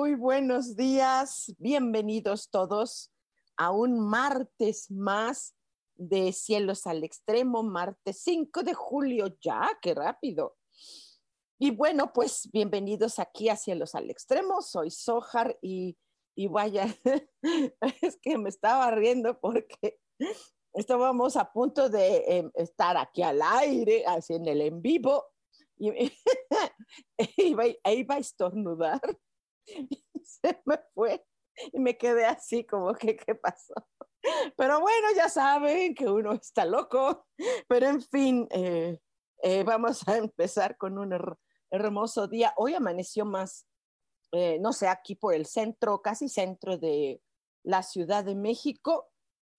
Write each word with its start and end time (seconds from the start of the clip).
Muy, 0.00 0.14
buenos 0.14 0.76
días. 0.76 1.52
Bienvenidos 1.58 2.50
todos 2.50 3.10
a 3.56 3.72
un 3.72 3.98
martes 3.98 4.92
más 4.92 5.56
de 5.96 6.32
Cielos 6.32 6.86
al 6.86 7.02
Extremo, 7.02 7.64
martes 7.64 8.20
5 8.22 8.62
de 8.62 8.74
julio. 8.74 9.36
Ya, 9.40 9.68
qué 9.82 9.94
rápido. 9.94 10.56
Y 11.58 11.72
bueno, 11.72 12.12
pues 12.12 12.48
bienvenidos 12.52 13.18
aquí 13.18 13.48
a 13.48 13.56
Cielos 13.56 13.96
al 13.96 14.08
Extremo. 14.08 14.62
Soy 14.62 14.92
Sojar 14.92 15.58
y, 15.60 15.98
y 16.36 16.46
vaya, 16.46 16.86
es 18.00 18.20
que 18.22 18.38
me 18.38 18.50
estaba 18.50 18.92
riendo 18.92 19.40
porque 19.40 19.98
estábamos 20.74 21.36
a 21.36 21.50
punto 21.52 21.88
de 21.88 22.18
eh, 22.18 22.50
estar 22.54 22.96
aquí 22.96 23.22
al 23.22 23.42
aire, 23.42 24.06
así 24.06 24.34
en 24.34 24.46
el 24.46 24.60
en 24.60 24.80
vivo, 24.80 25.24
y 25.76 26.12
iba, 27.36 27.64
iba 27.66 28.14
a 28.14 28.18
estornudar. 28.18 29.00
Se 30.22 30.60
me 30.64 30.78
fue 30.94 31.24
y 31.72 31.78
me 31.78 31.96
quedé 31.96 32.24
así 32.24 32.64
como 32.64 32.94
que, 32.94 33.16
¿qué 33.16 33.34
pasó? 33.34 33.74
Pero 34.56 34.80
bueno, 34.80 35.08
ya 35.16 35.28
saben 35.28 35.94
que 35.94 36.08
uno 36.08 36.32
está 36.32 36.64
loco, 36.64 37.26
pero 37.68 37.86
en 37.86 38.02
fin, 38.02 38.46
eh, 38.50 38.98
eh, 39.42 39.62
vamos 39.64 40.06
a 40.08 40.16
empezar 40.16 40.76
con 40.76 40.98
un 40.98 41.16
hermoso 41.70 42.26
día. 42.28 42.52
Hoy 42.56 42.74
amaneció 42.74 43.24
más, 43.24 43.66
eh, 44.32 44.58
no 44.60 44.72
sé, 44.72 44.88
aquí 44.88 45.14
por 45.14 45.34
el 45.34 45.46
centro, 45.46 46.02
casi 46.02 46.28
centro 46.28 46.78
de 46.78 47.22
la 47.62 47.82
Ciudad 47.82 48.24
de 48.24 48.34
México. 48.34 49.10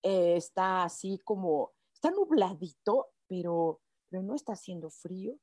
está 0.02 0.83
así 0.83 1.19
como, 1.25 1.73
está 1.93 2.11
nubladito, 2.11 3.09
pero, 3.27 3.81
pero 4.09 4.23
no 4.23 4.35
está 4.35 4.53
haciendo 4.53 4.89
frío. 4.89 5.35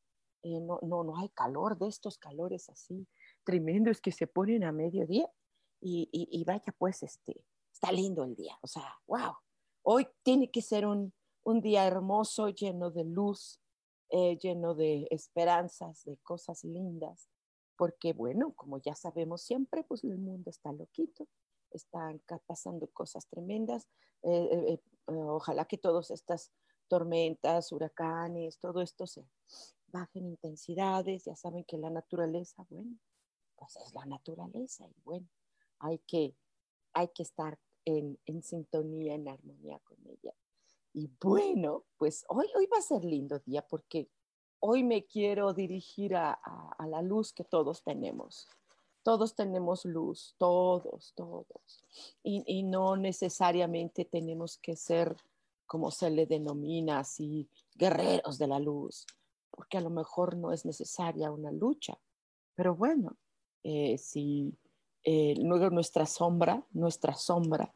no, 0.42 0.78
no, 0.82 1.04
no 1.04 1.18
hay 1.18 1.28
calor 1.30 1.76
de 1.76 1.88
estos 1.88 2.18
calores 2.18 2.68
así 2.68 3.06
tremendos 3.46 4.00
que 4.00 4.12
se 4.12 4.26
ponen 4.26 4.64
a 4.64 4.72
mediodía 4.72 5.30
y, 5.80 6.08
y, 6.12 6.28
y, 6.30 6.44
vaya 6.44 6.74
pues 6.76 7.02
este, 7.02 7.44
está 7.72 7.92
lindo 7.92 8.24
el 8.24 8.34
día, 8.34 8.58
o 8.60 8.66
sea, 8.66 8.92
wow, 9.06 9.34
hoy 9.82 10.08
tiene 10.22 10.50
que 10.50 10.62
ser 10.62 10.84
un, 10.84 11.14
un 11.44 11.60
día 11.60 11.86
hermoso, 11.86 12.48
lleno 12.48 12.90
de 12.90 13.04
luz, 13.04 13.60
eh, 14.10 14.36
lleno 14.38 14.74
de 14.74 15.06
esperanzas, 15.10 16.04
de 16.04 16.16
cosas 16.18 16.64
lindas, 16.64 17.30
porque 17.76 18.12
bueno, 18.12 18.52
como 18.54 18.78
ya 18.78 18.94
sabemos 18.94 19.42
siempre, 19.42 19.84
pues 19.84 20.02
el 20.02 20.18
mundo 20.18 20.50
está 20.50 20.72
loquito, 20.72 21.28
están 21.70 22.20
pasando 22.46 22.88
cosas 22.88 23.26
tremendas, 23.28 23.86
eh, 24.22 24.48
eh, 24.50 24.72
eh, 24.72 24.80
ojalá 25.06 25.66
que 25.66 25.78
todas 25.78 26.10
estas 26.10 26.50
tormentas, 26.88 27.72
huracanes, 27.72 28.58
todo 28.58 28.80
esto 28.80 29.06
se 29.06 29.24
bajen 29.88 30.26
intensidades, 30.26 31.24
ya 31.24 31.36
saben 31.36 31.64
que 31.64 31.78
la 31.78 31.90
naturaleza, 31.90 32.66
bueno, 32.70 32.96
pues 33.56 33.76
es 33.76 33.94
la 33.94 34.04
naturaleza 34.04 34.86
y 34.86 35.00
bueno, 35.04 35.26
hay 35.78 35.98
que, 36.00 36.34
hay 36.92 37.08
que 37.08 37.22
estar 37.22 37.58
en, 37.84 38.18
en, 38.26 38.42
sintonía, 38.42 39.14
en 39.14 39.28
armonía 39.28 39.78
con 39.80 39.98
ella. 40.06 40.34
Y 40.92 41.10
bueno, 41.20 41.84
pues 41.98 42.24
hoy, 42.28 42.46
hoy 42.56 42.66
va 42.66 42.78
a 42.78 42.82
ser 42.82 43.04
lindo 43.04 43.38
día 43.40 43.66
porque 43.66 44.08
hoy 44.60 44.82
me 44.82 45.04
quiero 45.04 45.52
dirigir 45.52 46.16
a, 46.16 46.32
a, 46.32 46.86
la 46.86 47.02
luz 47.02 47.32
que 47.32 47.44
todos 47.44 47.82
tenemos. 47.82 48.48
Todos 49.02 49.34
tenemos 49.34 49.84
luz, 49.84 50.34
todos, 50.38 51.12
todos. 51.14 51.84
Y, 52.22 52.42
y, 52.46 52.64
no 52.64 52.96
necesariamente 52.96 54.04
tenemos 54.04 54.58
que 54.58 54.74
ser, 54.74 55.16
como 55.66 55.92
se 55.92 56.10
le 56.10 56.26
denomina 56.26 56.98
así, 57.00 57.48
guerreros 57.76 58.38
de 58.38 58.48
la 58.48 58.58
luz, 58.58 59.06
porque 59.50 59.78
a 59.78 59.80
lo 59.80 59.90
mejor 59.90 60.36
no 60.36 60.50
es 60.50 60.64
necesaria 60.64 61.30
una 61.30 61.52
lucha. 61.52 62.00
Pero 62.56 62.74
bueno, 62.74 63.16
eh, 63.68 63.98
si 63.98 64.54
eh, 65.02 65.34
luego 65.38 65.70
nuestra 65.70 66.06
sombra, 66.06 66.62
nuestra 66.72 67.14
sombra, 67.14 67.72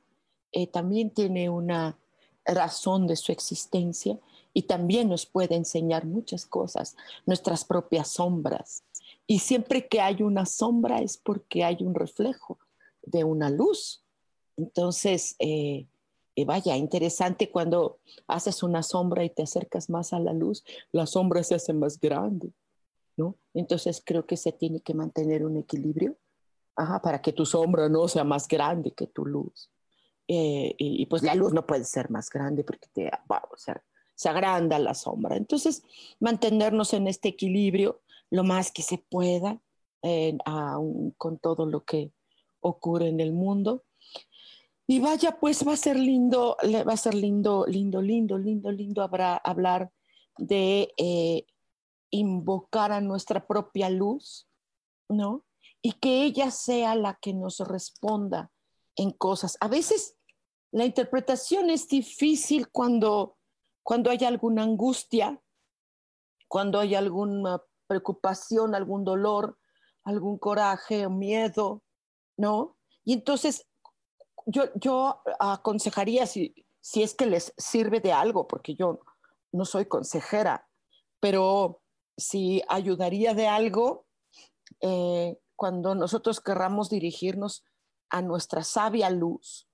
eh, 0.53 0.69
también 0.69 1.11
tiene 1.11 1.51
una 1.51 1.99
razón 2.45 3.09
de 3.09 3.17
su 3.17 3.33
existencia 3.33 4.17
y 4.55 4.63
también 4.63 5.09
nos 5.09 5.27
puede 5.27 5.57
enseñar 5.57 6.07
muchas 6.07 6.47
cosas, 6.47 6.97
nuestras 7.27 7.65
propias 7.65 8.07
sombras. 8.07 8.85
Y 9.27 9.41
siempre 9.41 9.89
que 9.89 10.01
hay 10.01 10.23
una 10.23 10.47
sombra 10.47 11.01
es 11.01 11.17
porque 11.17 11.65
hay 11.65 11.79
un 11.81 11.97
reflejo 11.97 12.59
de 13.03 13.25
una 13.25 13.51
luz. 13.51 14.05
Entonces, 14.57 15.35
eh, 15.41 15.87
vaya, 16.47 16.77
interesante 16.77 17.51
cuando 17.51 17.99
haces 18.29 18.63
una 18.63 18.85
sombra 18.85 19.25
y 19.25 19.31
te 19.31 19.43
acercas 19.43 19.91
más 19.91 20.13
a 20.13 20.21
la 20.21 20.33
luz, 20.33 20.65
la 20.93 21.07
sombra 21.07 21.43
se 21.43 21.57
hace 21.57 21.73
más 21.73 21.99
grande. 21.99 22.53
Entonces 23.55 24.03
creo 24.05 24.27
que 24.27 24.37
se 24.37 24.53
tiene 24.53 24.81
que 24.81 24.95
mantener 24.95 25.45
un 25.45 25.57
equilibrio 25.57 26.17
para 27.03 27.21
que 27.21 27.33
tu 27.33 27.45
sombra 27.45 27.89
no 27.89 28.09
sea 28.09 28.25
más 28.25 28.49
grande 28.49 28.93
que 28.93 29.07
tu 29.07 29.27
luz. 29.27 29.71
Eh, 30.29 30.75
y, 30.79 31.07
pues 31.07 31.23
la 31.23 31.35
luz 31.35 31.53
no 31.53 31.67
puede 31.67 31.85
ser 31.85 32.09
más 32.11 32.31
grande 32.31 32.63
porque 32.63 32.89
te, 32.93 33.11
o 33.29 33.57
sea, 33.57 33.83
se 34.15 34.29
agranda 34.29 34.79
la 34.79 34.95
sombra. 34.95 35.37
Entonces, 35.37 35.83
mantenernos 36.21 36.95
en 36.95 37.09
este 37.09 37.31
equilibrio 37.31 38.01
lo 38.31 38.45
más 38.45 38.71
que 38.71 38.83
se 38.83 38.99
pueda 38.99 39.61
eh, 40.03 40.39
aun 40.45 41.11
con 41.19 41.39
todo 41.39 41.67
lo 41.67 41.85
que 41.85 42.13
ocurre 42.61 43.09
en 43.09 43.21
el 43.21 43.33
mundo. 43.33 43.83
Y 44.87 45.01
vaya, 45.01 45.39
pues 45.39 45.67
va 45.67 45.73
a 45.73 45.77
ser 45.77 45.99
lindo, 45.99 46.57
va 46.87 46.93
a 46.93 46.97
ser 46.97 47.15
lindo, 47.15 47.65
lindo, 47.67 48.01
lindo, 48.01 48.39
lindo, 48.39 48.71
lindo 48.73 49.03
habrá, 49.03 49.37
hablar 49.37 49.91
de 50.39 50.93
eh, 50.97 51.45
invocar 52.11 52.93
a 52.93 53.01
nuestra 53.01 53.47
propia 53.47 53.91
luz, 53.91 54.49
¿no? 55.09 55.45
Y 55.83 55.93
que 55.93 56.25
ella 56.25 56.51
sea 56.51 56.95
la 56.95 57.19
que 57.21 57.33
nos 57.33 57.61
responda 57.61 58.51
en 58.97 59.13
cosas. 59.13 59.57
A 59.61 59.69
veces 59.69 60.17
la 60.73 60.85
interpretación 60.85 61.71
es 61.71 61.89
difícil 61.89 62.71
cuando, 62.71 63.37
cuando 63.83 64.11
hay 64.11 64.25
alguna 64.25 64.63
angustia, 64.63 65.41
cuando 66.49 66.81
hay 66.81 66.95
alguna 66.95 67.63
preocupación, 67.87 68.75
algún 68.75 69.05
dolor, 69.05 69.59
algún 70.05 70.39
coraje 70.39 71.07
o 71.07 71.11
miedo, 71.11 71.83
¿no? 72.37 72.77
Y 73.05 73.15
entonces 73.15 73.67
yo, 74.47 74.65
yo 74.75 75.23
aconsejaría, 75.39 76.27
si, 76.27 76.55
si 76.81 77.03
es 77.03 77.15
que 77.15 77.27
les 77.27 77.53
sirve 77.57 78.01
de 78.01 78.13
algo, 78.13 78.47
porque 78.47 78.75
yo 78.75 79.01
no 79.53 79.65
soy 79.65 79.87
consejera, 79.87 80.69
pero 81.21 81.83
si 82.21 82.63
ayudaría 82.69 83.35
de 83.35 83.49
algo 83.49 84.07
eh, 84.81 85.39
cuando 85.57 85.95
nosotros 85.95 86.41
querramos 86.41 86.89
dirigirnos 86.89 87.65
a 88.09 88.23
nuestra 88.23 88.65
sabia 88.65 89.11
luz. 89.11 89.69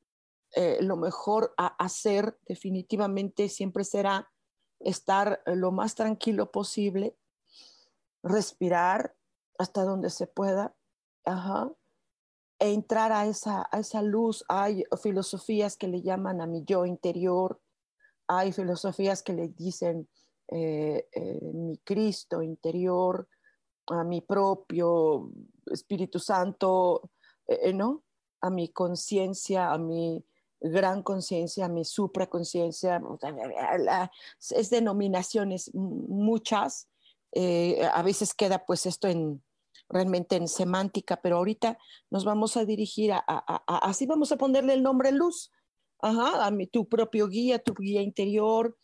Eh, 0.55 0.79
lo 0.81 0.97
mejor 0.97 1.55
a 1.57 1.67
hacer 1.67 2.39
definitivamente 2.47 3.49
siempre 3.49 3.85
será 3.85 4.31
estar 4.81 5.43
lo 5.47 5.73
más 5.73 5.95
tranquilo 5.95 6.51
posible, 6.51 7.17
respirar 8.23 9.15
hasta 9.59 9.85
donde 9.85 10.11
se 10.11 10.27
pueda, 10.27 10.75
ajá, 11.25 11.71
e 12.59 12.73
entrar 12.73 13.13
a 13.13 13.27
esa, 13.27 13.69
a 13.71 13.81
esa 13.81 14.03
luz. 14.03 14.45
Hay 14.49 14.85
filosofías 15.03 15.77
que 15.77 15.89
le 15.89 16.03
llaman 16.03 16.41
a 16.41 16.47
mi 16.47 16.65
yo 16.65 16.87
interior, 16.87 17.61
hay 18.27 18.53
filosofías 18.53 19.23
que 19.23 19.33
le 19.33 19.49
dicen 19.49 20.09
eh, 20.49 21.09
eh, 21.13 21.41
mi 21.43 21.79
Cristo 21.79 22.41
interior, 22.41 23.29
a 23.89 24.05
mi 24.05 24.21
propio 24.21 25.31
Espíritu 25.67 26.19
Santo, 26.19 27.11
eh, 27.47 27.73
¿no? 27.73 28.05
A 28.41 28.51
mi 28.51 28.69
conciencia, 28.69 29.73
a 29.73 29.79
mi 29.79 30.25
gran 30.61 31.03
conciencia, 31.03 31.67
a 31.67 31.69
mi 31.69 31.85
supraconciencia, 31.85 33.03
es 34.51 34.71
denominaciones 34.71 35.75
muchas. 35.75 36.89
A 37.93 38.03
veces 38.03 38.35
queda 38.35 38.65
pues 38.65 38.87
esto 38.87 39.09
en 39.09 39.43
realmente 39.89 40.37
en 40.37 40.49
semántica, 40.49 41.21
pero 41.21 41.37
ahorita 41.37 41.79
nos 42.11 42.25
vamos 42.25 42.57
a 42.57 42.65
dirigir 42.65 43.13
a, 43.13 43.23
así 43.67 44.07
vamos 44.07 44.33
a 44.33 44.37
ponerle 44.37 44.75
el 44.75 44.83
nombre 44.83 45.13
luz, 45.13 45.53
a 46.01 46.51
mi, 46.51 46.67
tu 46.67 46.89
propio 46.89 47.29
guía, 47.29 47.59
tu 47.59 47.75
guía 47.75 48.03
interior, 48.03 48.77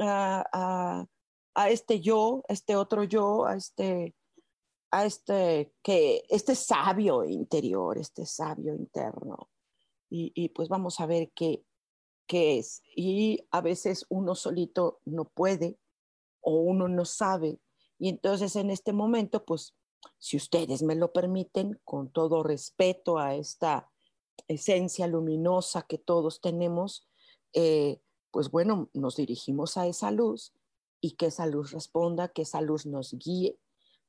a, 0.00 1.06
este 1.68 2.00
yo, 2.00 2.42
este 2.48 2.76
otro 2.76 3.04
yo, 3.04 3.46
a 3.46 3.56
este 3.56 4.14
a 4.90 5.04
este, 5.04 5.74
que, 5.82 6.24
este 6.28 6.54
sabio 6.54 7.24
interior, 7.24 7.98
este 7.98 8.24
sabio 8.24 8.74
interno. 8.74 9.50
Y, 10.10 10.48
pues 10.50 10.70
vamos 10.70 11.00
a 11.00 11.06
ver 11.06 11.30
qué, 11.34 11.62
qué 12.26 12.58
es. 12.58 12.82
Y 12.96 13.46
a 13.50 13.60
veces 13.60 14.06
uno 14.08 14.34
solito 14.34 15.00
no 15.04 15.26
puede 15.26 15.78
o 16.40 16.60
uno 16.60 16.88
no 16.88 17.04
sabe. 17.04 17.60
Y 17.98 18.08
entonces 18.08 18.56
en 18.56 18.70
este 18.70 18.94
momento, 18.94 19.44
pues, 19.44 19.74
si 20.18 20.38
ustedes 20.38 20.82
me 20.82 20.94
lo 20.94 21.12
permiten, 21.12 21.78
con 21.84 22.10
todo 22.10 22.42
respeto 22.42 23.18
a 23.18 23.34
esta 23.34 23.90
esencia 24.46 25.06
luminosa 25.06 25.82
que 25.82 25.98
todos 25.98 26.40
tenemos, 26.40 27.06
eh, 27.52 28.00
pues 28.30 28.50
bueno, 28.50 28.90
nos 28.94 29.16
dirigimos 29.16 29.76
a 29.76 29.86
esa 29.86 30.10
luz 30.10 30.52
y 31.00 31.12
que 31.12 31.26
esa 31.26 31.46
luz 31.46 31.72
responda, 31.72 32.28
que 32.28 32.42
esa 32.42 32.60
luz 32.60 32.86
nos 32.86 33.14
guíe 33.14 33.58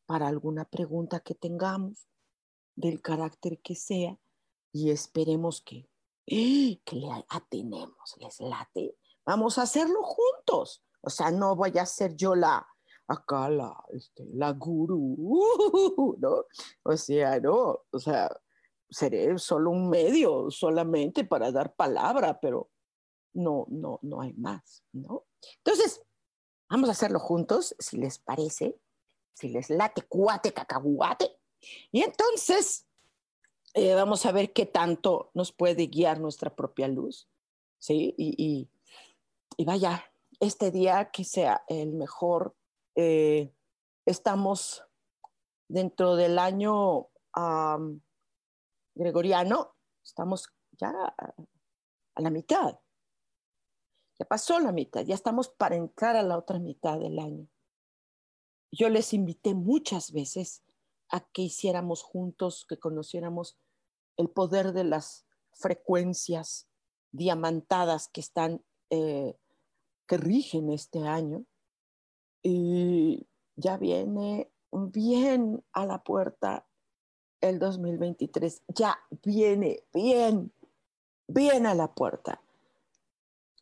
para 0.05 0.27
alguna 0.27 0.65
pregunta 0.65 1.19
que 1.19 1.35
tengamos, 1.35 2.07
del 2.75 3.01
carácter 3.01 3.59
que 3.59 3.75
sea, 3.75 4.17
y 4.71 4.91
esperemos 4.91 5.61
que, 5.61 5.89
¡eh! 6.25 6.79
que 6.85 6.95
le 6.95 7.07
atenemos, 7.29 8.15
les 8.17 8.39
late. 8.39 8.95
Vamos 9.25 9.57
a 9.57 9.63
hacerlo 9.63 10.01
juntos. 10.03 10.83
O 11.01 11.09
sea, 11.09 11.31
no 11.31 11.55
voy 11.55 11.77
a 11.77 11.85
ser 11.85 12.15
yo 12.15 12.35
la, 12.35 12.67
acá 13.07 13.49
la, 13.49 13.75
este, 13.89 14.25
la 14.33 14.51
gurú, 14.51 16.17
¿no? 16.19 16.45
O 16.83 16.97
sea, 16.97 17.39
no, 17.39 17.81
o 17.91 17.99
sea, 17.99 18.29
seré 18.89 19.37
solo 19.37 19.71
un 19.71 19.89
medio 19.89 20.49
solamente 20.49 21.23
para 21.23 21.51
dar 21.51 21.75
palabra, 21.75 22.39
pero 22.39 22.69
no, 23.33 23.65
no, 23.69 23.99
no 24.01 24.21
hay 24.21 24.33
más, 24.33 24.83
¿no? 24.91 25.25
Entonces, 25.57 26.01
vamos 26.69 26.89
a 26.89 26.93
hacerlo 26.93 27.19
juntos, 27.19 27.75
si 27.79 27.97
les 27.97 28.19
parece 28.19 28.79
si 29.39 29.47
les 29.47 29.69
late 29.69 30.01
cuate, 30.01 30.53
cacahuate. 30.53 31.39
Y 31.91 32.03
entonces 32.03 32.85
eh, 33.73 33.93
vamos 33.95 34.25
a 34.25 34.31
ver 34.31 34.51
qué 34.51 34.65
tanto 34.65 35.31
nos 35.33 35.53
puede 35.53 35.87
guiar 35.87 36.19
nuestra 36.19 36.53
propia 36.53 36.87
luz. 36.89 37.29
¿sí? 37.79 38.13
Y, 38.17 38.69
vaya, 39.65 40.03
este 40.39 40.71
día 40.71 41.09
que 41.11 41.23
sea 41.23 41.63
el 41.67 41.93
mejor, 41.93 42.55
eh, 42.95 43.53
estamos 44.05 44.83
dentro 45.69 46.15
del 46.15 46.37
año 46.37 47.07
gregoriano, 48.95 49.75
estamos 50.03 50.49
ya 50.71 50.89
a 50.89 52.21
la 52.21 52.29
mitad. 52.29 52.77
Ya 54.19 54.25
pasó 54.25 54.59
la 54.59 54.71
mitad, 54.71 55.05
ya 55.05 55.15
estamos 55.15 55.49
para 55.49 55.75
entrar 55.75 56.15
a 56.15 56.23
la 56.23 56.37
otra 56.37 56.59
mitad 56.59 56.99
del 56.99 57.19
año 57.19 57.47
yo 58.71 58.89
les 58.89 59.13
invité 59.13 59.53
muchas 59.53 60.11
veces 60.11 60.63
a 61.09 61.21
que 61.21 61.43
hiciéramos 61.43 62.03
juntos, 62.03 62.65
que 62.67 62.77
conociéramos 62.77 63.57
el 64.17 64.29
poder 64.29 64.73
de 64.73 64.83
las 64.83 65.25
frecuencias 65.53 66.67
diamantadas 67.11 68.07
que 68.09 68.21
están, 68.21 68.63
eh, 68.89 69.35
que 70.07 70.17
rigen 70.17 70.69
este 70.71 70.99
año. 71.07 71.45
Y 72.43 73.27
ya 73.55 73.77
viene 73.77 74.51
bien 74.71 75.63
a 75.73 75.85
la 75.85 76.03
puerta 76.03 76.67
el 77.41 77.57
2023, 77.57 78.63
ya 78.67 78.99
viene 79.23 79.83
bien, 79.93 80.53
bien 81.27 81.65
a 81.65 81.73
la 81.73 81.93
puerta. 81.93 82.41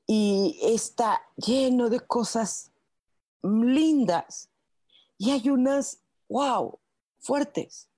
Y 0.07 0.57
está 0.63 1.21
lleno 1.35 1.89
de 1.89 1.99
cosas 1.99 2.71
lindas 3.43 4.49
y 5.17 5.31
hay 5.31 5.49
unas, 5.49 6.01
wow, 6.29 6.79
fuertes, 7.19 7.89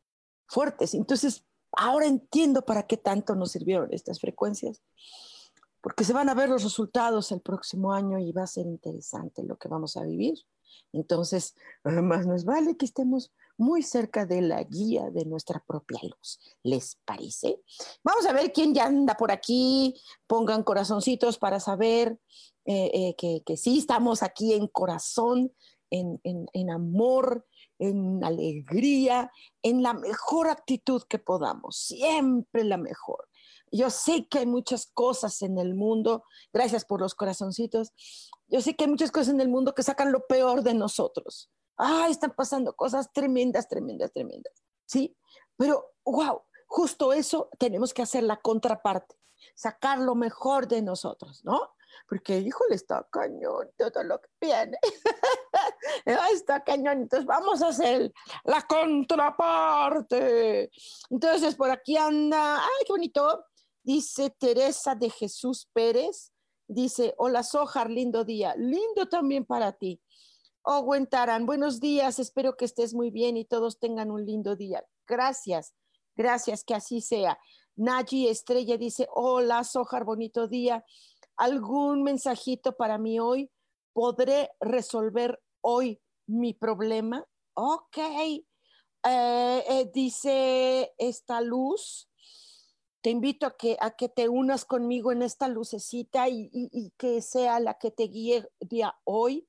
fuertes. 0.48 0.94
Entonces, 0.94 1.46
ahora 1.72 2.06
entiendo 2.06 2.66
para 2.66 2.84
qué 2.88 2.98
tanto 2.98 3.36
nos 3.36 3.52
sirvieron 3.52 3.94
estas 3.94 4.20
frecuencias, 4.20 4.82
porque 5.82 6.04
se 6.04 6.14
van 6.14 6.30
a 6.30 6.34
ver 6.34 6.50
los 6.50 6.64
resultados 6.64 7.32
el 7.32 7.42
próximo 7.42 7.94
año 7.94 8.20
y 8.20 8.32
va 8.32 8.44
a 8.44 8.48
ser 8.48 8.66
interesante 8.66 9.44
lo 9.44 9.58
que 9.58 9.70
vamos 9.70 9.96
a 9.98 10.04
vivir. 10.04 10.40
Entonces, 10.92 11.56
más 11.84 12.26
nos 12.26 12.44
vale 12.46 12.76
que 12.76 12.86
estemos 12.86 13.32
muy 13.60 13.84
cerca 13.84 14.26
de 14.26 14.42
la 14.42 14.64
guía 14.64 15.10
de 15.12 15.26
nuestra 15.26 15.64
propia 15.66 16.00
luz. 16.04 16.40
¿Les 16.64 16.98
parece? 17.06 17.62
Vamos 18.04 18.26
a 18.26 18.34
ver 18.34 18.52
quién 18.52 18.74
ya 18.74 18.86
anda 18.86 19.16
por 19.16 19.32
aquí. 19.32 19.94
Pongan 20.28 20.64
corazoncitos 20.64 21.38
para 21.38 21.60
saber 21.60 22.20
eh, 22.66 22.92
eh, 22.94 23.16
que, 23.18 23.44
que 23.46 23.58
sí 23.58 23.80
estamos 23.80 24.24
aquí 24.24 24.54
en 24.54 24.68
corazón 24.68 25.52
en, 25.92 26.70
amor, 26.70 27.46
en 27.80 28.24
alegría, 28.24 29.32
en 29.62 29.84
la 29.84 29.94
mejor 29.94 30.50
actitud 30.50 31.04
que 31.04 31.20
podamos, 31.20 31.78
siempre 31.78 32.64
la 32.64 32.78
mejor. 32.78 33.28
Yo 33.72 33.90
sé 33.90 34.28
que 34.28 34.40
hay 34.40 34.46
muchas 34.46 34.88
cosas 34.88 35.42
en 35.42 35.58
el 35.60 35.76
mundo, 35.76 36.24
gracias 36.52 36.86
por 36.86 37.02
los 37.02 37.14
corazoncitos, 37.14 37.92
yo 38.48 38.62
sé 38.62 38.76
que 38.76 38.86
hay 38.86 38.90
muchas 38.90 39.12
cosas 39.12 39.30
en 39.30 39.42
el 39.42 39.50
mundo 39.50 39.76
que 39.76 39.84
sacan 39.84 40.12
lo 40.12 40.26
peor 40.26 40.64
de 40.64 40.74
nosotros. 40.74 41.50
Ah, 41.80 42.08
están 42.10 42.34
pasando 42.36 42.76
cosas 42.76 43.12
tremendas, 43.14 43.70
tremendas, 43.70 44.12
tremendas. 44.12 44.54
Sí, 44.86 45.16
pero 45.56 45.94
wow, 46.04 46.42
justo 46.68 47.14
eso 47.14 47.50
tenemos 47.58 47.94
que 47.94 48.02
hacer 48.02 48.24
la 48.24 48.36
contraparte, 48.36 49.16
sacar 49.56 50.00
lo 50.00 50.14
mejor 50.14 50.68
de 50.68 50.82
nosotros, 50.82 51.42
¿no? 51.46 51.74
Porque, 52.08 52.40
híjole, 52.40 52.76
está 52.76 53.08
cañón 53.10 53.72
todo 53.78 54.04
lo 54.04 54.20
que 54.20 54.28
viene. 54.42 54.78
está 56.34 56.66
cañón, 56.66 57.04
entonces 57.04 57.26
vamos 57.26 57.62
a 57.62 57.70
hacer 57.70 58.12
la 58.44 58.62
contraparte. 58.64 60.70
Entonces, 61.10 61.56
por 61.56 61.72
aquí 61.72 61.96
anda, 61.96 62.58
ay, 62.58 62.84
qué 62.86 62.92
bonito, 62.92 63.46
dice 63.84 64.32
Teresa 64.32 64.96
de 64.96 65.10
Jesús 65.10 65.70
Pérez, 65.72 66.34
dice, 66.68 67.16
hola 67.18 67.44
Sojar, 67.44 67.90
lindo 67.90 68.26
día, 68.26 68.54
lindo 68.58 69.08
también 69.08 69.46
para 69.46 69.72
ti. 69.72 70.02
Taran, 71.10 71.46
buenos 71.46 71.80
días, 71.80 72.20
espero 72.20 72.56
que 72.56 72.66
estés 72.66 72.94
muy 72.94 73.10
bien 73.10 73.38
y 73.38 73.46
todos 73.46 73.80
tengan 73.80 74.12
un 74.12 74.26
lindo 74.26 74.56
día. 74.56 74.86
Gracias, 75.08 75.74
gracias, 76.16 76.64
que 76.64 76.76
así 76.76 77.02
sea. 77.02 77.40
Naji 77.76 78.28
Estrella 78.28 78.78
dice, 78.78 79.08
hola 79.12 79.64
Sojar, 79.64 80.04
bonito 80.04 80.48
día. 80.48 80.86
¿Algún 81.38 82.04
mensajito 82.04 82.78
para 82.78 82.98
mí 82.98 83.20
hoy? 83.20 83.50
¿Podré 83.94 84.52
resolver 84.60 85.42
hoy 85.62 86.02
mi 86.28 86.54
problema. 86.54 87.26
Ok, 87.56 87.98
eh, 87.98 88.44
eh, 89.04 89.92
dice 89.92 90.94
esta 90.98 91.42
luz, 91.42 92.10
te 93.02 93.10
invito 93.10 93.48
a 93.48 93.58
que, 93.58 93.76
a 93.80 93.92
que 93.92 94.10
te 94.10 94.30
unas 94.30 94.66
conmigo 94.66 95.12
en 95.12 95.24
esta 95.24 95.48
lucecita 95.48 96.30
y, 96.30 96.94
que 96.98 97.22
sea 97.22 97.60
la 97.60 97.74
que 97.74 97.92
te 97.92 98.04
guíe 98.04 98.48
día 98.60 98.96
hoy, 99.04 99.48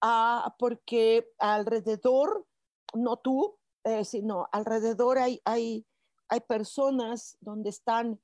ah, 0.00 0.54
porque 0.58 1.32
alrededor, 1.38 2.46
no 2.94 3.16
tú, 3.18 3.58
eh, 3.84 4.04
sino 4.04 4.48
alrededor 4.52 5.18
hay, 5.18 5.40
hay, 5.44 5.86
hay 6.28 6.40
personas 6.40 7.36
donde 7.40 7.70
están 7.70 8.20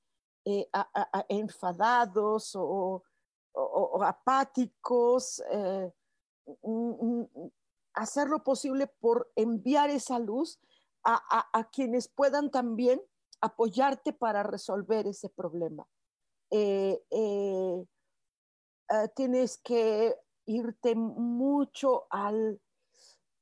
enfadados 1.29 2.53
o, 2.55 3.03
apáticos. 4.03 5.43
Mm, 6.63 7.23
hacer 7.95 8.29
lo 8.29 8.43
posible 8.43 8.87
por 8.87 9.31
enviar 9.37 9.89
esa 9.89 10.19
luz 10.19 10.59
a, 11.05 11.69
quienes 11.71 12.09
puedan 12.09 12.51
también 12.51 13.01
apoyarte 13.41 14.13
para 14.13 14.43
resolver 14.43 15.07
ese 15.07 15.29
problema. 15.29 15.87
Eh, 16.51 17.03
eh, 17.11 17.85
eh, 18.91 19.09
tienes 19.15 19.59
que 19.59 20.17
irte 20.47 20.95
mucho 20.95 22.07
al, 22.11 22.61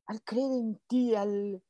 al 0.07 0.23
creer 0.23 0.53
en 0.53 0.81
ti, 0.87 1.15
al, 1.15 1.63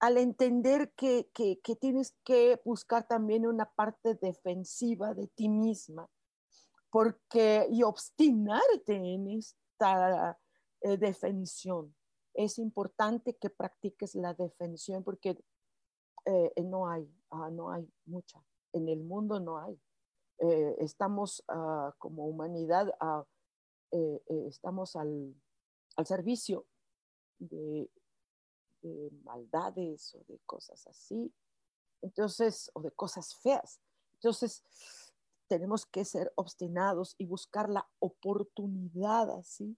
al 0.00 0.18
entender 0.18 0.92
que, 0.94 1.30
que, 1.32 1.76
tienes 1.76 2.16
que 2.24 2.60
buscar 2.64 3.06
también 3.06 3.46
una 3.46 3.66
parte 3.66 4.14
defensiva 4.14 5.14
de 5.14 5.28
ti 5.28 5.48
misma, 5.48 6.08
porque 6.90 7.66
y 7.70 7.82
obstinarte 7.82 8.94
en 8.94 9.28
esta 9.28 10.38
eh, 10.80 10.96
defensión. 10.96 11.94
es 12.34 12.58
importante 12.58 13.36
que 13.36 13.50
practiques 13.50 14.14
la 14.14 14.34
defensión 14.34 15.04
porque 15.04 15.38
eh, 16.24 16.52
no 16.64 16.88
hay, 16.88 17.08
ah, 17.30 17.50
no 17.50 17.70
hay 17.70 17.88
mucha. 18.06 18.42
En 18.72 18.88
el 18.88 19.02
mundo 19.02 19.38
no 19.40 19.58
hay. 19.58 19.78
Eh, 20.38 20.76
estamos 20.78 21.44
ah, 21.48 21.94
como 21.98 22.26
humanidad, 22.26 22.92
ah, 23.00 23.24
eh, 23.92 24.46
estamos 24.48 24.96
al, 24.96 25.34
al 25.96 26.06
servicio 26.06 26.66
de, 27.38 27.90
de, 28.82 29.10
maldades 29.24 30.14
o 30.14 30.24
de 30.28 30.38
cosas 30.46 30.86
así. 30.86 31.32
Entonces, 32.00 32.70
o 32.74 32.80
de 32.80 32.90
cosas 32.90 33.36
feas. 33.36 33.80
Entonces, 34.14 34.64
tenemos 35.46 35.86
que 35.86 36.04
ser 36.04 36.32
obstinados 36.36 37.14
y 37.18 37.26
buscar 37.26 37.68
la 37.68 37.88
oportunidad 37.98 39.30
así 39.30 39.76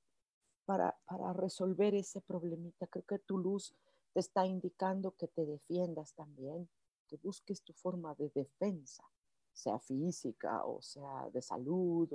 para, 0.64 0.97
para 1.06 1.33
resolver 1.33 1.94
ese 1.94 2.21
problemita. 2.21 2.87
Creo 2.87 3.04
que 3.04 3.18
tu 3.18 3.38
luz 3.38 3.75
te 4.12 4.21
está 4.21 4.47
indicando 4.47 5.16
que 5.16 5.26
te 5.26 5.44
defiendas 5.44 6.14
también, 6.14 6.68
que 7.09 7.16
busques 7.16 7.62
tu 7.62 7.73
forma 7.73 8.14
de 8.14 8.30
defensa, 8.30 9.04
sea 9.52 9.78
física 9.78 10.64
o 10.64 10.80
sea 10.83 11.28
de 11.30 11.42
salud 11.42 12.09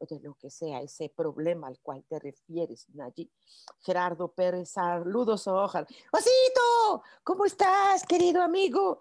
de 0.00 0.20
lo 0.20 0.34
que 0.34 0.50
sea, 0.50 0.80
ese 0.80 1.08
problema 1.08 1.68
al 1.68 1.78
cual 1.80 2.04
te 2.08 2.18
refieres, 2.18 2.86
allí. 3.00 3.30
Gerardo 3.80 4.28
Pérez, 4.28 4.70
saludos, 4.70 5.46
ojalá. 5.46 5.86
¡Osito! 6.12 7.02
¿Cómo 7.22 7.44
estás, 7.44 8.04
querido 8.04 8.42
amigo? 8.42 8.98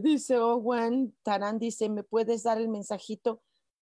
Dice 0.00 0.38
Owen 0.38 1.16
Tarán, 1.22 1.58
dice, 1.58 1.88
¿me 1.88 2.02
puedes 2.02 2.42
dar 2.42 2.58
el 2.58 2.68
mensajito 2.68 3.40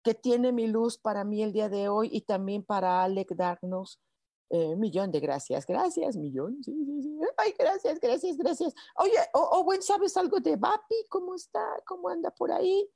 que 0.02 0.14
tiene 0.14 0.52
mi 0.52 0.66
luz 0.66 0.98
para 0.98 1.24
mí 1.24 1.42
el 1.42 1.52
día 1.52 1.68
de 1.68 1.88
hoy 1.88 2.08
y 2.12 2.22
también 2.22 2.64
para 2.64 3.04
Alec 3.04 3.34
darnos 3.36 4.00
eh, 4.50 4.76
millón 4.76 5.10
de 5.10 5.20
gracias, 5.20 5.64
gracias, 5.64 6.16
millón, 6.16 6.62
sí, 6.62 6.74
sí, 6.84 7.02
sí. 7.02 7.18
Ay, 7.38 7.54
gracias, 7.58 7.98
gracias, 8.00 8.36
gracias. 8.36 8.74
Oye, 8.96 9.16
Owen, 9.32 9.80
¿sabes 9.80 10.14
algo 10.16 10.40
de 10.40 10.56
Bapi? 10.56 11.06
¿Cómo 11.08 11.34
está? 11.34 11.64
¿Cómo 11.86 12.08
anda 12.08 12.30
por 12.30 12.52
ahí? 12.52 12.86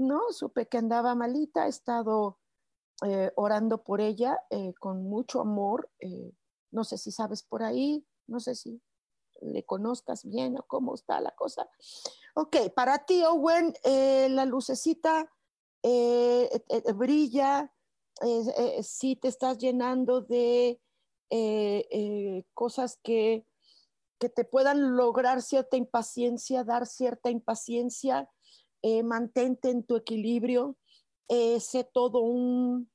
No, 0.00 0.32
supe 0.32 0.66
que 0.66 0.78
andaba 0.78 1.14
malita, 1.14 1.66
he 1.66 1.68
estado 1.68 2.38
eh, 3.06 3.30
orando 3.36 3.82
por 3.82 4.00
ella 4.00 4.40
eh, 4.50 4.72
con 4.78 5.04
mucho 5.04 5.40
amor. 5.40 5.90
no 6.70 6.84
sé 6.84 6.98
si 6.98 7.10
sabes 7.10 7.42
por 7.42 7.62
ahí, 7.62 8.06
no 8.26 8.40
sé 8.40 8.54
si 8.54 8.80
le 9.42 9.64
conozcas 9.64 10.24
bien 10.24 10.56
o 10.58 10.62
cómo 10.66 10.94
está 10.94 11.20
la 11.20 11.32
cosa. 11.32 11.68
Ok, 12.34 12.56
para 12.74 13.04
ti, 13.04 13.24
Owen, 13.24 13.74
la 13.84 14.44
lucecita 14.44 15.30
brilla, 16.94 17.72
sí 18.82 19.16
te 19.16 19.28
estás 19.28 19.58
llenando 19.58 20.20
de 20.20 20.80
eh, 21.32 21.86
eh, 21.92 22.44
cosas 22.54 22.98
que, 23.04 23.46
que, 24.18 24.28
te 24.28 24.44
puedan 24.44 24.96
lograr 24.96 25.42
cierta 25.42 25.76
impaciencia, 25.76 26.64
dar 26.64 26.88
cierta 26.88 27.30
impaciencia, 27.30 28.28
eh, 28.82 29.02
mantente 29.02 29.70
en 29.70 29.84
tu 29.84 29.96
equilibrio, 29.96 30.76
sé 31.60 31.84
todo 31.84 32.20
un, 32.20 32.90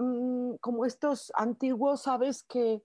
um, 0.00 0.56
como 0.58 0.86
estos 0.86 1.30
antiguos, 1.34 2.02
sabes 2.02 2.42
que, 2.42 2.82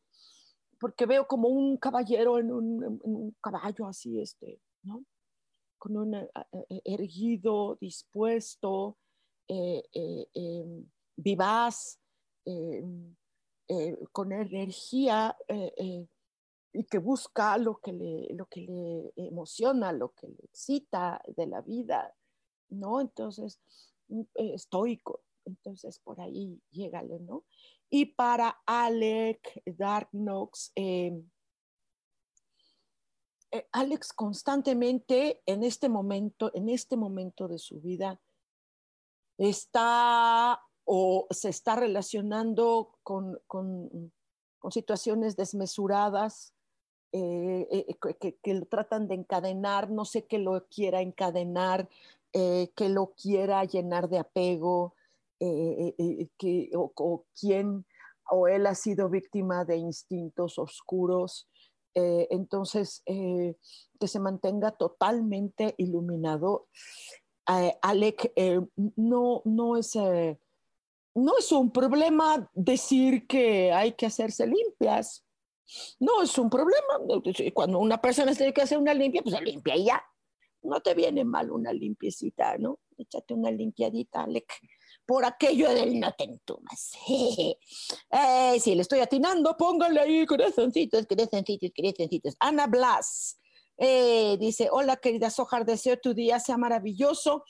porque 0.79 1.05
veo 1.05 1.25
como 1.25 1.47
un 1.47 1.77
caballero 1.77 2.37
en 2.37 2.51
un, 2.51 3.35
caballo 3.41 3.87
así, 3.87 4.19
este, 4.19 4.59
¿no? 4.83 5.05
Con 5.77 5.95
un 5.95 6.27
erguido, 6.83 7.77
dispuesto, 7.79 8.97
em, 9.47 10.85
vivaz, 11.15 11.99
em, 12.45 13.15
eh, 13.69 13.97
con 14.13 14.31
energía 14.31 15.35
eh, 15.49 15.73
eh, 15.75 16.07
y 16.77 16.83
que 16.83 16.99
busca 16.99 17.57
lo 17.57 17.79
que, 17.79 17.91
le, 17.91 18.27
lo 18.35 18.45
que 18.45 18.61
le 18.61 19.11
emociona, 19.15 19.91
lo 19.91 20.13
que 20.13 20.27
le 20.27 20.37
excita 20.43 21.21
de 21.35 21.47
la 21.47 21.61
vida, 21.61 22.15
¿no? 22.69 23.01
Entonces, 23.01 23.59
mm, 24.09 24.21
estoico, 24.35 25.21
entonces 25.45 25.99
por 25.99 26.21
ahí 26.21 26.61
llégale, 26.69 27.19
¿no? 27.19 27.45
Y 27.89 28.05
para 28.05 28.61
Alec 28.65 29.63
Darknox, 29.65 30.73
Alex 33.71 34.13
constantemente 34.13 35.41
en 35.45 35.63
este 35.63 35.89
momento, 35.89 36.51
en 36.53 36.69
este 36.69 36.95
momento 36.95 37.47
de 37.47 37.57
su 37.57 37.79
vida, 37.79 38.21
está 39.37 40.61
o 40.85 41.27
se 41.31 41.49
está 41.49 41.75
relacionando 41.75 42.97
con, 43.03 43.41
situaciones 44.69 45.37
desmesuradas 45.37 46.53
eh, 47.11 47.67
eh, 47.69 48.35
que, 48.43 48.53
lo 48.53 48.65
tratan 48.65 49.07
de 49.07 49.15
encadenar, 49.15 49.89
no 49.89 50.05
sé 50.05 50.25
qué 50.25 50.39
lo 50.39 50.67
quiera 50.67 51.01
encadenar, 51.01 51.89
eh, 52.33 52.71
que 52.75 52.89
lo 52.89 53.13
quiera 53.13 53.63
llenar 53.63 54.09
de 54.09 54.19
apego, 54.19 54.93
que, 55.39 56.71
o, 56.73 57.25
quién 57.39 57.85
o 58.29 58.47
él 58.47 58.65
ha 58.65 58.75
sido 58.75 59.09
víctima 59.09 59.65
de 59.65 59.77
instintos 59.77 60.57
oscuros. 60.57 61.47
entonces, 61.93 63.03
que 63.05 64.07
se 64.07 64.19
mantenga 64.19 64.71
totalmente 64.71 65.75
iluminado. 65.77 66.67
Alec, 67.81 68.33
no, 68.95 69.41
no 69.45 69.77
es 69.77 69.95
no 71.17 71.37
es 71.39 71.51
un 71.51 71.71
problema 71.71 72.49
decir 72.53 73.25
que 73.25 73.71
hay 73.71 73.93
que 73.93 74.05
hacerse 74.05 74.45
limpias. 74.45 75.26
No 75.99 76.21
es 76.21 76.37
un 76.37 76.49
problema. 76.49 76.99
Cuando 77.53 77.79
una 77.79 78.01
persona 78.01 78.33
tiene 78.33 78.53
que 78.53 78.61
hacer 78.61 78.77
una 78.77 78.93
limpia, 78.93 79.21
pues 79.21 79.35
se 79.35 79.41
limpia 79.41 79.75
y 79.75 79.85
ya. 79.85 80.03
No 80.63 80.81
te 80.81 80.93
viene 80.93 81.23
mal 81.23 81.51
una 81.51 81.71
limpiecita, 81.71 82.57
¿no? 82.57 82.79
Échate 82.97 83.33
una 83.33 83.51
limpiadita, 83.51 84.23
Alec. 84.23 84.51
Por 85.05 85.23
aquello 85.23 85.69
del 85.69 85.99
no 85.99 86.11
te 86.13 86.25
entumas. 86.25 86.91
eh, 87.07 88.59
si 88.59 88.75
le 88.75 88.81
estoy 88.81 88.99
atinando, 88.99 89.55
póngale 89.55 89.99
ahí 89.99 90.25
corazoncitos, 90.25 91.05
corazoncitos, 91.05 91.71
corazoncitos. 91.75 92.35
Ana 92.39 92.67
Blas 92.67 93.39
eh, 93.77 94.37
dice: 94.39 94.67
Hola, 94.71 94.97
querida 94.97 95.29
Sojar, 95.29 95.65
deseo 95.65 95.97
tu 95.97 96.13
día 96.13 96.39
sea 96.39 96.57
maravilloso 96.57 97.43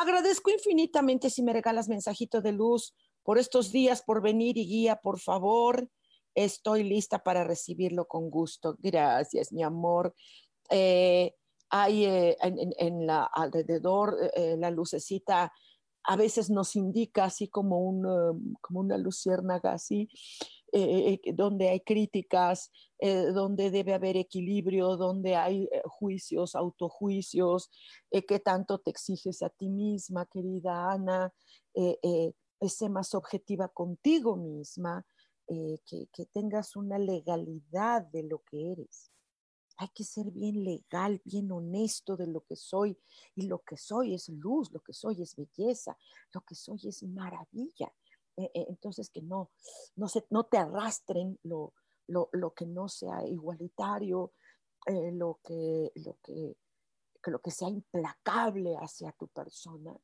Agradezco 0.00 0.50
infinitamente 0.50 1.28
si 1.28 1.42
me 1.42 1.52
regalas 1.52 1.88
mensajito 1.88 2.40
de 2.40 2.52
luz 2.52 2.94
por 3.22 3.38
estos 3.38 3.70
días, 3.70 4.02
por 4.02 4.22
venir 4.22 4.56
y 4.56 4.66
guía, 4.66 4.96
por 4.96 5.20
favor. 5.20 5.90
Estoy 6.34 6.84
lista 6.84 7.18
para 7.22 7.44
recibirlo 7.44 8.06
con 8.06 8.30
gusto. 8.30 8.76
Gracias, 8.78 9.52
mi 9.52 9.62
amor. 9.62 10.14
Eh, 10.70 11.34
hay 11.70 12.04
eh, 12.04 12.36
en, 12.40 13.06
la, 13.06 13.24
alrededor 13.24 14.16
eh, 14.34 14.56
la 14.58 14.70
lucecita 14.70 15.52
a 16.02 16.16
veces 16.16 16.48
nos 16.50 16.76
indica 16.76 17.24
así 17.24 17.48
como, 17.48 17.78
como 18.60 18.80
una 18.80 18.96
luciérnaga 18.96 19.72
así 19.72 20.08
eh, 20.72 21.20
eh, 21.24 21.32
donde 21.32 21.68
hay 21.68 21.80
críticas, 21.80 22.70
eh, 23.00 23.32
donde 23.32 23.72
debe 23.72 23.92
haber 23.92 24.16
equilibrio, 24.16 24.96
donde 24.96 25.34
hay 25.34 25.68
juicios, 25.84 26.54
autojuicios, 26.54 27.70
qué 28.10 28.38
tanto 28.38 28.78
te 28.78 28.90
exiges 28.90 29.42
a 29.42 29.48
ti 29.50 29.68
misma, 29.68 30.26
querida 30.26 30.92
Ana, 30.92 31.32
sé 31.74 32.88
más 32.88 33.14
objetiva 33.14 33.68
contigo 33.68 34.36
misma, 34.36 35.04
que, 35.84 36.08
que 36.12 36.26
tengas 36.26 36.76
una 36.76 36.98
legalidad 36.98 38.02
de 38.02 38.22
lo 38.22 38.42
que 38.44 38.72
eres 38.72 39.10
hay 39.80 39.88
que 39.94 40.04
ser 40.04 40.30
bien 40.30 40.62
legal, 40.62 41.22
bien 41.24 41.50
honesto 41.50 42.14
de 42.14 42.26
lo 42.26 42.42
que 42.42 42.54
soy. 42.54 42.98
Y 43.34 43.46
lo 43.46 43.60
que 43.60 43.78
soy 43.78 44.12
es 44.12 44.28
luz, 44.28 44.70
lo 44.72 44.80
que 44.80 44.92
soy 44.92 45.22
es 45.22 45.34
belleza, 45.34 45.96
lo 46.34 46.42
que 46.42 46.54
soy 46.54 46.80
es 46.84 47.02
maravilla. 47.02 47.90
Eh, 48.36 48.50
eh, 48.54 48.66
entonces 48.68 49.08
que 49.08 49.22
no, 49.22 49.50
no, 49.96 50.06
se, 50.06 50.26
no 50.28 50.44
te 50.44 50.58
arrastren 50.58 51.38
lo, 51.44 51.72
lo, 52.08 52.28
lo, 52.32 52.52
que 52.52 52.66
no 52.66 52.88
sea 52.88 53.26
igualitario, 53.26 54.34
eh, 54.84 55.12
lo, 55.12 55.40
que, 55.42 55.90
lo, 55.94 56.18
que, 56.22 56.58
lo 57.24 57.38
que 57.40 57.50
sea 57.50 57.70
implacable 57.70 58.76
hacia 58.76 59.12
tu 59.12 59.28
persona. 59.28 59.98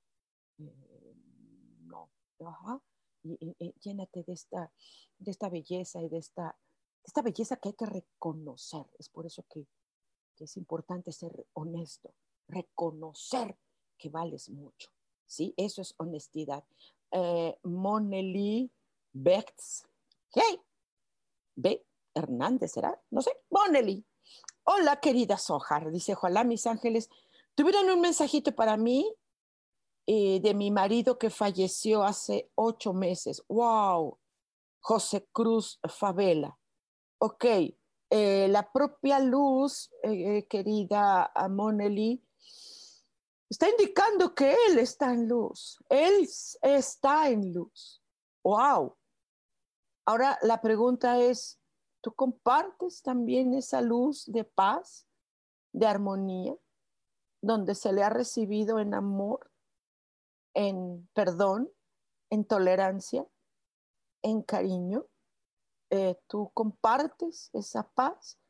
no, 0.57 2.11
Y, 3.26 3.75
llénate 3.80 4.23
de 4.23 4.33
esta, 4.33 4.73
de 5.18 5.30
esta 5.30 5.49
belleza 5.49 6.00
y 6.02 6.09
de 6.09 6.18
esta, 6.18 6.56
esta 7.04 7.23
belleza 7.23 7.56
que 7.56 7.71
hay 7.71 7.75
que 7.75 7.87
reconocer. 7.87 8.87
Es 8.99 9.09
por 9.09 9.26
eso 9.26 9.45
que, 9.49 9.66
que 10.37 10.45
es 10.45 10.56
importante 10.56 11.12
ser 11.12 11.47
honesto, 11.54 12.14
reconocer 12.49 13.59
que 13.99 14.09
vales 14.09 14.49
mucho. 14.50 14.90
¿sí? 15.26 15.54
Eso 15.56 15.83
es 15.83 15.95
honestidad 15.99 16.64
eh, 17.11 17.59
Moneli 17.62 18.71
Bex. 19.12 19.85
Hey, 20.33 20.61
B. 21.54 21.85
Hernández, 22.14 22.73
¿será? 22.73 23.00
No 23.11 23.23
sé. 23.23 23.30
Moneli. 23.50 24.04
Hola, 24.64 25.00
querida 25.00 25.38
Sojar. 25.38 25.90
Dice, 25.90 26.14
ojalá 26.14 26.45
mis 26.45 26.66
ángeles 26.66 27.11
tuvieran 27.54 27.90
un 27.90 28.00
mensajito 28.00 28.54
para 28.54 28.76
mí 28.76 29.14
eh, 30.07 30.41
de 30.41 30.55
mi 30.55 30.71
marido 30.71 31.19
que 31.19 31.31
falleció 31.31 32.05
hace 32.05 32.51
ocho 32.55 32.93
meses. 32.93 33.43
¡Wow! 33.49 34.19
José 34.81 35.27
Cruz 35.33 35.81
Favela. 35.89 36.57
Ok, 37.19 37.45
eh, 38.11 38.47
la 38.49 38.71
propia 38.71 39.19
luz, 39.19 39.91
eh, 40.05 40.47
querida 40.49 41.33
Moneli, 41.51 42.23
está 43.51 43.69
indicando 43.69 44.33
que 44.33 44.55
Él 44.69 44.79
está 44.79 45.13
en 45.13 45.29
luz. 45.29 45.79
Él 45.89 46.29
está 46.63 47.29
en 47.29 47.53
luz. 47.53 48.01
¡Wow! 48.45 48.97
Ahora 50.05 50.39
la 50.43 50.61
pregunta 50.61 51.19
es, 51.19 51.59
¿tú 52.01 52.15
compartes 52.15 53.03
también 53.03 53.55
esa 53.55 53.81
luz 53.81 54.25
de 54.27 54.45
paz, 54.45 55.09
de 55.73 55.87
armonía, 55.87 56.55
donde 57.43 57.75
se 57.75 57.93
le 57.93 58.05
ha 58.05 58.09
recibido 58.09 58.79
en 58.79 58.95
amor, 58.95 59.51
en 60.57 61.07
perdón, 61.13 61.71
en 62.31 62.45
tolerancia, 62.45 63.25
en 64.23 64.43
cariño? 64.43 65.07
Eh, 65.91 66.19
¿Tú 66.27 66.51
compartes 66.53 67.51
esa 67.53 67.89
paz 67.93 68.41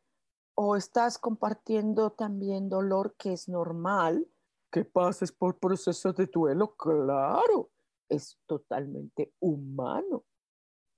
o 0.54 0.76
estás 0.76 1.18
compartiendo 1.18 2.12
también 2.12 2.70
dolor 2.70 3.14
que 3.16 3.32
es 3.32 3.48
normal? 3.48 4.26
Que 4.70 4.84
pases 4.84 5.32
por 5.32 5.58
procesos 5.58 6.14
de 6.14 6.26
duelo, 6.26 6.76
claro, 6.76 7.70
es 8.08 8.38
totalmente 8.46 9.34
humano, 9.40 10.24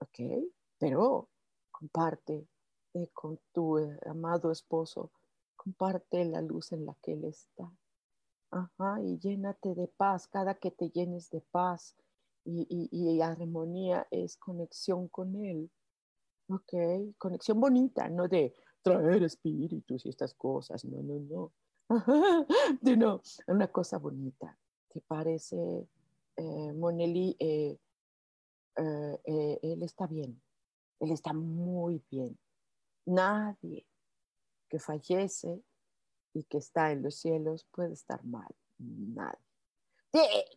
¿ok? 0.00 0.44
Pero 0.78 1.30
comparte 1.70 2.46
eh, 2.94 3.08
con 3.14 3.40
tu 3.52 3.78
eh, 3.78 3.98
amado 4.06 4.52
esposo, 4.52 5.10
comparte 5.56 6.24
la 6.26 6.42
luz 6.42 6.72
en 6.72 6.84
la 6.84 6.94
que 7.02 7.14
él 7.14 7.24
está. 7.24 7.72
Ajá, 8.50 9.02
y 9.02 9.18
llénate 9.18 9.74
de 9.74 9.88
paz, 9.88 10.26
cada 10.26 10.54
que 10.54 10.70
te 10.70 10.90
llenes 10.90 11.28
de 11.30 11.42
paz 11.50 11.96
y, 12.44 12.66
y, 12.70 12.88
y 12.90 13.20
armonía 13.20 14.06
es 14.10 14.36
conexión 14.38 15.08
con 15.08 15.36
él. 15.36 15.70
Ok, 16.48 16.72
conexión 17.18 17.60
bonita, 17.60 18.08
no 18.08 18.26
de 18.26 18.54
traer 18.80 19.22
espíritus 19.22 20.06
y 20.06 20.08
estas 20.08 20.32
cosas, 20.34 20.82
no, 20.86 21.02
no, 21.02 21.20
no. 21.20 21.52
de 22.80 22.96
no, 22.96 23.20
una 23.48 23.68
cosa 23.68 23.98
bonita. 23.98 24.58
¿Te 24.88 25.02
parece, 25.02 25.86
eh, 26.36 26.72
Moneli? 26.72 27.36
Eh, 27.38 27.78
eh, 28.76 29.58
él 29.60 29.82
está 29.82 30.06
bien, 30.06 30.40
él 31.00 31.10
está 31.10 31.34
muy 31.34 32.02
bien. 32.10 32.38
Nadie 33.04 33.86
que 34.68 34.78
fallece 34.78 35.62
y 36.32 36.44
que 36.44 36.58
está 36.58 36.92
en 36.92 37.02
los 37.02 37.16
cielos 37.16 37.66
puede 37.72 37.92
estar 37.92 38.24
mal, 38.24 38.48
nadie. 38.78 39.38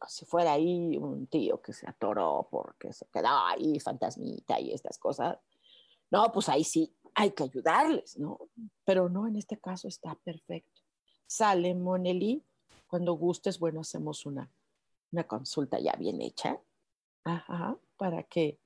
si 0.08 0.26
fuera 0.26 0.54
ahí 0.54 0.98
un 0.98 1.28
tío 1.28 1.62
que 1.62 1.74
se 1.74 1.88
atoró 1.88 2.48
porque 2.50 2.94
se 2.94 3.06
quedó 3.08 3.30
ahí 3.30 3.80
fantasmita 3.80 4.60
y 4.60 4.74
estas 4.74 4.98
cosas, 4.98 5.38
no, 6.10 6.32
pues 6.32 6.50
ahí 6.50 6.64
sí, 6.64 6.94
hay 7.16 7.32
que 7.32 7.44
ayudarles, 7.44 8.18
¿no? 8.18 8.40
Pero 8.86 9.10
no, 9.10 9.28
en 9.28 9.36
este 9.36 9.60
caso 9.60 9.88
está 9.88 10.16
perfecto. 10.16 10.82
Sale 11.26 11.74
Moneli, 11.76 12.44
cuando 12.88 13.14
gustes, 13.14 13.60
bueno, 13.60 13.82
hacemos 13.82 14.26
una, 14.26 14.52
una 15.12 15.26
consulta 15.26 15.80
ya 15.80 15.94
bien 15.94 16.22
hecha, 16.22 16.60
Ajá, 17.24 17.78
para 17.98 18.24
que, 18.24 18.60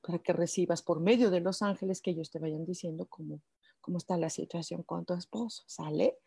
para 0.00 0.18
que 0.18 0.32
recibas 0.32 0.82
por 0.82 1.00
medio 1.00 1.30
de 1.30 1.40
los 1.40 1.62
ángeles 1.62 2.00
que 2.00 2.10
ellos 2.10 2.30
te 2.30 2.38
vayan 2.38 2.64
diciendo 2.64 3.06
cómo, 3.06 3.42
cómo 3.80 3.98
está 3.98 4.16
la 4.16 4.30
situación 4.30 4.82
con 4.82 5.04
tu 5.04 5.14
esposo, 5.14 5.64
¿sale? 5.66 6.18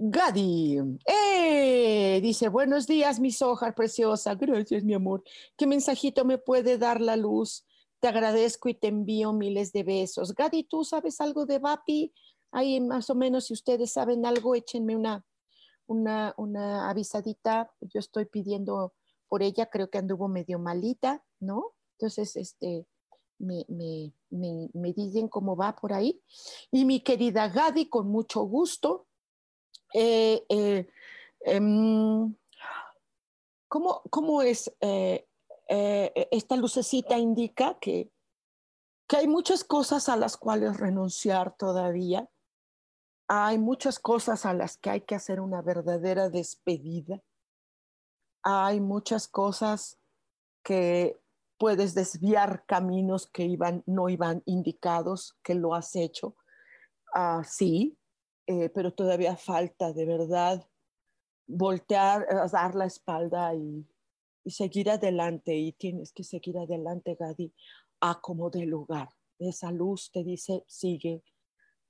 Gadi, 0.00 0.78
¡eh! 1.06 2.20
dice, 2.22 2.48
buenos 2.48 2.86
días, 2.86 3.18
mi 3.18 3.32
soja 3.32 3.72
preciosa, 3.74 4.36
gracias, 4.36 4.84
mi 4.84 4.94
amor. 4.94 5.24
¿Qué 5.56 5.66
mensajito 5.66 6.24
me 6.24 6.38
puede 6.38 6.78
dar 6.78 7.00
la 7.00 7.16
luz? 7.16 7.66
Te 7.98 8.06
agradezco 8.06 8.68
y 8.68 8.74
te 8.74 8.86
envío 8.86 9.32
miles 9.32 9.72
de 9.72 9.82
besos. 9.82 10.36
Gadi, 10.36 10.62
¿tú 10.62 10.84
sabes 10.84 11.20
algo 11.20 11.46
de 11.46 11.58
Vapi? 11.58 12.14
Ahí 12.52 12.80
más 12.80 13.10
o 13.10 13.16
menos, 13.16 13.46
si 13.46 13.54
ustedes 13.54 13.92
saben 13.92 14.24
algo, 14.24 14.54
échenme 14.54 14.94
una, 14.94 15.26
una, 15.88 16.32
una 16.36 16.88
avisadita. 16.88 17.72
Yo 17.80 17.98
estoy 17.98 18.26
pidiendo 18.26 18.94
por 19.26 19.42
ella, 19.42 19.66
creo 19.66 19.90
que 19.90 19.98
anduvo 19.98 20.28
medio 20.28 20.60
malita, 20.60 21.24
¿no? 21.40 21.72
Entonces, 21.98 22.36
este, 22.36 22.86
me, 23.38 23.66
me, 23.66 24.12
me, 24.30 24.70
me 24.74 24.92
dicen 24.92 25.26
cómo 25.26 25.56
va 25.56 25.74
por 25.74 25.92
ahí. 25.92 26.22
Y 26.70 26.84
mi 26.84 27.00
querida 27.00 27.48
Gadi, 27.48 27.88
con 27.88 28.06
mucho 28.06 28.42
gusto. 28.42 29.07
Eh, 29.94 30.44
eh, 30.48 30.88
em, 31.40 32.34
¿cómo, 33.68 34.02
¿cómo, 34.10 34.42
es 34.42 34.70
eh, 35.68 36.14
eh, 36.16 36.28
esta 36.30 36.56
lucecita 36.56 37.18
indica 37.18 37.78
que, 37.78 38.10
que 39.06 39.16
hay 39.18 39.28
muchas 39.28 39.64
cosas 39.64 40.08
a 40.08 40.16
las 40.16 40.38
cuales 40.38 40.78
renunciar 40.78 41.54
todavía. 41.56 42.28
Hay 43.28 43.58
muchas 43.58 43.98
cosas 43.98 44.46
a 44.46 44.54
las 44.54 44.78
que 44.78 44.88
hay 44.88 45.00
que 45.02 45.14
hacer 45.14 45.40
una 45.40 45.60
verdadera 45.60 46.30
despedida. 46.30 47.20
Hay 48.42 48.80
muchas 48.80 49.28
cosas 49.28 49.98
que 50.62 51.20
puedes 51.58 51.94
desviar 51.94 52.64
caminos 52.64 53.26
que 53.26 53.44
iban, 53.44 53.82
no 53.84 54.08
iban 54.08 54.42
indicados, 54.46 55.36
que 55.42 55.54
lo 55.54 55.74
has 55.74 55.94
hecho. 55.96 56.36
Uh, 57.14 57.42
sí, 57.44 57.97
eh, 58.48 58.70
pero 58.70 58.94
todavía 58.94 59.36
falta 59.36 59.92
de 59.92 60.06
verdad 60.06 60.66
voltear, 61.46 62.26
dar 62.50 62.74
la 62.74 62.86
espalda 62.86 63.54
y, 63.54 63.86
y 64.42 64.50
seguir 64.50 64.88
adelante 64.90 65.54
y 65.54 65.72
tienes 65.72 66.12
que 66.12 66.24
seguir 66.24 66.56
adelante, 66.58 67.14
Gadi, 67.14 67.52
a 68.00 68.20
como 68.22 68.48
de 68.48 68.64
lugar. 68.64 69.10
Esa 69.38 69.70
luz 69.70 70.10
te 70.10 70.24
dice, 70.24 70.64
sigue 70.66 71.22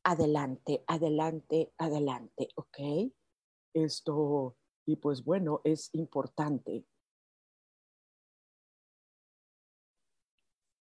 adelante, 0.03 0.83
adelante, 0.89 1.73
adelante, 1.79 2.49
¿ok? 2.57 2.79
Esto, 3.75 4.57
y 4.85 4.97
pues 4.97 5.25
bueno, 5.25 5.61
es 5.63 5.91
importante. 5.95 6.85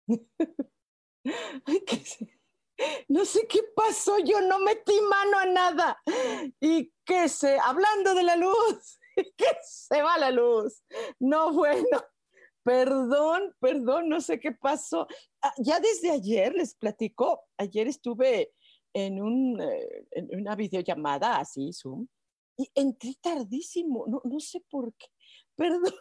no 3.07 3.25
sé 3.25 3.47
qué 3.47 3.59
pasó, 3.75 4.17
yo 4.19 4.41
no 4.41 4.59
metí 4.59 4.99
mano 5.01 5.37
a 5.37 5.45
nada. 5.45 6.01
Y 6.59 6.91
qué 7.05 7.29
sé, 7.29 7.57
hablando 7.59 8.13
de 8.13 8.23
la 8.23 8.35
luz, 8.35 8.99
que 9.37 9.47
se 9.63 10.01
va 10.01 10.17
la 10.17 10.31
luz. 10.31 10.83
No, 11.19 11.51
bueno, 11.53 12.03
perdón, 12.63 13.55
perdón, 13.59 14.09
no 14.09 14.21
sé 14.21 14.39
qué 14.39 14.51
pasó. 14.51 15.07
Ah, 15.41 15.53
ya 15.57 15.79
desde 15.79 16.11
ayer 16.11 16.53
les 16.53 16.75
platico, 16.75 17.45
ayer 17.57 17.87
estuve 17.87 18.51
en, 18.93 19.21
un, 19.21 19.61
eh, 19.61 20.07
en 20.11 20.35
una 20.35 20.55
videollamada 20.55 21.37
así, 21.37 21.71
Zoom, 21.73 22.07
y 22.57 22.69
entré 22.75 23.15
tardísimo, 23.21 24.05
no, 24.07 24.21
no 24.23 24.39
sé 24.39 24.61
por 24.69 24.93
qué. 24.95 25.07
Perdón, 25.55 25.93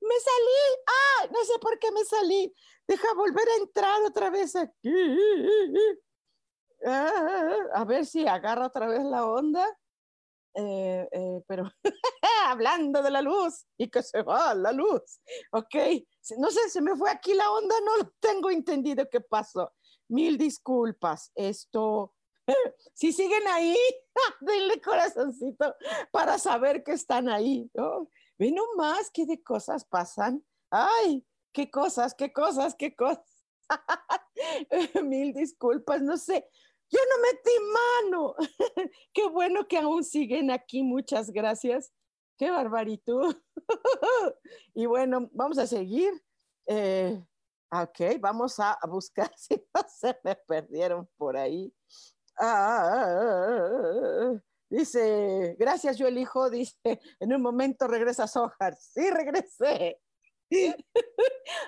me 0.00 0.14
salí. 0.20 0.82
Ah, 0.86 1.28
no 1.32 1.44
sé 1.44 1.58
por 1.60 1.78
qué 1.78 1.90
me 1.92 2.04
salí. 2.04 2.54
Deja 2.86 3.14
volver 3.14 3.48
a 3.48 3.56
entrar 3.56 4.02
otra 4.02 4.30
vez 4.30 4.56
aquí. 4.56 4.92
Ah, 6.84 7.56
a 7.74 7.84
ver 7.84 8.06
si 8.06 8.26
agarra 8.26 8.66
otra 8.66 8.86
vez 8.86 9.02
la 9.04 9.26
onda. 9.26 9.66
Eh, 10.54 11.08
eh, 11.12 11.42
pero 11.46 11.70
hablando 12.46 13.02
de 13.02 13.10
la 13.10 13.22
luz 13.22 13.66
y 13.76 13.88
que 13.88 14.02
se 14.02 14.22
va 14.22 14.54
la 14.54 14.72
luz, 14.72 15.20
ok, 15.52 15.74
no 16.38 16.50
sé, 16.50 16.68
se 16.68 16.80
me 16.80 16.96
fue 16.96 17.10
aquí 17.10 17.32
la 17.34 17.50
onda, 17.52 17.76
no 17.80 18.10
tengo 18.18 18.50
entendido 18.50 19.08
qué 19.08 19.20
pasó. 19.20 19.72
Mil 20.08 20.36
disculpas, 20.36 21.30
esto, 21.34 22.14
si 22.94 23.12
siguen 23.12 23.46
ahí, 23.48 23.76
denle 24.40 24.80
corazoncito 24.80 25.76
para 26.10 26.38
saber 26.38 26.82
que 26.82 26.92
están 26.92 27.28
ahí, 27.28 27.70
¿no? 27.74 28.10
Ve 28.38 28.52
nomás 28.52 29.10
qué 29.12 29.26
de 29.26 29.42
cosas 29.42 29.84
pasan. 29.84 30.44
Ay, 30.70 31.26
qué 31.52 31.70
cosas, 31.70 32.14
qué 32.14 32.32
cosas, 32.32 32.74
qué 32.76 32.94
cosas. 32.94 33.44
Mil 35.04 35.32
disculpas, 35.32 36.00
no 36.00 36.16
sé, 36.16 36.48
yo 36.90 36.98
no 37.10 37.22
metí 37.22 37.50
mano. 37.72 38.34
Qué 39.12 39.28
bueno 39.28 39.66
que 39.68 39.76
aún 39.78 40.04
siguen 40.04 40.50
aquí, 40.50 40.82
muchas 40.82 41.30
gracias. 41.30 41.92
Qué 42.38 42.50
barbarito. 42.50 43.20
y 44.74 44.86
bueno, 44.86 45.28
vamos 45.32 45.58
a 45.58 45.66
seguir. 45.66 46.12
Eh, 46.66 47.22
ok, 47.70 48.20
vamos 48.20 48.58
a 48.58 48.78
buscar 48.88 49.30
si 49.36 49.56
no 49.74 49.82
se 49.88 50.18
me 50.24 50.34
perdieron 50.36 51.08
por 51.18 51.36
ahí. 51.36 51.74
Ah, 52.38 54.32
dice, 54.70 55.56
gracias, 55.58 55.96
yo 55.96 56.06
elijo, 56.06 56.50
dice, 56.50 57.00
en 57.20 57.34
un 57.34 57.42
momento 57.42 57.86
regresa 57.86 58.26
Sohar. 58.26 58.76
Sí, 58.76 59.10
regresé. 59.10 60.00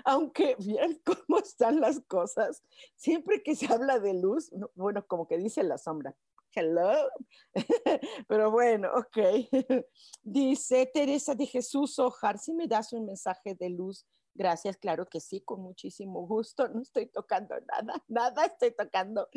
Aunque 0.04 0.56
bien 0.58 1.00
cómo 1.04 1.38
están 1.38 1.80
las 1.80 2.00
cosas, 2.06 2.62
siempre 2.96 3.42
que 3.42 3.54
se 3.54 3.72
habla 3.72 3.98
de 3.98 4.14
luz, 4.14 4.50
bueno, 4.74 5.06
como 5.06 5.28
que 5.28 5.36
dice 5.36 5.62
la 5.62 5.76
sombra, 5.76 6.16
hello, 6.54 7.10
pero 8.28 8.50
bueno, 8.50 8.88
ok. 8.94 9.86
Dice 10.22 10.90
Teresa 10.92 11.34
de 11.34 11.46
Jesús 11.46 11.98
Ojar, 11.98 12.38
si 12.38 12.54
me 12.54 12.66
das 12.66 12.92
un 12.94 13.04
mensaje 13.04 13.54
de 13.54 13.68
luz 13.68 14.06
Gracias, 14.34 14.76
claro 14.76 15.06
que 15.06 15.20
sí, 15.20 15.40
con 15.40 15.60
muchísimo 15.60 16.26
gusto. 16.26 16.68
No 16.68 16.82
estoy 16.82 17.06
tocando 17.06 17.54
nada, 17.60 18.02
nada 18.08 18.46
estoy 18.46 18.70
tocando. 18.72 19.28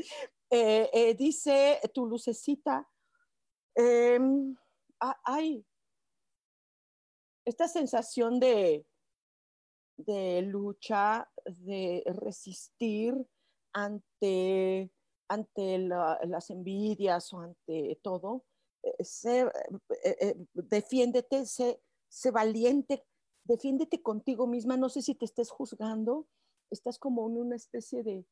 Eh, 0.50 0.90
eh, 0.94 1.16
dice 1.16 1.80
tu 1.94 2.06
lucecita, 2.06 2.88
em, 3.76 4.56
hay 5.26 5.66
esta 7.46 7.68
sensación 7.68 8.40
de, 8.40 8.86
de 9.98 10.42
lucha, 10.44 11.30
de 11.46 12.04
resistir 12.06 13.16
ante, 13.74 14.92
ante 15.28 15.80
las 15.80 16.50
envidias 16.50 17.34
o 17.34 17.40
ante 17.40 18.00
todo. 18.02 18.46
Eh, 18.84 20.36
defiéndete, 20.54 21.46
sé, 21.46 21.82
sé 22.10 22.32
valiente 22.32 23.06
defiéndete 23.44 24.02
contigo 24.02 24.48
misma, 24.48 24.78
no 24.78 24.90
sé 24.90 25.02
si 25.02 25.16
te 25.16 25.26
estés 25.26 25.50
juzgando, 25.50 26.28
estás 26.70 26.98
como 26.98 27.28
en 27.28 27.38
una 27.38 27.56
especie 27.56 28.04
de, 28.04 28.26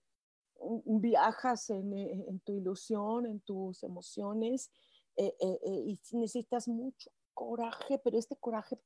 viajas 0.86 1.70
en, 1.70 1.94
eh, 1.94 2.26
en 2.28 2.40
tu 2.42 2.54
ilusión, 2.54 3.26
en 3.26 3.40
tus 3.42 3.84
emociones, 3.84 4.70
eh, 5.28 5.60
eh, 5.64 5.84
y 5.86 6.00
necesitas 6.18 6.68
mucho 6.68 7.12
coraje, 7.34 8.00
pero 8.00 8.18
este 8.18 8.36
coraje 8.36 8.78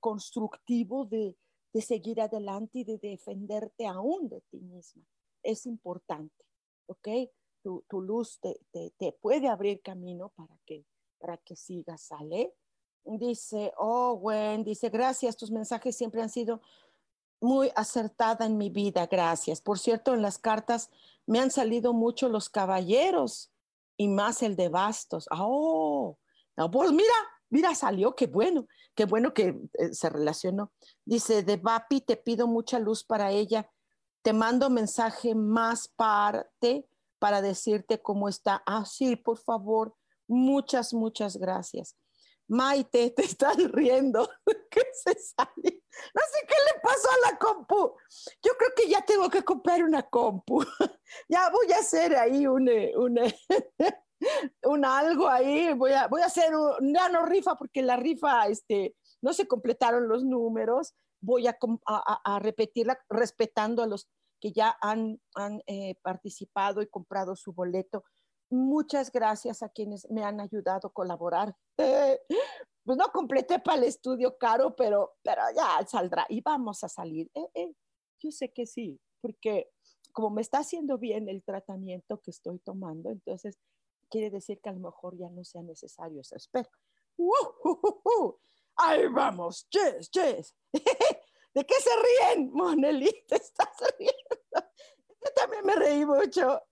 constructivo 0.00 1.04
de, 1.04 1.36
de, 1.72 1.80
seguir 1.80 2.20
adelante 2.20 2.80
y 2.80 2.84
de 2.84 2.98
defenderte 2.98 3.86
aún 3.86 4.28
de 4.28 4.40
ti 4.50 4.58
misma. 4.58 5.04
Es 5.42 5.66
importante, 5.66 6.44
¿ok? 6.86 7.08
Tu, 7.62 7.84
tu 7.88 8.00
luz 8.00 8.40
te, 8.40 8.60
te, 8.72 8.92
te, 8.98 9.12
puede 9.12 9.46
abrir 9.46 9.80
camino 9.80 10.30
para 10.30 10.58
que, 10.66 10.84
para 11.18 11.36
que 11.36 11.54
sigas, 11.54 12.02
¿sale? 12.02 12.54
Dice, 13.04 13.72
oh, 13.76 14.16
Gwen, 14.16 14.64
dice, 14.64 14.90
gracias, 14.90 15.36
tus 15.36 15.50
mensajes 15.50 15.96
siempre 15.96 16.22
han 16.22 16.28
sido 16.28 16.60
muy 17.40 17.70
acertada 17.76 18.46
en 18.46 18.58
mi 18.58 18.70
vida, 18.70 19.06
gracias. 19.06 19.60
Por 19.60 19.78
cierto, 19.78 20.14
en 20.14 20.22
las 20.22 20.38
cartas 20.38 20.90
me 21.26 21.40
han 21.40 21.50
salido 21.50 21.92
mucho 21.92 22.28
los 22.28 22.48
caballeros 22.48 23.52
y 23.98 24.08
más 24.08 24.42
el 24.42 24.56
de 24.56 24.70
bastos. 24.70 25.28
Oh, 25.30 26.16
no, 26.56 26.70
pues 26.70 26.90
mira, 26.92 27.12
mira, 27.50 27.74
salió, 27.74 28.14
qué 28.14 28.26
bueno, 28.26 28.66
qué 28.94 29.04
bueno 29.04 29.34
que 29.34 29.60
eh, 29.74 29.92
se 29.92 30.08
relacionó. 30.08 30.72
Dice, 31.04 31.42
de 31.42 31.56
Vapi, 31.56 32.00
te 32.00 32.16
pido 32.16 32.46
mucha 32.46 32.78
luz 32.78 33.04
para 33.04 33.30
ella. 33.32 33.70
Te 34.22 34.32
mando 34.32 34.70
mensaje 34.70 35.34
más 35.34 35.88
parte 35.88 36.88
para 37.18 37.42
decirte 37.42 38.00
cómo 38.00 38.28
está. 38.28 38.62
Ah, 38.64 38.84
sí, 38.86 39.16
por 39.16 39.38
favor, 39.38 39.94
muchas, 40.26 40.94
muchas 40.94 41.36
gracias. 41.36 41.96
Maite, 42.48 43.10
te 43.10 43.24
estás 43.24 43.56
riendo. 43.72 44.28
¿Qué 44.70 44.82
se 44.92 45.14
sale? 45.18 45.82
No 46.14 46.22
sé 46.32 46.46
qué 46.46 46.54
le 46.54 46.80
pasó 46.82 47.08
a 47.10 47.30
la 47.30 47.38
compu. 47.38 47.94
Yo 48.42 48.52
creo 48.58 48.70
que 48.74 48.88
ya 48.88 49.04
tengo 49.04 49.28
que 49.28 49.44
comprar 49.44 49.82
una 49.82 50.02
compu. 50.02 50.64
ya 51.28 51.50
voy 51.50 51.70
a 51.72 51.78
hacer 51.78 52.16
ahí 52.16 52.46
un, 52.46 52.68
un, 52.96 53.18
un 54.64 54.84
algo 54.84 55.28
ahí. 55.28 55.74
Voy 55.74 55.92
a, 55.92 56.08
voy 56.08 56.22
a 56.22 56.26
hacer 56.26 56.54
un, 56.56 56.94
ya 56.94 57.10
no 57.10 57.26
rifa 57.26 57.56
porque 57.56 57.82
la 57.82 57.96
rifa, 57.96 58.46
este, 58.46 58.96
no 59.20 59.34
se 59.34 59.46
completaron 59.46 60.08
los 60.08 60.24
números. 60.24 60.94
Voy 61.20 61.48
a, 61.48 61.58
a, 61.86 62.38
repetirla 62.38 62.98
respetando 63.10 63.82
a 63.82 63.86
los 63.86 64.08
que 64.40 64.52
ya 64.52 64.76
han, 64.80 65.20
han 65.34 65.62
eh, 65.66 65.96
participado 66.00 66.80
y 66.80 66.86
comprado 66.86 67.34
su 67.34 67.52
boleto 67.52 68.04
Muchas 68.50 69.12
gracias 69.12 69.62
a 69.62 69.68
quienes 69.68 70.08
me 70.10 70.24
han 70.24 70.40
ayudado 70.40 70.88
a 70.88 70.92
colaborar. 70.92 71.54
pues 72.84 72.96
no 72.96 73.06
completé 73.12 73.58
para 73.58 73.78
el 73.78 73.84
estudio 73.84 74.38
caro, 74.38 74.74
pero, 74.74 75.16
pero 75.22 75.42
ya 75.54 75.86
saldrá 75.86 76.26
y 76.28 76.40
vamos 76.40 76.82
a 76.84 76.88
salir. 76.88 77.30
Eh, 77.34 77.48
eh, 77.54 77.72
yo 78.20 78.30
sé 78.30 78.50
que 78.52 78.66
sí, 78.66 78.98
porque 79.20 79.70
como 80.12 80.30
me 80.30 80.42
está 80.42 80.58
haciendo 80.58 80.98
bien 80.98 81.28
el 81.28 81.44
tratamiento 81.44 82.20
que 82.20 82.30
estoy 82.30 82.58
tomando, 82.60 83.10
entonces 83.10 83.58
quiere 84.10 84.30
decir 84.30 84.60
que 84.60 84.70
a 84.70 84.72
lo 84.72 84.80
mejor 84.80 85.16
ya 85.18 85.28
no 85.28 85.44
sea 85.44 85.62
necesario 85.62 86.22
eso. 86.22 86.36
Espero. 86.36 86.70
Ahí 88.76 89.06
vamos, 89.08 89.68
yes, 89.70 90.10
yes. 90.10 90.56
¿De 91.54 91.64
qué 91.64 91.74
se 91.74 91.90
ríen, 92.34 92.50
Moneli? 92.52 93.10
¿Te 93.26 93.36
estás 93.36 93.76
riendo? 93.98 94.70
Yo 95.20 95.32
también 95.34 95.64
me 95.64 95.74
reí 95.74 96.04
mucho. 96.04 96.62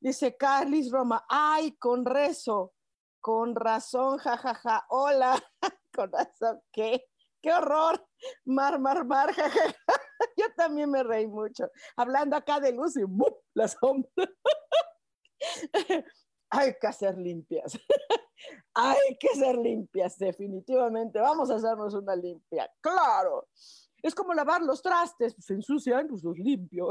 Dice 0.00 0.36
Carlis 0.36 0.90
Roma, 0.90 1.24
ay, 1.28 1.76
con 1.76 2.04
rezo, 2.04 2.74
con 3.20 3.54
razón, 3.54 4.18
jajaja, 4.18 4.54
ja, 4.54 4.78
ja. 4.78 4.86
hola, 4.88 5.42
con 5.94 6.10
razón, 6.12 6.60
¿qué? 6.72 7.06
¡Qué 7.42 7.52
horror! 7.52 8.06
Mar, 8.44 8.78
mar, 8.78 9.04
mar, 9.04 9.32
jajaja. 9.32 9.74
Yo 10.36 10.46
también 10.56 10.90
me 10.90 11.02
reí 11.02 11.26
mucho. 11.26 11.68
Hablando 11.96 12.36
acá 12.36 12.60
de 12.60 12.72
luz 12.72 12.96
y 12.96 13.04
¡bup! 13.04 13.42
la 13.54 13.68
sombra. 13.68 14.10
Hay 16.50 16.74
que 16.80 16.86
hacer 16.86 17.16
limpias. 17.16 17.78
Hay 18.74 19.16
que 19.18 19.28
ser 19.28 19.56
limpias, 19.56 20.18
definitivamente. 20.18 21.20
Vamos 21.20 21.50
a 21.50 21.56
hacernos 21.56 21.94
una 21.94 22.16
limpia. 22.16 22.70
Claro. 22.80 23.48
Es 24.02 24.14
como 24.14 24.34
lavar 24.34 24.62
los 24.62 24.82
trastes, 24.82 25.36
se 25.38 25.54
ensucian, 25.54 26.08
pues 26.08 26.24
los 26.24 26.38
limpio. 26.38 26.88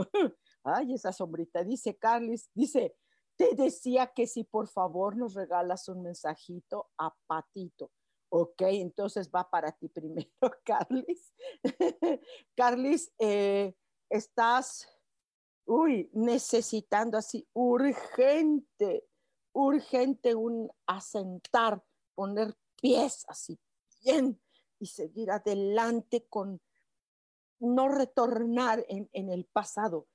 Ay, 0.63 0.93
esa 0.93 1.11
sombrita, 1.11 1.63
dice 1.63 1.97
Carlis, 1.97 2.49
dice, 2.53 2.95
te 3.37 3.55
decía 3.55 4.07
que 4.07 4.27
si 4.27 4.43
por 4.43 4.67
favor 4.67 5.15
nos 5.15 5.33
regalas 5.33 5.87
un 5.87 6.01
mensajito 6.01 6.89
a 6.97 7.15
Patito. 7.25 7.91
Ok, 8.31 8.61
entonces 8.63 9.31
va 9.33 9.49
para 9.49 9.71
ti 9.71 9.87
primero, 9.87 10.29
Carlis. 10.65 11.33
Carlis, 12.55 13.11
eh, 13.17 13.75
estás, 14.09 14.87
uy, 15.65 16.09
necesitando 16.13 17.17
así 17.17 17.47
urgente, 17.53 19.07
urgente 19.53 20.35
un 20.35 20.69
asentar, 20.85 21.81
poner 22.13 22.55
pies 22.81 23.25
así 23.29 23.57
bien 24.03 24.39
y 24.79 24.85
seguir 24.85 25.31
adelante 25.31 26.27
con 26.27 26.61
no 27.59 27.87
retornar 27.87 28.85
en, 28.89 29.09
en 29.13 29.29
el 29.31 29.45
pasado 29.45 30.07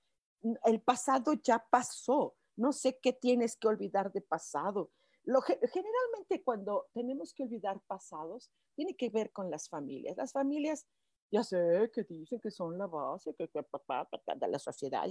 el 0.64 0.80
pasado 0.80 1.32
ya 1.34 1.64
pasó, 1.70 2.36
no 2.56 2.72
sé 2.72 2.98
qué 3.00 3.12
tienes 3.12 3.56
que 3.56 3.68
olvidar 3.68 4.12
de 4.12 4.20
pasado. 4.20 4.90
Lo, 5.24 5.40
generalmente 5.40 6.42
cuando 6.44 6.86
tenemos 6.92 7.32
que 7.32 7.44
olvidar 7.44 7.80
pasados, 7.86 8.50
tiene 8.74 8.94
que 8.94 9.08
ver 9.08 9.32
con 9.32 9.50
las 9.50 9.68
familias. 9.68 10.16
Las 10.16 10.32
familias, 10.32 10.86
ya 11.30 11.42
sé 11.42 11.90
que 11.92 12.04
dicen 12.04 12.40
que 12.40 12.50
son 12.50 12.76
la 12.76 12.86
base, 12.86 13.34
que, 13.34 13.48
papá, 13.48 14.08
de 14.36 14.48
la 14.48 14.58
sociedad. 14.58 15.04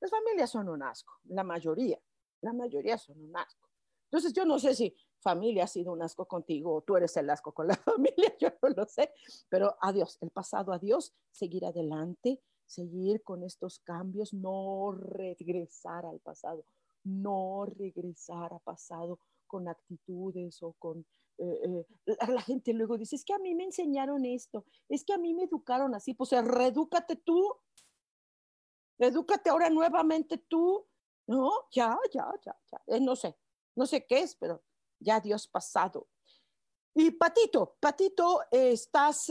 Las 0.00 0.10
familias 0.10 0.50
son 0.50 0.68
un 0.68 0.82
asco, 0.82 1.14
la 1.24 1.44
mayoría, 1.44 2.00
la 2.40 2.52
mayoría 2.52 2.98
son 2.98 3.20
un 3.20 3.36
asco. 3.36 3.68
Entonces 4.10 4.32
yo 4.32 4.44
no 4.44 4.58
sé 4.58 4.74
si 4.74 4.96
familia 5.20 5.64
ha 5.64 5.68
sido 5.68 5.92
un 5.92 6.02
asco 6.02 6.26
contigo 6.26 6.74
o 6.74 6.82
tú 6.82 6.96
eres 6.96 7.16
el 7.16 7.30
asco 7.30 7.52
con 7.52 7.68
la 7.68 7.76
familia, 7.76 8.34
yo 8.40 8.48
no 8.60 8.70
lo 8.70 8.86
sé, 8.86 9.12
pero 9.48 9.76
adiós, 9.80 10.18
el 10.20 10.30
pasado 10.30 10.72
adiós, 10.72 11.14
seguir 11.30 11.64
adelante, 11.64 12.42
seguir 12.70 13.22
con 13.22 13.42
estos 13.42 13.80
cambios, 13.80 14.32
no 14.32 14.92
regresar 14.92 16.06
al 16.06 16.20
pasado, 16.20 16.64
no 17.02 17.66
regresar 17.66 18.52
a 18.54 18.58
pasado 18.60 19.18
con 19.46 19.68
actitudes 19.68 20.62
o 20.62 20.72
con... 20.78 21.04
Eh, 21.38 21.84
eh, 22.06 22.16
la, 22.28 22.42
gente 22.42 22.72
luego 22.72 22.96
dice, 22.96 23.16
es 23.16 23.24
que 23.24 23.32
a 23.32 23.38
mí 23.38 23.54
me 23.54 23.64
enseñaron 23.64 24.24
esto, 24.24 24.64
es 24.88 25.04
que 25.04 25.14
a 25.14 25.18
mí 25.18 25.34
me 25.34 25.44
educaron 25.44 25.94
así, 25.94 26.14
pues 26.14 26.30
redúcate 26.30 27.16
tú, 27.16 27.56
edúcate 28.98 29.50
ahora 29.50 29.70
nuevamente 29.70 30.38
tú, 30.38 30.86
no, 31.26 31.50
ya, 31.72 31.98
ya, 32.12 32.30
ya, 32.44 32.56
ya, 32.70 32.82
eh, 32.86 33.00
no 33.00 33.16
sé, 33.16 33.36
no 33.74 33.86
sé 33.86 34.06
qué 34.06 34.20
es, 34.20 34.36
pero 34.36 34.62
ya 35.00 35.18
Dios 35.18 35.48
pasado. 35.48 36.08
Y 36.94 37.10
Patito, 37.12 37.76
Patito, 37.80 38.42
estás 38.50 39.30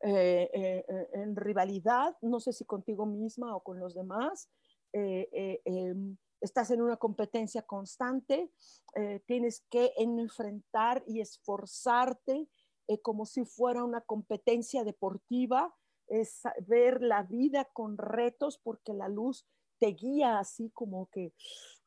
eh, 0.00 0.48
eh, 0.52 0.84
eh, 0.88 1.08
en 1.14 1.34
rivalidad, 1.34 2.16
no 2.22 2.38
sé 2.38 2.52
si 2.52 2.64
contigo 2.64 3.04
misma 3.04 3.56
o 3.56 3.64
con 3.64 3.80
los 3.80 3.94
demás, 3.94 4.48
em, 4.92 6.16
estás 6.40 6.70
en 6.70 6.82
una 6.82 6.96
competencia 6.96 7.62
constante, 7.62 8.52
tienes 9.26 9.66
que 9.68 9.92
enfrentar 9.96 11.02
y 11.06 11.20
esforzarte 11.20 12.48
como 13.02 13.26
si 13.26 13.44
fuera 13.44 13.84
una 13.84 14.00
competencia 14.00 14.84
deportiva, 14.84 15.74
ver 16.66 17.02
la 17.02 17.24
vida 17.24 17.68
con 17.72 17.98
retos 17.98 18.58
porque 18.58 18.94
la 18.94 19.08
luz 19.08 19.46
te 19.78 19.88
guía 19.88 20.38
así 20.38 20.70
como 20.70 21.10
que, 21.10 21.34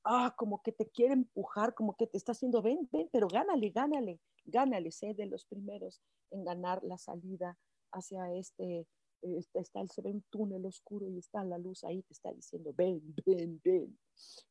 ah, 0.03 0.35
como 0.37 0.61
que 0.61 0.73
te 0.73 0.89
quiere 0.89 1.13
empujar, 1.13 1.73
como 1.73 1.95
que 1.95 2.07
te 2.07 2.17
está 2.17 2.33
haciendo, 2.33 2.61
ven, 2.61 2.87
ven, 2.91 3.09
pero 3.11 3.27
gánale, 3.27 3.69
gánale, 3.69 4.19
gánale, 4.45 4.91
sé 4.91 5.13
de 5.13 5.25
los 5.25 5.45
primeros 5.45 6.01
en 6.29 6.43
ganar 6.43 6.83
la 6.83 6.97
salida 6.97 7.57
hacia 7.91 8.33
este, 8.33 8.87
este, 9.21 9.59
está, 9.59 9.85
se 9.87 10.01
ve 10.01 10.09
un 10.09 10.23
túnel 10.29 10.65
oscuro 10.65 11.07
y 11.07 11.19
está 11.19 11.43
la 11.43 11.57
luz 11.57 11.83
ahí, 11.83 12.01
te 12.03 12.13
está 12.13 12.31
diciendo, 12.33 12.73
ven, 12.75 13.01
ven, 13.25 13.61
ven, 13.63 13.99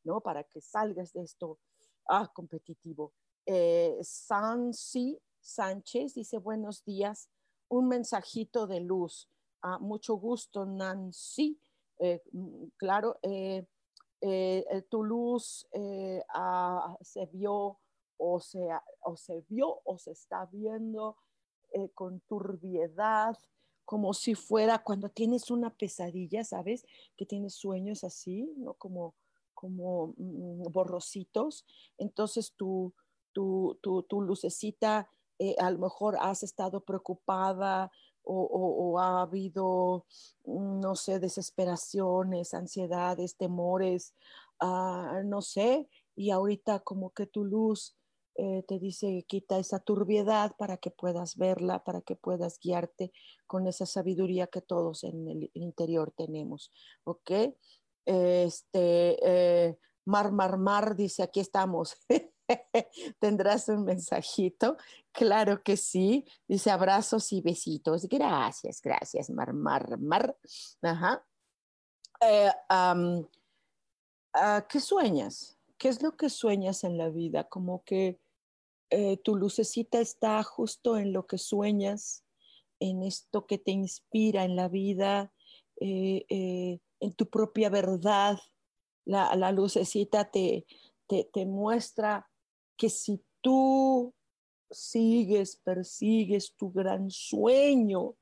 ¿no? 0.03 0.21
Para 0.21 0.43
que 0.45 0.61
salgas 0.61 1.11
de 1.11 1.23
esto 1.23 1.59
ah, 2.07 2.31
competitivo. 2.33 3.13
Eh, 3.45 3.97
Sansi 4.01 5.19
Sánchez 5.41 6.13
dice, 6.13 6.37
buenos 6.37 6.85
días, 6.85 7.29
un 7.67 7.87
mensajito 7.87 8.67
de 8.67 8.79
luz. 8.79 9.27
Ah, 9.61 9.77
mucho 9.79 10.15
gusto, 10.15 10.65
Nancy. 10.65 11.59
Eh, 11.99 12.21
mm, 12.31 12.65
claro, 12.77 13.19
eh, 13.23 13.65
tu 14.89 15.03
luz 15.03 15.67
ah, 16.29 16.95
se 17.01 17.25
vio 17.25 17.79
o 18.17 18.39
se, 18.39 18.69
o 19.01 19.17
se 19.17 19.41
vio 19.49 19.81
o 19.83 19.97
se 19.97 20.11
está 20.11 20.45
viendo 20.45 21.17
con 21.93 22.19
turbiedad, 22.21 23.37
como 23.85 24.13
si 24.13 24.35
fuera 24.35 24.83
cuando 24.83 25.09
tienes 25.09 25.51
una 25.51 25.69
pesadilla, 25.69 26.43
¿sabes? 26.43 26.85
Que 27.17 27.25
tienes 27.25 27.55
sueños 27.55 28.03
así, 28.03 28.53
¿no? 28.57 28.73
Como, 28.75 29.15
como 29.53 30.13
mm, 30.17 30.71
borrositos. 30.71 31.65
Entonces 31.97 32.53
tu, 32.55 32.93
tu, 33.33 33.77
tu, 33.81 34.03
tu 34.03 34.21
lucecita, 34.21 35.09
a 35.57 35.71
lo 35.71 35.79
mejor 35.79 36.17
has 36.19 36.43
estado 36.43 36.81
preocupada 36.81 37.91
o, 38.23 38.99
ha 38.99 39.21
habido, 39.21 40.05
mm, 40.45 40.79
no 40.79 40.95
sé, 40.95 41.19
desesperaciones, 41.19 42.53
ansiedades, 42.53 43.35
temores, 43.35 44.13
ah, 44.59 45.21
no 45.25 45.41
sé, 45.41 45.89
y 46.15 46.31
ahorita 46.31 46.79
como 46.81 47.11
que 47.11 47.25
tu 47.25 47.43
luz 47.45 47.95
eh, 48.35 48.63
te 48.67 48.79
dice, 48.79 49.25
quita 49.27 49.59
esa 49.59 49.79
turbiedad 49.79 50.55
para 50.57 50.77
que 50.77 50.91
puedas 50.91 51.37
verla, 51.37 51.83
para 51.83 52.01
que 52.01 52.15
puedas 52.15 52.59
guiarte 52.59 53.11
con 53.45 53.67
esa 53.67 53.85
sabiduría 53.85 54.47
que 54.47 54.61
todos 54.61 55.03
en 55.03 55.27
el 55.27 55.51
interior 55.53 56.13
tenemos, 56.15 56.71
¿ok? 57.03 57.31
Este, 58.05 59.17
eh, 59.21 59.77
Mar, 60.05 60.31
Mar, 60.31 60.57
Mar 60.57 60.95
dice, 60.95 61.23
aquí 61.23 61.39
estamos. 61.39 61.97
¿Tendrás 63.19 63.69
un 63.69 63.83
mensajito? 63.85 64.77
Claro 65.11 65.61
que 65.63 65.77
sí. 65.77 66.25
Dice 66.47 66.71
abrazos 66.71 67.31
y 67.31 67.41
besitos. 67.41 68.07
Gracias, 68.07 68.81
gracias, 68.81 69.29
Mar, 69.29 69.53
Mar, 69.53 69.97
Mar. 69.99 70.35
Ajá. 70.81 71.25
Eh, 72.21 72.51
ah, 72.69 74.65
¿Qué 74.67 74.79
sueñas? 74.79 75.60
¿Qué 75.81 75.89
es 75.89 76.03
lo 76.03 76.15
que 76.15 76.29
sueñas 76.29 76.83
en 76.83 76.95
la 76.99 77.09
vida? 77.09 77.45
Como 77.45 77.83
que 77.83 78.21
eh, 78.91 79.17
tu 79.17 79.35
lucecita 79.35 79.99
está 79.99 80.43
justo 80.43 80.95
en 80.95 81.11
lo 81.11 81.25
que 81.25 81.39
sueñas, 81.39 82.23
en 82.79 83.01
esto 83.01 83.47
que 83.47 83.57
te 83.57 83.71
inspira 83.71 84.43
en 84.43 84.55
la 84.55 84.67
vida, 84.67 85.33
eh, 85.79 86.79
en 86.99 87.13
tu 87.15 87.27
propia 87.31 87.71
verdad. 87.71 88.37
La, 89.05 89.35
la 89.35 89.51
lucecita 89.51 90.29
te, 90.29 90.67
te, 91.07 91.27
te 91.33 91.47
muestra 91.47 92.29
que 92.77 92.91
si 92.91 93.25
tú 93.41 94.13
sigues, 94.69 95.55
persigues 95.55 96.53
tu 96.57 96.71
gran 96.71 97.09
sueño, 97.09 98.13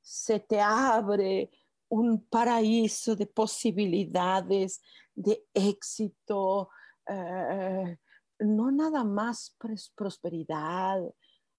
se 0.00 0.40
te 0.40 0.58
abre 0.58 1.50
un 1.90 2.24
paraíso 2.24 3.14
de 3.14 3.26
posibilidades, 3.26 4.80
de 5.14 5.44
éxito, 5.52 6.70
eh, 7.08 7.98
no 8.40 8.70
nada 8.70 9.04
más 9.04 9.56
prosperidad, 9.94 11.00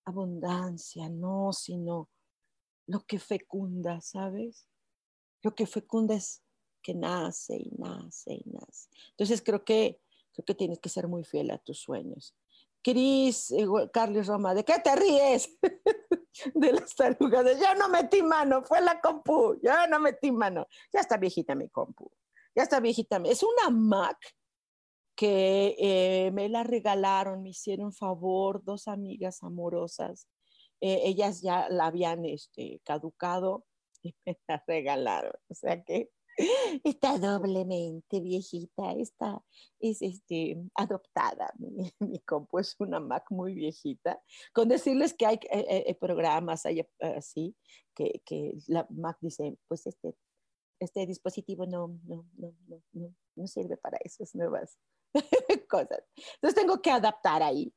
abundancia, 0.05 1.09
no, 1.09 1.51
sino 1.53 2.09
lo 2.87 3.01
que 3.01 3.19
fecunda, 3.19 4.01
¿sabes? 4.01 4.67
Lo 5.41 5.55
que 5.55 5.65
fecunda 5.65 6.15
es 6.15 6.43
que 6.81 6.93
nace 6.93 7.57
y 7.57 7.71
nace 7.77 8.33
y 8.33 8.43
nace. 8.45 8.89
Entonces 9.11 9.41
creo 9.41 9.63
que 9.63 9.99
Creo 10.35 10.45
que 10.45 10.55
tienes 10.55 10.79
que 10.79 10.89
ser 10.89 11.07
muy 11.07 11.23
fiel 11.23 11.49
a 11.51 11.57
tus 11.57 11.79
sueños. 11.79 12.35
Cris, 12.83 13.51
eh, 13.51 13.65
Carlos 13.93 14.27
Roma, 14.27 14.53
¿de 14.53 14.65
qué 14.65 14.77
te 14.79 14.93
ríes? 14.93 15.49
de 16.53 16.73
las 16.73 16.93
tarugas. 16.93 17.57
Ya 17.57 17.73
no 17.73 17.87
metí 17.87 18.21
mano, 18.21 18.61
fue 18.61 18.81
la 18.81 18.99
compu, 18.99 19.57
ya 19.63 19.87
no 19.87 19.97
metí 19.99 20.31
mano. 20.31 20.67
Ya 20.91 20.99
está 20.99 21.15
viejita 21.15 21.55
mi 21.55 21.69
compu, 21.69 22.11
ya 22.53 22.63
está 22.63 22.81
viejita. 22.81 23.21
Es 23.25 23.43
una 23.43 23.69
Mac 23.69 24.17
que 25.15 25.75
eh, 25.79 26.31
me 26.31 26.49
la 26.49 26.63
regalaron, 26.63 27.41
me 27.41 27.49
hicieron 27.49 27.93
favor, 27.93 28.63
dos 28.63 28.87
amigas 28.87 29.43
amorosas. 29.43 30.27
Eh, 30.81 31.01
ellas 31.05 31.41
ya 31.41 31.69
la 31.69 31.87
habían 31.87 32.25
este, 32.25 32.81
caducado 32.83 33.65
y 34.03 34.13
me 34.25 34.37
la 34.47 34.63
regalaron. 34.67 35.33
O 35.49 35.53
sea 35.55 35.81
que 35.83 36.11
está 36.83 37.17
doblemente 37.17 38.19
viejita, 38.19 38.91
está, 38.91 39.41
es 39.79 40.01
este, 40.01 40.61
adoptada. 40.75 41.53
Mi, 41.99 42.19
compu 42.19 42.59
es 42.59 42.75
una 42.79 42.99
Mac 42.99 43.25
muy 43.29 43.53
viejita. 43.53 44.21
Con 44.53 44.67
decirles 44.67 45.13
que 45.13 45.25
hay 45.25 45.39
eh, 45.49 45.95
programas 45.95 46.65
hay, 46.65 46.85
así, 46.99 47.55
que, 47.95 48.21
que, 48.25 48.53
la 48.67 48.85
Mac 48.89 49.17
dice, 49.21 49.57
pues 49.69 49.87
este, 49.87 50.13
este 50.81 51.05
dispositivo 51.05 51.65
no, 51.65 51.99
no, 52.03 52.27
no, 52.35 52.53
no, 52.67 52.83
no, 52.91 53.15
no 53.37 53.47
sirve 53.47 53.77
para 53.77 53.97
esas 54.03 54.35
nuevas 54.35 54.77
cosas. 55.69 56.03
Entonces 56.35 56.55
tengo 56.55 56.81
que 56.81 56.91
adaptar 56.91 57.41
ahí 57.41 57.73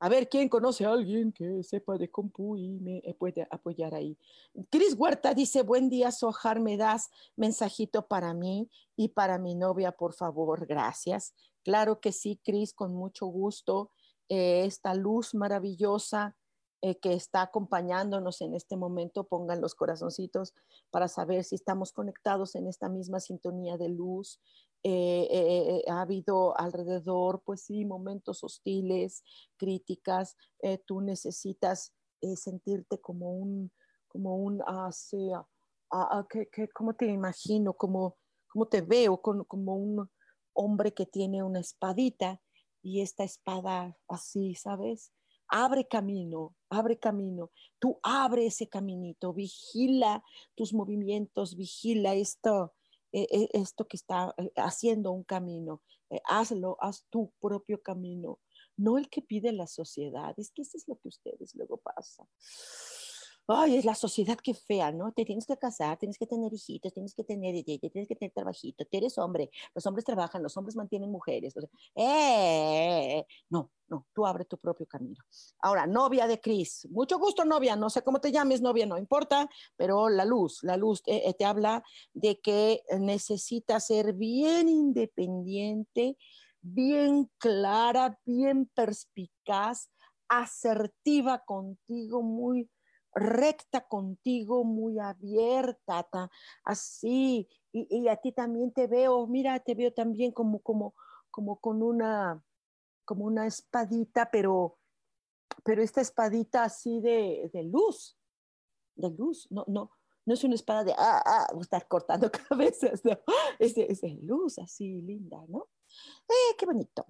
a 0.00 0.08
ver 0.08 0.28
quién 0.28 0.48
conoce 0.48 0.84
a 0.84 0.92
alguien 0.92 1.32
que 1.32 1.62
sepa 1.62 1.96
de 1.98 2.10
compu 2.10 2.56
y 2.56 2.78
me 2.78 3.02
puede 3.18 3.46
apoyar 3.50 3.94
ahí. 3.94 4.16
Cris 4.70 4.94
Huerta 4.96 5.34
dice, 5.34 5.62
buen 5.62 5.88
día, 5.88 6.12
Sojar, 6.12 6.60
me 6.60 6.76
das 6.76 7.10
mensajito 7.36 8.06
para 8.06 8.32
mí 8.32 8.70
y 8.96 9.08
para 9.08 9.38
mi 9.38 9.54
novia, 9.54 9.92
por 9.92 10.14
favor, 10.14 10.66
gracias. 10.66 11.34
Claro 11.64 12.00
que 12.00 12.12
sí, 12.12 12.40
Cris, 12.44 12.72
con 12.72 12.94
mucho 12.94 13.26
gusto. 13.26 13.90
Eh, 14.28 14.64
esta 14.66 14.94
luz 14.94 15.34
maravillosa 15.34 16.36
eh, 16.80 17.00
que 17.00 17.14
está 17.14 17.42
acompañándonos 17.42 18.40
en 18.40 18.54
este 18.54 18.76
momento, 18.76 19.24
pongan 19.24 19.60
los 19.60 19.74
corazoncitos 19.74 20.54
para 20.90 21.08
saber 21.08 21.42
si 21.42 21.56
estamos 21.56 21.92
conectados 21.92 22.54
en 22.54 22.68
esta 22.68 22.88
misma 22.88 23.18
sintonía 23.18 23.76
de 23.76 23.88
luz, 23.88 24.40
eh, 24.84 25.26
eh, 25.30 25.82
eh, 25.86 25.90
ha 25.90 26.02
habido 26.02 26.56
alrededor, 26.58 27.42
pues 27.44 27.62
sí, 27.62 27.84
momentos 27.84 28.44
hostiles, 28.44 29.24
críticas, 29.56 30.36
tú 30.86 31.00
necesitas 31.00 31.92
sentirte 32.36 33.00
como 33.00 33.32
un, 33.32 33.72
como 34.06 34.36
un, 34.36 34.62
ah, 34.66 34.90
sea, 34.92 35.46
ah, 35.90 36.08
ah, 36.10 36.26
que, 36.28 36.68
¿cómo 36.74 36.94
te 36.94 37.06
imagino? 37.06 37.72
Como, 37.74 38.16
como 38.48 38.66
te 38.66 38.80
veo? 38.80 39.20
Como, 39.20 39.44
como 39.44 39.76
un 39.76 40.10
hombre 40.52 40.92
que 40.92 41.06
tiene 41.06 41.42
una 41.42 41.60
espadita 41.60 42.40
y 42.82 43.00
esta 43.00 43.24
espada 43.24 43.96
así, 44.08 44.54
¿sabes? 44.54 45.12
Abre 45.48 45.86
camino, 45.88 46.54
abre 46.70 46.98
camino. 46.98 47.50
Tú 47.78 47.98
abre 48.02 48.46
ese 48.46 48.68
caminito, 48.68 49.32
vigila 49.32 50.22
tus 50.54 50.74
movimientos, 50.74 51.56
vigila 51.56 52.14
esto, 52.14 52.74
e, 53.12 53.26
e, 53.30 53.48
esto 53.52 53.86
que 53.86 53.96
está 53.96 54.34
eh, 54.36 54.50
haciendo 54.56 55.12
un 55.12 55.24
camino, 55.24 55.82
eh, 56.10 56.20
hazlo, 56.24 56.76
haz 56.80 57.06
tu 57.10 57.32
propio 57.40 57.82
camino, 57.82 58.40
no 58.76 58.98
el 58.98 59.08
que 59.08 59.22
pide 59.22 59.52
la 59.52 59.66
sociedad, 59.66 60.34
es 60.36 60.50
que 60.50 60.62
eso 60.62 60.76
es 60.76 60.86
lo 60.88 60.96
que 60.96 61.08
ustedes 61.08 61.54
luego 61.54 61.78
pasa 61.78 62.26
ay, 63.48 63.76
es 63.76 63.84
la 63.84 63.94
sociedad 63.94 64.36
que 64.36 64.54
fea, 64.54 64.92
¿no? 64.92 65.12
Te 65.12 65.24
tienes 65.24 65.46
que 65.46 65.56
casar, 65.56 65.98
tienes 65.98 66.18
que 66.18 66.26
tener 66.26 66.52
hijitos, 66.52 66.92
tienes 66.92 67.14
que 67.14 67.24
tener, 67.24 67.64
tienes 67.64 68.08
que 68.08 68.16
tener 68.16 68.32
trabajito, 68.32 68.84
tú 68.84 68.96
eres 68.98 69.16
hombre, 69.18 69.50
los 69.74 69.86
hombres 69.86 70.04
trabajan, 70.04 70.42
los 70.42 70.56
hombres 70.56 70.76
mantienen 70.76 71.10
mujeres. 71.10 71.54
eh, 71.94 73.24
no, 73.50 73.70
no, 73.88 74.06
tú 74.12 74.26
abre 74.26 74.44
tu 74.44 74.58
propio 74.58 74.86
camino. 74.86 75.24
Ahora, 75.60 75.86
novia 75.86 76.26
de 76.26 76.40
Cris, 76.40 76.86
mucho 76.90 77.18
gusto, 77.18 77.44
novia, 77.44 77.74
no 77.76 77.90
sé 77.90 78.02
cómo 78.02 78.20
te 78.20 78.32
llames, 78.32 78.60
novia, 78.60 78.86
no 78.86 78.98
importa, 78.98 79.48
pero 79.76 80.08
la 80.08 80.24
luz, 80.24 80.62
la 80.62 80.76
luz 80.76 81.02
eh, 81.06 81.32
te 81.34 81.44
habla 81.44 81.82
de 82.12 82.40
que 82.40 82.82
necesitas 82.98 83.86
ser 83.86 84.12
bien 84.14 84.68
independiente, 84.68 86.16
bien 86.60 87.30
clara, 87.38 88.18
bien 88.24 88.70
perspicaz, 88.74 89.90
asertiva 90.28 91.42
contigo, 91.46 92.22
muy 92.22 92.68
recta 93.18 93.86
contigo, 93.86 94.64
muy 94.64 94.98
abierta, 94.98 96.08
así, 96.64 97.48
y, 97.72 98.08
a 98.08 98.16
ti 98.16 98.32
también 98.32 98.72
te 98.72 98.86
veo, 98.86 99.26
mira, 99.26 99.58
te 99.60 99.74
veo 99.74 99.92
también 99.92 100.32
como, 100.32 100.60
como, 100.60 100.94
como 101.30 101.60
con 101.60 101.82
una, 101.82 102.42
como 103.04 103.24
una 103.24 103.46
espadita, 103.46 104.30
pero, 104.30 104.78
pero 105.64 105.82
esta 105.82 106.00
espadita 106.00 106.64
así 106.64 107.00
de, 107.00 107.50
de 107.52 107.62
luz, 107.64 108.18
de 108.94 109.10
luz, 109.10 109.46
no, 109.50 109.64
no, 109.68 109.90
no 110.24 110.34
es 110.34 110.44
una 110.44 110.54
espada 110.54 110.84
de, 110.84 110.92
ah, 110.92 111.22
ah, 111.24 111.46
estar 111.60 111.86
cortando 111.88 112.30
cabezas, 112.48 113.04
no, 113.04 113.18
es 113.58 113.76
luz 114.22 114.58
así 114.58 115.00
linda, 115.02 115.44
¿no? 115.48 115.68
Eh, 116.28 116.56
qué 116.58 116.66
bonito. 116.66 117.06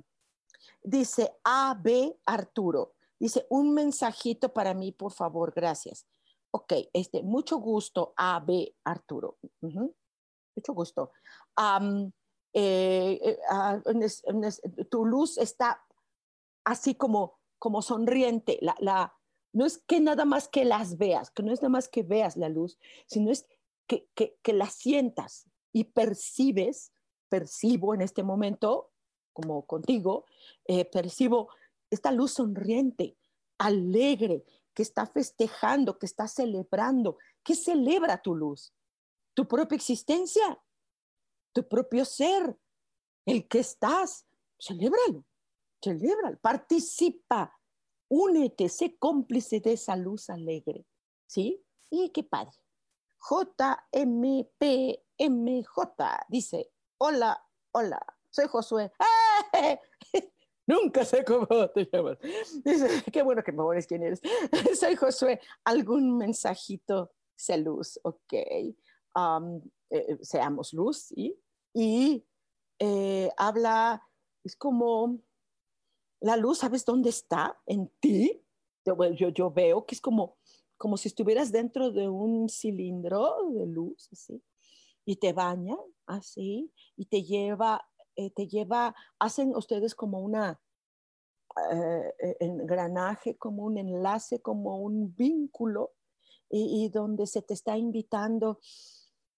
Dice 0.82 1.36
A.B. 1.44 2.20
Arturo. 2.24 2.94
Dice, 3.18 3.46
un 3.50 3.74
mensajito 3.74 4.52
para 4.52 4.74
mí, 4.74 4.92
por 4.92 5.12
favor, 5.12 5.52
gracias. 5.54 6.06
Ok, 6.50 6.72
este, 6.92 7.22
mucho 7.22 7.58
gusto, 7.58 8.14
A, 8.16 8.40
B, 8.40 8.74
Arturo. 8.84 9.38
Mucho 9.60 10.72
gusto. 10.72 11.12
Ah, 11.56 11.80
tu 14.90 15.04
luz 15.04 15.38
está 15.38 15.84
así 16.64 16.94
como, 16.94 17.38
como 17.58 17.82
sonriente. 17.82 18.58
La, 18.62 18.76
la, 18.78 19.14
no 19.52 19.66
es 19.66 19.78
que 19.78 20.00
nada 20.00 20.24
más 20.24 20.48
que 20.48 20.64
las 20.64 20.98
veas, 20.98 21.30
que 21.30 21.42
no 21.42 21.52
es 21.52 21.60
nada 21.60 21.70
más 21.70 21.88
que 21.88 22.02
veas 22.02 22.36
la 22.36 22.48
luz, 22.48 22.78
sino 23.06 23.30
es 23.30 23.46
que, 23.86 24.08
que, 24.14 24.52
la 24.52 24.66
sientas 24.66 25.48
y 25.72 25.84
percibes, 25.84 26.92
percibo 27.28 27.94
en 27.94 28.02
este 28.02 28.22
momento, 28.22 28.90
como 29.32 29.66
contigo, 29.66 30.26
eh, 30.66 30.84
percibo 30.84 31.48
esta 31.90 32.10
luz 32.12 32.32
sonriente, 32.32 33.16
alegre, 33.58 34.44
que 34.74 34.82
está 34.82 35.06
festejando, 35.06 35.98
que 35.98 36.06
está 36.06 36.28
celebrando. 36.28 37.18
¿Qué 37.42 37.54
celebra 37.54 38.22
tu 38.22 38.34
luz? 38.34 38.72
Tu 39.34 39.46
propia 39.48 39.74
existencia, 39.76 40.62
tu 41.52 41.66
propio 41.66 42.04
ser, 42.04 42.56
el 43.26 43.48
que 43.48 43.58
estás. 43.58 44.24
Celébralo, 44.60 45.24
celébralo, 45.82 46.38
participa, 46.38 47.58
únete, 48.08 48.68
sé 48.68 48.96
cómplice 48.98 49.60
de 49.60 49.72
esa 49.72 49.96
luz 49.96 50.30
alegre. 50.30 50.86
¿Sí? 51.26 51.64
Y 51.90 52.10
qué 52.10 52.22
padre. 52.22 52.56
J-M-P-M-J 53.18 53.86
dice, 56.28 56.70
hola, 56.98 57.44
hola, 57.72 58.00
soy 58.30 58.46
Josué. 58.46 58.92
¡Eh! 59.52 59.80
Nunca 60.68 61.02
sé 61.02 61.24
cómo 61.24 61.46
te 61.74 61.88
llamas. 61.90 62.18
Dice, 62.62 63.02
qué 63.10 63.22
bueno 63.22 63.42
que 63.42 63.52
me 63.52 63.58
pones 63.58 63.86
quién 63.86 64.02
eres. 64.02 64.20
Soy 64.78 64.96
Josué. 64.96 65.40
¿Algún 65.64 66.18
mensajito? 66.18 67.10
Sea 67.34 67.56
luz, 67.56 67.98
ok. 68.02 68.34
Um, 69.14 69.62
eh, 69.88 70.18
seamos 70.20 70.74
luz, 70.74 71.08
¿sí? 71.08 71.40
Y 71.72 72.22
eh, 72.78 73.30
habla, 73.38 74.02
es 74.44 74.56
como 74.56 75.18
la 76.20 76.36
luz, 76.36 76.58
¿sabes 76.58 76.84
dónde 76.84 77.08
está? 77.08 77.58
En 77.64 77.90
ti. 77.98 78.44
Yo, 78.84 79.28
yo 79.30 79.50
veo 79.50 79.86
que 79.86 79.94
es 79.94 80.00
como, 80.00 80.36
como 80.76 80.96
si 80.96 81.08
estuvieras 81.08 81.50
dentro 81.50 81.90
de 81.90 82.08
un 82.08 82.48
cilindro 82.48 83.36
de 83.50 83.66
luz, 83.66 84.08
así, 84.12 84.42
y 85.04 85.16
te 85.16 85.32
baña, 85.32 85.76
así, 86.06 86.72
y 86.96 87.04
te 87.04 87.22
lleva, 87.22 87.86
eh, 88.18 88.30
te 88.30 88.48
lleva, 88.48 88.94
hacen 89.18 89.56
ustedes 89.56 89.94
como 89.94 90.20
una 90.20 90.60
eh, 91.72 92.36
engranaje, 92.40 93.36
como 93.36 93.64
un 93.64 93.78
enlace, 93.78 94.42
como 94.42 94.78
un 94.78 95.14
vínculo, 95.16 95.92
y, 96.50 96.84
y 96.84 96.88
donde 96.88 97.26
se 97.26 97.42
te 97.42 97.54
está 97.54 97.78
invitando 97.78 98.58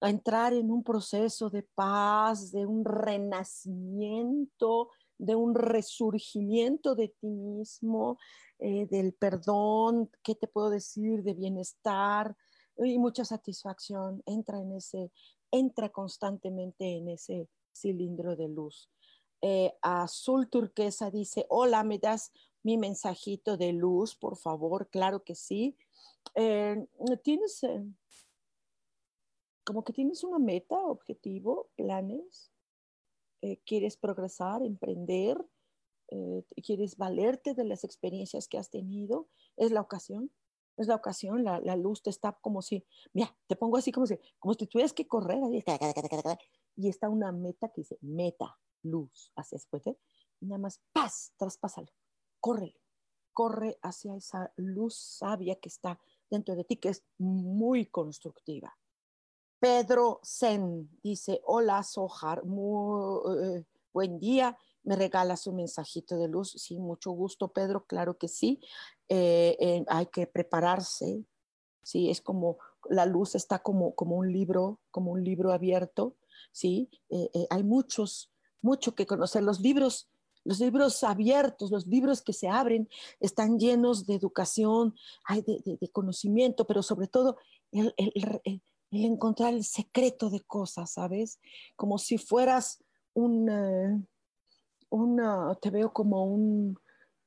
a 0.00 0.08
entrar 0.08 0.54
en 0.54 0.70
un 0.70 0.82
proceso 0.82 1.50
de 1.50 1.62
paz, 1.62 2.52
de 2.52 2.66
un 2.66 2.84
renacimiento, 2.84 4.88
de 5.18 5.34
un 5.34 5.54
resurgimiento 5.54 6.94
de 6.94 7.08
ti 7.08 7.28
mismo, 7.28 8.18
eh, 8.58 8.86
del 8.86 9.12
perdón, 9.12 10.10
¿qué 10.22 10.34
te 10.34 10.46
puedo 10.46 10.70
decir? 10.70 11.22
De 11.22 11.34
bienestar 11.34 12.34
y 12.78 12.98
mucha 12.98 13.26
satisfacción. 13.26 14.22
Entra 14.24 14.58
en 14.58 14.72
ese, 14.72 15.12
entra 15.50 15.90
constantemente 15.90 16.96
en 16.96 17.08
ese 17.08 17.46
cilindro 17.74 18.36
de 18.36 18.48
luz. 18.48 18.90
Eh, 19.42 19.72
azul 19.82 20.48
turquesa 20.48 21.10
dice, 21.10 21.46
hola, 21.48 21.82
¿me 21.84 21.98
das 21.98 22.32
mi 22.62 22.76
mensajito 22.76 23.56
de 23.56 23.72
luz, 23.72 24.14
por 24.14 24.36
favor? 24.36 24.88
Claro 24.90 25.24
que 25.24 25.34
sí. 25.34 25.76
Eh, 26.34 26.86
¿Tienes, 27.22 27.60
como 29.64 29.84
que 29.84 29.92
tienes 29.92 30.22
una 30.24 30.38
meta, 30.38 30.76
objetivo, 30.76 31.70
planes? 31.76 32.50
Eh, 33.42 33.58
quieres 33.64 33.96
progresar, 33.96 34.62
emprender, 34.62 35.36
eh, 36.08 36.44
quieres 36.62 36.98
valerte 36.98 37.54
de 37.54 37.64
las 37.64 37.84
experiencias 37.84 38.48
que 38.48 38.58
has 38.58 38.68
tenido, 38.68 39.28
es 39.56 39.70
la 39.72 39.80
ocasión. 39.80 40.30
Es 40.76 40.86
la 40.86 40.94
ocasión, 40.94 41.44
la, 41.44 41.76
luz 41.76 42.02
te 42.02 42.08
está 42.08 42.38
como 42.40 42.62
si, 42.62 42.86
mira, 43.12 43.36
te 43.48 43.56
pongo 43.56 43.76
así 43.76 43.92
como 43.92 44.06
si, 44.06 44.18
como 44.38 44.54
si 44.54 44.66
tuvieras 44.66 44.94
que 44.94 45.06
correr, 45.06 45.38
y 46.76 46.88
está 46.88 47.08
una 47.08 47.32
meta 47.32 47.68
que 47.68 47.82
dice, 47.82 47.98
meta, 48.00 48.58
luz, 48.82 49.32
hacia 49.36 49.58
¿eh? 49.84 49.98
y 50.40 50.46
nada 50.46 50.58
más, 50.58 50.80
paz, 50.92 51.32
traspásalo, 51.36 51.92
corre, 52.40 52.74
corre 53.32 53.78
hacia 53.82 54.16
esa 54.16 54.52
luz 54.56 54.96
sabia 54.96 55.56
que 55.56 55.68
está 55.68 56.00
dentro 56.30 56.54
de 56.54 56.64
ti, 56.64 56.76
que 56.76 56.90
es 56.90 57.04
muy 57.18 57.86
constructiva. 57.86 58.76
Pedro 59.58 60.20
Zen 60.24 60.88
dice, 61.02 61.42
hola 61.44 61.82
Sohar, 61.82 62.44
muy, 62.44 63.20
eh, 63.42 63.64
buen 63.92 64.18
día, 64.18 64.56
me 64.82 64.96
regalas 64.96 65.46
un 65.46 65.56
mensajito 65.56 66.16
de 66.16 66.28
luz. 66.28 66.52
Sí, 66.52 66.78
mucho 66.78 67.10
gusto, 67.10 67.48
Pedro, 67.48 67.84
claro 67.84 68.16
que 68.16 68.28
sí. 68.28 68.60
Eh, 69.08 69.84
hay 69.88 70.06
que 70.06 70.26
prepararse, 70.26 71.26
sí, 71.82 72.08
es 72.08 72.22
como 72.22 72.58
la 72.88 73.04
luz 73.04 73.34
está 73.34 73.58
como, 73.58 73.94
como 73.94 74.16
un 74.16 74.32
libro, 74.32 74.80
como 74.90 75.12
un 75.12 75.22
libro 75.22 75.52
abierto, 75.52 76.16
sí. 76.52 76.88
Eh, 77.10 77.46
hay 77.50 77.62
muchos, 77.62 78.30
mucho 78.62 78.94
que 78.94 79.06
conocer. 79.06 79.42
Los 79.42 79.60
libros 79.60 80.08
los 80.42 80.58
libros 80.58 81.04
abiertos, 81.04 81.70
los 81.70 81.86
libros 81.86 82.22
que 82.22 82.32
se 82.32 82.48
abren, 82.48 82.88
están 83.20 83.58
llenos 83.58 84.06
de 84.06 84.14
educación, 84.14 84.94
de, 85.28 85.88
conocimiento, 85.92 86.66
pero 86.66 86.82
sobre 86.82 87.08
todo 87.08 87.36
el, 87.72 87.92
el 87.96 88.62
encontrar 88.90 89.54
el 89.54 89.64
secreto 89.64 90.30
de 90.30 90.40
cosas, 90.40 90.92
¿sabes? 90.92 91.38
Como 91.76 91.98
si 91.98 92.18
fueras 92.18 92.82
un, 93.14 93.48
eh, 93.48 94.02
una, 94.88 95.54
te 95.60 95.70
veo 95.70 95.92
como 95.92 96.24
un, 96.24 96.78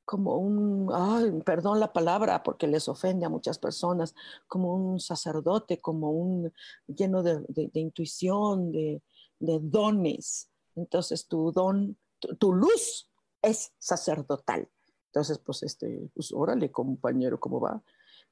como 0.05 0.37
un, 0.37 1.41
perdón 1.45 1.79
la 1.79 1.93
palabra 1.93 2.43
porque 2.43 2.67
les 2.67 2.87
ofende 2.87 3.25
a 3.25 3.29
muchas 3.29 3.57
personas, 3.57 4.13
como 4.47 4.73
un 4.73 4.99
sacerdote, 4.99 5.79
como 5.79 6.11
un 6.11 6.53
lleno 6.87 7.23
de, 7.23 7.43
intuición, 7.73 8.71
de, 8.71 9.01
dones. 9.39 10.49
Entonces 10.75 11.27
tu 11.27 11.51
don, 11.51 11.97
tu, 12.39 12.53
luz 12.53 13.09
es 13.41 13.73
sacerdotal. 13.79 14.69
Entonces, 15.07 15.37
pues, 15.39 15.63
este, 15.63 16.09
pues, 16.15 16.31
órale, 16.31 16.71
compañero, 16.71 17.39
¿cómo 17.39 17.59
va? 17.59 17.83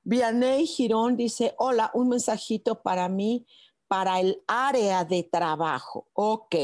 Vianey 0.03 0.65
Girón 0.65 1.15
dice, 1.15 1.53
hola, 1.59 1.91
un 1.93 2.09
mensajito 2.09 2.81
para 2.81 3.07
mí, 3.07 3.45
para 3.87 4.19
el 4.19 4.41
área 4.47 5.05
de 5.05 5.23
trabajo. 5.23 6.07
Ok, 6.13 6.55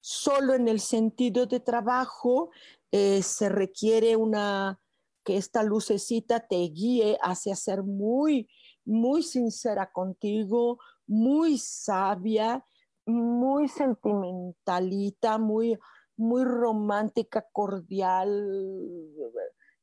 solo 0.00 0.54
en 0.54 0.68
el 0.68 0.80
sentido 0.80 1.46
de 1.46 1.60
trabajo 1.60 2.50
eh, 2.90 3.22
se 3.22 3.48
requiere 3.48 4.16
una, 4.16 4.80
que 5.24 5.36
esta 5.36 5.62
lucecita 5.62 6.46
te 6.46 6.56
guíe 6.56 7.18
hacia 7.22 7.54
ser 7.54 7.82
muy, 7.82 8.48
muy 8.84 9.22
sincera 9.22 9.90
contigo, 9.92 10.78
muy 11.06 11.58
sabia, 11.58 12.64
muy 13.06 13.68
sentimentalita, 13.68 15.38
muy, 15.38 15.78
muy 16.16 16.44
romántica, 16.44 17.46
cordial, 17.52 18.30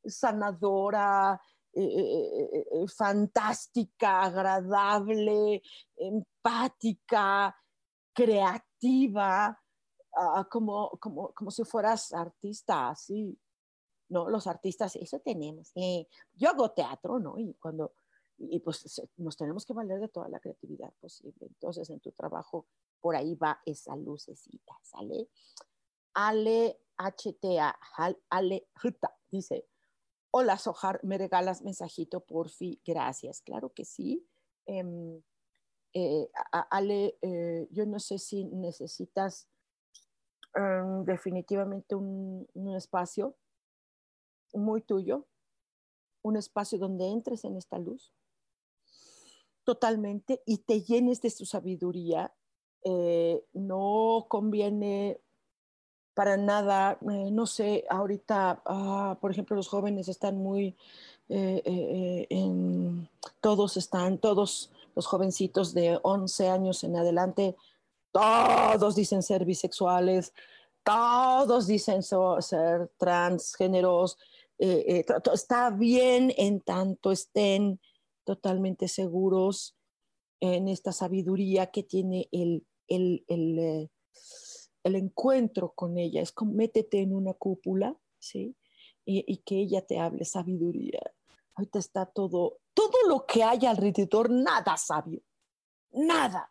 sanadora, 0.06 1.40
eh, 1.74 2.50
eh, 2.54 2.88
fantástica, 2.88 4.24
agradable, 4.24 5.62
empática, 5.98 7.56
creativa, 8.14 9.62
como, 10.50 10.92
como, 11.00 11.34
como, 11.34 11.52
si 11.52 11.64
fueras 11.64 12.14
artista, 12.14 12.90
así. 12.90 13.38
¿no? 14.10 14.30
Los 14.30 14.48
artistas, 14.48 14.96
eso 14.96 15.20
tenemos. 15.20 15.72
Eh, 15.76 16.08
yo 16.34 16.50
hago 16.50 16.72
teatro, 16.72 17.20
¿no? 17.20 17.40
Y 17.40 17.54
cuando, 17.56 17.94
y 18.38 18.60
pues 18.60 19.02
nos 19.18 19.36
tenemos 19.36 19.66
que 19.66 19.74
valer 19.74 20.00
de 20.00 20.10
toda 20.10 20.30
la 20.30 20.40
creatividad 20.40 20.94
posible. 21.00 21.48
Entonces, 21.48 21.90
en 21.90 22.00
tu 22.00 22.12
trabajo, 22.12 22.68
por 23.02 23.16
ahí 23.16 23.36
va 23.36 23.62
esa 23.66 23.96
lucecita, 23.96 24.78
¿sale? 24.84 25.30
Ale 26.14 26.80
HTA, 26.98 27.78
Ale 28.30 28.68
dice, 29.32 29.68
Hola, 30.38 30.58
Sojar, 30.58 31.00
¿me 31.02 31.18
regalas 31.18 31.62
mensajito, 31.62 32.20
porfi? 32.20 32.82
Gracias. 32.86 33.42
Claro 33.42 33.72
que 33.74 33.86
sí. 33.86 34.28
Em, 34.66 35.22
eh, 35.94 36.30
Ale, 36.52 37.18
eh, 37.22 37.70
yo 37.72 37.86
no 37.86 38.02
sé 38.02 38.20
si 38.20 38.44
necesitas 38.44 39.48
em, 40.56 41.04
definitivamente 41.06 41.96
un, 41.96 42.48
espacio 42.76 43.36
muy 44.54 44.82
tuyo, 44.82 45.26
un 46.22 46.38
espacio 46.38 46.78
donde 46.78 47.08
entres 47.08 47.44
en 47.46 47.58
esta 47.58 47.78
luz 47.78 48.14
totalmente 49.64 50.42
y 50.46 50.60
te 50.60 50.82
llenes 50.82 51.22
de 51.22 51.30
su 51.30 51.46
sabiduría. 51.46 52.34
Eh, 52.84 53.44
no 53.54 54.28
conviene 54.30 55.20
para 56.14 56.38
nada, 56.38 56.98
eh, 57.02 57.32
no 57.32 57.46
sé, 57.46 57.84
ahorita, 57.90 58.62
ah, 58.66 59.18
por 59.20 59.32
ejemplo, 59.32 59.56
los 59.56 59.68
jóvenes 59.68 60.08
están 60.08 60.38
muy, 60.38 60.76
eh, 61.30 62.28
en, 62.30 63.10
todos 63.42 63.76
están, 63.76 64.20
todos 64.20 64.72
los 64.96 65.08
jovencitos 65.08 65.74
de 65.74 66.00
11 66.04 66.50
años 66.50 66.84
en 66.84 66.96
adelante, 66.96 67.56
todos 68.16 68.96
dicen 68.96 69.22
ser 69.22 69.44
bisexuales, 69.44 70.34
todos 70.84 71.68
dicen 71.68 72.02
ser 72.02 72.90
transgéneros, 72.98 74.18
eh, 74.58 75.04
eh, 75.06 75.06
está 75.34 75.70
bien 75.70 76.34
en 76.38 76.62
tanto 76.62 77.12
estén 77.12 77.82
totalmente 78.24 78.88
seguros 78.88 79.76
en 80.40 80.70
esta 80.70 80.94
sabiduría 80.94 81.72
que 81.72 81.84
tiene 81.84 82.30
el, 82.32 82.66
el, 82.88 83.26
el, 83.28 83.60
eh, 83.60 83.90
el 84.86 84.96
encuentro 84.96 85.74
con 85.74 85.98
ella. 85.98 86.22
Es 86.22 86.32
como 86.32 86.54
métete 86.54 87.02
en 87.02 87.14
una 87.14 87.34
cúpula, 87.34 87.98
¿sí? 88.18 88.56
Y, 89.04 89.26
y, 89.28 89.40
que 89.40 89.60
ella 89.60 89.86
te 89.86 90.00
hable 90.00 90.24
sabiduría. 90.24 91.02
Ahorita 91.56 91.80
está 91.80 92.06
todo, 92.06 92.60
todo 92.74 93.10
lo 93.10 93.26
que 93.26 93.44
hay 93.44 93.66
alrededor, 93.66 94.30
nada 94.30 94.78
sabio, 94.78 95.22
nada, 95.92 96.50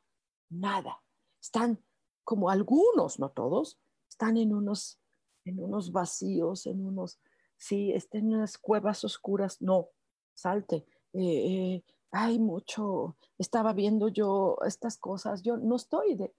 nada. 0.50 1.03
Están 1.44 1.78
como 2.24 2.48
algunos, 2.48 3.18
no 3.18 3.28
todos, 3.28 3.78
están 4.08 4.38
en 4.38 4.54
unos, 4.54 4.98
en 5.44 5.62
unos 5.62 5.92
vacíos, 5.92 6.64
en 6.64 6.82
unos, 6.82 7.20
sí, 7.58 7.92
están 7.92 8.22
en 8.22 8.36
unas 8.36 8.56
cuevas 8.56 9.04
oscuras. 9.04 9.60
No, 9.60 9.90
salte. 10.32 10.86
Eh, 11.12 11.20
eh, 11.22 11.84
hay 12.12 12.38
mucho, 12.38 13.18
estaba 13.36 13.74
viendo 13.74 14.08
yo 14.08 14.56
estas 14.64 14.96
cosas, 14.96 15.42
yo 15.42 15.58
no 15.58 15.76
estoy 15.76 16.14
de, 16.14 16.34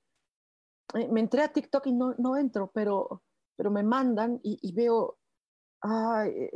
eh, 0.95 1.08
me 1.10 1.20
entré 1.20 1.43
a 1.43 1.53
TikTok 1.53 1.86
y 1.86 1.93
no, 1.93 2.16
no 2.18 2.36
entro, 2.36 2.72
pero, 2.74 3.22
pero 3.56 3.70
me 3.70 3.84
mandan 3.84 4.39
y, 4.41 4.58
y 4.60 4.72
veo 4.72 5.20
ay, 5.82 6.49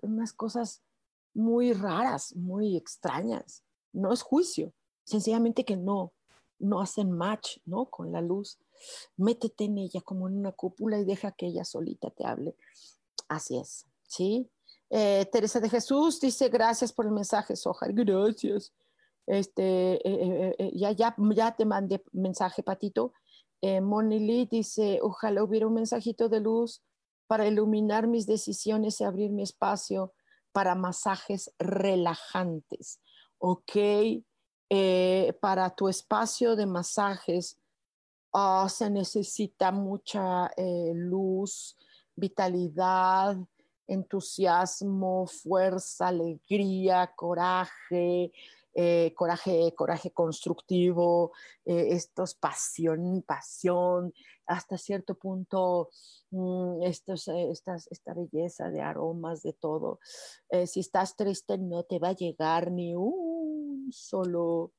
unas 0.00 0.32
cosas 0.32 0.82
muy 1.34 1.74
raras, 1.74 2.34
muy 2.34 2.78
extrañas. 2.78 3.62
No 3.92 4.10
es 4.10 4.22
juicio, 4.22 4.72
sencillamente 5.04 5.66
que 5.66 5.76
no, 5.76 6.14
no 6.60 6.80
hacen 6.80 7.10
match, 7.12 7.58
¿no? 7.64 7.86
Con 7.86 8.12
la 8.12 8.20
luz. 8.20 8.58
Métete 9.16 9.64
en 9.64 9.78
ella 9.78 10.00
como 10.00 10.28
en 10.28 10.38
una 10.38 10.52
cúpula 10.52 10.98
y 10.98 11.04
deja 11.04 11.32
que 11.32 11.46
ella 11.46 11.64
solita 11.64 12.10
te 12.10 12.24
hable. 12.24 12.56
Así 13.28 13.58
es, 13.58 13.86
¿sí? 14.06 14.50
Eh, 14.90 15.26
Teresa 15.30 15.60
de 15.60 15.70
Jesús 15.70 16.20
dice, 16.20 16.48
gracias 16.48 16.92
por 16.92 17.06
el 17.06 17.12
mensaje, 17.12 17.54
Sojar, 17.56 17.92
gracias. 17.92 18.72
Este, 19.26 19.94
eh, 20.06 20.56
eh, 20.58 20.72
ya, 20.74 20.90
ya, 20.90 21.14
ya 21.34 21.54
te 21.54 21.64
mandé 21.64 22.02
mensaje, 22.12 22.62
Patito. 22.62 23.12
Moni 23.62 24.18
Lee 24.18 24.48
dice, 24.50 25.00
ojalá 25.02 25.44
hubiera 25.44 25.66
un 25.66 25.74
mensajito 25.74 26.30
de 26.30 26.40
luz 26.40 26.82
para 27.26 27.46
iluminar 27.46 28.06
mis 28.08 28.26
decisiones 28.26 29.00
y 29.00 29.04
abrir 29.04 29.30
mi 29.30 29.42
espacio 29.42 30.14
para 30.50 30.74
masajes 30.74 31.52
relajantes. 31.58 33.00
Ok, 33.38 33.76
eh, 34.70 35.36
para 35.40 35.68
tu 35.70 35.88
espacio 35.88 36.56
de 36.56 36.64
masajes 36.64 37.60
oh, 38.30 38.68
se 38.68 38.90
necesita 38.90 39.72
mucha 39.72 40.50
eh, 40.56 40.92
luz, 40.94 41.76
vitalidad, 42.14 43.36
entusiasmo, 43.86 45.26
fuerza, 45.26 46.08
alegría, 46.08 47.12
coraje, 47.16 48.32
eh, 48.72 49.12
coraje, 49.16 49.74
coraje 49.74 50.12
constructivo, 50.12 51.32
estos 51.64 52.34
pasión, 52.34 53.22
pasión, 53.26 54.14
hasta 54.46 54.78
cierto 54.78 55.16
punto 55.16 55.90
mm, 56.30 56.82
estos, 56.82 57.26
eh, 57.28 57.50
esta 57.50 58.14
belleza 58.14 58.70
de 58.70 58.80
aromas, 58.80 59.42
de 59.42 59.52
todo. 59.54 59.98
si 60.66 60.80
estás 60.80 61.16
triste, 61.16 61.58
no 61.58 61.82
te 61.82 61.98
va 61.98 62.08
a 62.10 62.14
llegar 62.14 62.70
ni 62.70 62.94
un 62.94 63.39
solo 63.90 64.72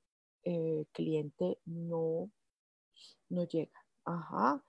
cliente, 0.92 1.60
no, 1.66 2.32
no 3.30 3.44
llega. 3.46 3.80
Ajá. 4.06 4.64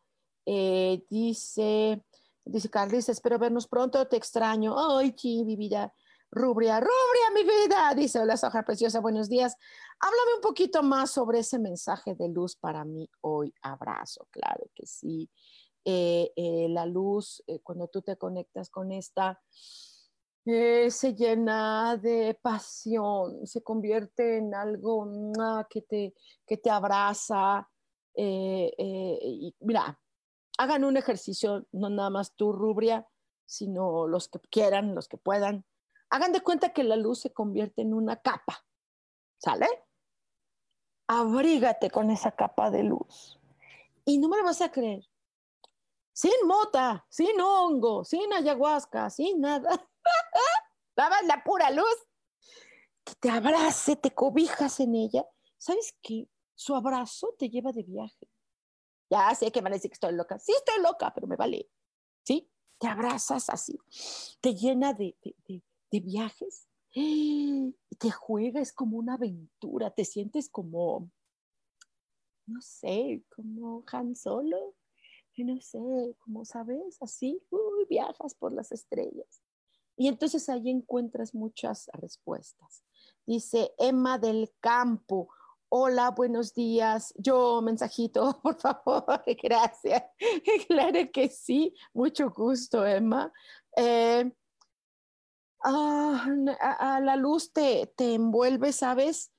dice, 0.44 2.04
dice 2.44 2.70
Carlis, 2.70 3.08
espero 3.08 3.38
vernos 3.38 3.66
pronto, 3.66 4.06
te 4.06 4.16
extraño. 4.16 4.74
Ay, 4.78 5.14
sí, 5.16 5.44
mi 5.44 5.56
vida 5.56 5.94
Rubria, 6.34 6.80
Rubria, 6.80 7.30
mi 7.34 7.42
vida, 7.42 7.94
dice, 7.94 8.18
hola 8.18 8.38
Soja 8.38 8.62
Preciosa, 8.62 9.00
buenos 9.00 9.28
días. 9.28 9.54
Háblame 10.00 10.36
un 10.36 10.40
poquito 10.40 10.82
más 10.82 11.10
sobre 11.10 11.40
ese 11.40 11.58
mensaje 11.58 12.14
de 12.14 12.30
luz 12.30 12.56
para 12.56 12.86
mí 12.86 13.06
hoy. 13.20 13.52
Abrazo, 13.60 14.26
claro 14.30 14.64
que 14.74 14.86
sí. 14.86 15.28
Eh, 15.84 16.32
eh, 16.34 16.68
la 16.70 16.86
luz, 16.86 17.42
eh, 17.46 17.60
cuando 17.62 17.86
tú 17.88 18.00
te 18.00 18.16
conectas 18.16 18.70
con 18.70 18.92
esta, 18.92 19.42
se 20.45 21.14
llena 21.14 21.97
de 21.97 22.38
pasión, 22.40 23.47
se 23.47 23.62
convierte 23.62 24.38
en 24.38 24.55
algo 24.55 25.07
que, 25.70 25.82
te, 25.82 26.14
que 26.47 26.57
te 26.57 26.70
abraza. 26.70 27.68
y 28.16 29.55
mira, 29.61 30.01
hagan 30.59 30.84
un 30.84 30.97
ejercicio, 30.97 31.66
no 31.72 31.90
nada 31.90 32.11
más 32.11 32.34
tú, 32.34 32.53
Rubria, 32.53 33.07
sino 33.47 34.07
los 34.07 34.28
que 34.28 34.40
quieran, 34.51 34.95
los 34.95 35.09
que 35.09 35.18
puedan 35.18 35.64
Hagan 36.12 36.32
de 36.32 36.43
cuenta 36.43 36.74
que 36.74 36.84
la 36.84 36.97
luz 36.97 37.20
se 37.20 37.32
convierte 37.32 37.80
en 37.80 37.95
una 37.95 38.16
capa, 38.16 38.66
¿sale? 39.38 39.66
Abrígate 41.07 41.90
con 41.90 42.11
esa 42.11 42.32
capa 42.32 42.70
de 42.70 42.82
luz. 42.82 43.40
Y 44.05 44.18
no 44.18 44.28
me 44.28 44.36
lo 44.36 44.45
vas 44.45 44.61
a 44.61 44.70
creer. 44.70 45.09
Sin 46.12 46.47
mota, 46.47 47.07
sin 47.09 47.40
hongo, 47.40 48.05
sin 48.05 48.30
ayahuasca, 48.30 49.09
sin 49.09 49.40
nada. 49.40 49.70
Dabas 50.96 51.24
la 51.26 51.42
pura 51.42 51.70
luz. 51.70 52.09
Que 53.05 53.14
te 53.14 53.30
abrace, 53.30 53.96
te 53.96 54.12
cobijas 54.12 54.80
en 54.80 54.94
ella. 54.94 55.26
¿Sabes 55.59 55.96
qué? 56.03 56.28
Su 56.55 56.74
abrazo 56.74 57.34
te 57.38 57.48
lleva 57.48 57.72
de 57.72 57.82
viaje. 57.82 58.28
Ya 59.11 59.34
sé 59.34 59.50
que 59.50 59.61
van 59.61 59.72
a 59.72 59.76
decir 59.76 59.90
que 59.90 59.94
estoy 59.94 60.14
loca. 60.14 60.38
Sí, 60.38 60.53
estoy 60.53 60.82
loca, 60.82 61.12
pero 61.14 61.26
me 61.26 61.36
vale. 61.36 61.68
¿Sí? 62.24 62.50
Te 62.78 62.88
abrazas 62.88 63.48
así. 63.50 63.78
Te 64.40 64.55
llena 64.55 64.92
de, 64.92 65.16
de 65.22 65.62
de 65.92 66.00
viajes, 66.00 66.66
te 66.94 68.11
juega, 68.11 68.61
es 68.61 68.72
como 68.72 68.96
una 68.96 69.14
aventura, 69.14 69.90
te 69.90 70.05
sientes 70.05 70.48
como, 70.48 71.11
no 72.46 72.61
sé, 72.62 73.22
como 73.36 73.84
Han 73.92 74.16
Solo, 74.16 74.74
no 75.36 75.61
sé, 75.61 76.16
como 76.18 76.44
sabes, 76.44 77.00
así, 77.03 77.42
viajas 77.88 78.34
por 78.34 78.53
las 78.53 78.72
estrellas. 78.72 79.42
Y 79.97 80.09
entonces 80.09 80.49
ahí 80.49 80.70
encuentras 80.70 81.34
muchas 81.34 81.88
respuestas. 81.93 82.82
Dice 83.26 83.72
Emma 83.78 84.18
del 84.18 84.53
Campo, 84.61 85.28
hola, 85.74 86.11
buenos 86.11 86.53
días. 86.53 87.14
Yo, 87.16 87.62
mensajito, 87.62 88.38
por 88.43 88.57
favor, 88.57 89.05
gracias. 89.43 90.03
Claro 90.68 91.11
que 91.11 91.28
sí, 91.30 91.74
mucho 91.95 92.30
gusto, 92.30 92.84
Emma. 92.84 93.32
Eh, 93.76 94.30
ah, 95.64 96.26
a, 96.61 97.01
la 97.01 97.16
luz 97.16 97.53
te, 97.53 97.86
te 97.97 98.14
envuelve, 98.14 98.72
¿sabes? 98.72 99.32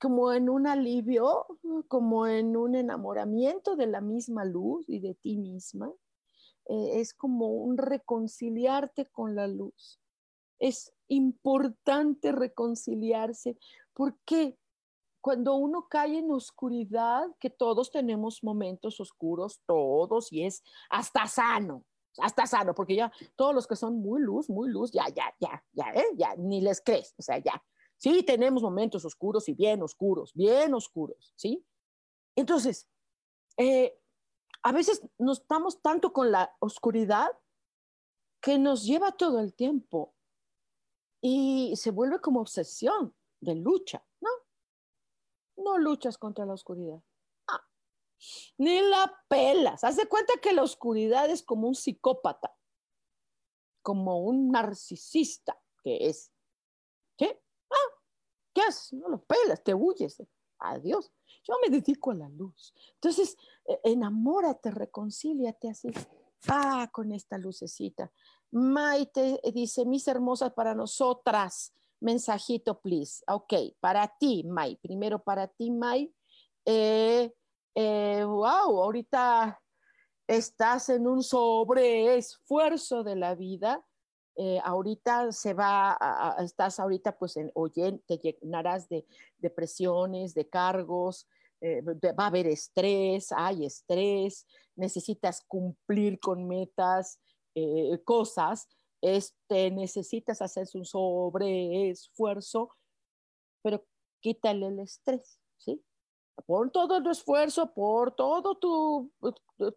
Como 0.00 0.32
en 0.32 0.48
un 0.48 0.66
alivio, 0.66 1.46
como 1.88 2.26
en 2.26 2.56
un 2.56 2.74
enamoramiento 2.74 3.76
de 3.76 3.86
la 3.86 4.00
misma 4.00 4.44
luz 4.44 4.88
y 4.88 5.00
de 5.00 5.14
ti 5.14 5.36
misma. 5.36 5.92
Eh, 6.66 7.00
es 7.00 7.14
como 7.14 7.48
un 7.48 7.76
reconciliarte 7.76 9.06
con 9.06 9.34
la 9.34 9.46
luz. 9.46 10.00
Es 10.58 10.92
importante 11.08 12.32
reconciliarse 12.32 13.58
porque 13.92 14.56
cuando 15.20 15.54
uno 15.54 15.86
cae 15.88 16.18
en 16.18 16.30
oscuridad, 16.30 17.26
que 17.40 17.48
todos 17.48 17.90
tenemos 17.90 18.44
momentos 18.44 19.00
oscuros, 19.00 19.58
todos, 19.66 20.30
y 20.30 20.44
es 20.44 20.62
hasta 20.90 21.26
sano, 21.26 21.82
hasta 22.18 22.46
sano, 22.46 22.74
porque 22.74 22.94
ya 22.94 23.10
todos 23.34 23.54
los 23.54 23.66
que 23.66 23.74
son 23.74 23.98
muy 24.00 24.20
luz, 24.20 24.50
muy 24.50 24.68
luz, 24.68 24.92
ya, 24.92 25.06
ya, 25.08 25.34
ya, 25.40 25.64
ya, 25.72 25.84
¿eh? 25.94 26.04
ya, 26.14 26.34
ni 26.36 26.60
les 26.60 26.82
crees, 26.82 27.14
o 27.16 27.22
sea, 27.22 27.38
ya. 27.38 27.62
Sí, 27.96 28.22
tenemos 28.22 28.62
momentos 28.62 29.02
oscuros 29.06 29.48
y 29.48 29.54
bien 29.54 29.82
oscuros, 29.82 30.30
bien 30.34 30.74
oscuros, 30.74 31.32
¿sí? 31.36 31.64
Entonces, 32.36 32.86
eh, 33.56 33.98
a 34.64 34.72
veces 34.72 35.02
nos 35.18 35.40
estamos 35.40 35.80
tanto 35.80 36.12
con 36.12 36.32
la 36.32 36.56
oscuridad 36.58 37.30
que 38.40 38.58
nos 38.58 38.84
lleva 38.84 39.12
todo 39.12 39.40
el 39.40 39.54
tiempo 39.54 40.14
y 41.20 41.74
se 41.76 41.90
vuelve 41.90 42.20
como 42.20 42.40
obsesión 42.40 43.14
de 43.40 43.54
lucha, 43.54 44.04
¿no? 44.20 44.30
No 45.56 45.78
luchas 45.78 46.18
contra 46.18 46.44
la 46.44 46.54
oscuridad 46.54 47.02
ni 48.58 48.80
la 48.80 49.12
pelas. 49.28 49.84
Haz 49.84 49.96
de 49.96 50.08
cuenta 50.08 50.34
que 50.40 50.52
la 50.52 50.62
oscuridad 50.62 51.28
es 51.30 51.42
como 51.42 51.68
un 51.68 51.74
psicópata, 51.74 52.56
como 53.82 54.20
un 54.20 54.50
narcisista 54.50 55.60
que 55.82 56.08
es. 56.08 56.32
¿Qué? 57.16 57.42
Ah, 57.70 58.00
¿qué 58.54 58.62
haces? 58.62 58.92
No 58.94 59.08
lo 59.08 59.24
pelas, 59.24 59.62
te 59.62 59.74
huyes. 59.74 60.22
Adiós. 60.58 61.12
Yo 61.44 61.54
me 61.62 61.68
dedico 61.68 62.10
a 62.10 62.14
la 62.14 62.28
luz. 62.28 62.72
Entonces, 62.94 63.36
e, 63.66 63.80
enamórate, 63.84 64.70
reconcíliate 64.70 65.70
así. 65.70 65.90
Ah, 66.48 66.90
con 66.92 67.12
esta 67.12 67.38
lucecita. 67.38 68.10
Maite 68.50 69.40
dice, 69.52 69.84
mis 69.84 70.06
hermosas 70.08 70.52
para 70.52 70.74
nosotras. 70.74 71.72
Mensajito, 72.00 72.80
please. 72.80 73.24
Ok, 73.28 73.54
para 73.80 74.06
ti, 74.18 74.44
May. 74.44 74.76
Primero 74.76 75.22
para 75.22 75.48
ti, 75.48 75.70
May. 75.70 76.14
Eh, 76.64 77.32
eh, 77.74 78.24
wow, 78.24 78.82
ahorita 78.82 79.60
estás 80.26 80.88
en 80.88 81.06
un 81.06 81.22
sobreesfuerzo 81.22 83.04
de 83.04 83.16
la 83.16 83.34
vida 83.34 83.84
eh, 84.36 84.58
ahorita 84.64 85.30
se 85.30 85.54
va, 85.54 85.96
estás 86.40 86.80
ahorita 86.80 87.16
pues 87.16 87.36
en, 87.36 87.52
oye, 87.54 88.00
te 88.06 88.18
llenarás 88.18 88.88
de 88.88 89.06
depresiones, 89.38 90.34
de 90.34 90.48
cargos, 90.48 91.28
eh, 91.60 91.82
va 91.82 92.24
a 92.24 92.26
haber 92.26 92.48
estrés, 92.48 93.30
hay 93.32 93.64
estrés, 93.64 94.46
necesitas 94.74 95.42
cumplir 95.46 96.18
con 96.18 96.48
metas, 96.48 97.20
eh, 97.54 98.02
cosas, 98.04 98.68
este, 99.00 99.70
necesitas 99.70 100.42
hacer 100.42 100.66
un 100.74 100.84
sobreesfuerzo, 100.84 102.70
pero 103.62 103.84
quítale 104.20 104.66
el 104.66 104.80
estrés, 104.80 105.38
¿sí? 105.58 105.80
Por 106.44 106.70
todo 106.72 106.96
el 106.96 107.06
esfuerzo, 107.06 107.72
por 107.72 108.16
todo 108.16 108.56
tu, 108.56 109.12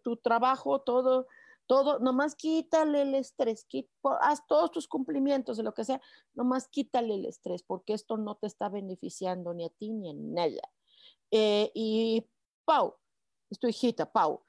tu 0.02 0.16
trabajo, 0.16 0.80
todo, 0.80 1.28
todo, 1.68 1.98
nomás 2.00 2.34
quítale 2.34 3.02
el 3.02 3.14
estrés, 3.14 3.66
haz 4.22 4.46
todos 4.46 4.72
tus 4.72 4.88
cumplimientos 4.88 5.58
de 5.58 5.62
lo 5.62 5.74
que 5.74 5.84
sea, 5.84 6.00
nomás 6.34 6.66
quítale 6.66 7.14
el 7.14 7.26
estrés, 7.26 7.62
porque 7.62 7.92
esto 7.92 8.16
no 8.16 8.36
te 8.36 8.46
está 8.46 8.70
beneficiando 8.70 9.52
ni 9.52 9.66
a 9.66 9.68
ti 9.68 9.92
ni 9.92 10.10
a 10.10 10.14
nada. 10.14 10.62
Eh, 11.30 11.70
y 11.74 12.26
Pau, 12.64 12.96
es 13.50 13.58
tu 13.58 13.68
hijita, 13.68 14.10
Pau, 14.10 14.42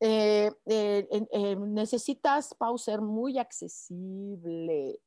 eh, 0.00 0.50
eh, 0.64 1.56
necesitas, 1.56 2.54
Pau, 2.54 2.78
ser 2.78 3.02
muy 3.02 3.38
accesible. 3.38 5.00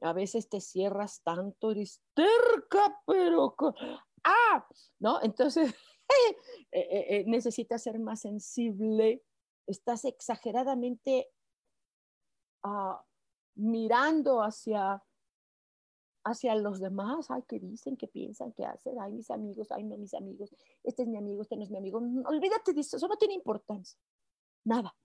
A 0.00 0.12
veces 0.12 0.48
te 0.48 0.60
cierras 0.60 1.22
tanto, 1.24 1.72
eres 1.72 2.00
terca, 2.14 3.02
pero... 3.04 3.56
¡Ah! 4.22 4.66
¿No? 5.00 5.20
Entonces, 5.22 5.74
necesitas 7.26 7.82
ser 7.82 7.98
más 7.98 8.20
sensible 8.20 9.24
estás 9.66 10.04
exageradamente 10.04 11.28
ah, 12.62 13.04
mirando 13.54 14.42
hacia, 14.42 15.02
hacia 16.24 16.54
los 16.54 16.80
demás, 16.80 17.30
ay, 17.30 17.42
¿qué 17.48 17.58
dicen? 17.58 17.96
¿Qué 17.96 18.08
piensan? 18.08 18.52
¿Qué 18.52 18.64
hacen? 18.64 18.98
Ay, 19.00 19.12
mis 19.12 19.30
amigos, 19.30 19.70
ay, 19.70 19.84
no, 19.84 19.96
mis 19.96 20.14
amigos, 20.14 20.54
este 20.82 21.02
es 21.02 21.08
mi 21.08 21.16
amigo, 21.16 21.42
este 21.42 21.56
no 21.56 21.64
es 21.64 21.70
mi 21.70 21.78
amigo. 21.78 21.98
olvídate 21.98 22.72
de 22.72 22.80
eso, 22.80 22.96
eso 22.96 23.08
no 23.08 23.16
tiene 23.16 23.34
importancia. 23.34 23.98
Nada. 24.64 24.96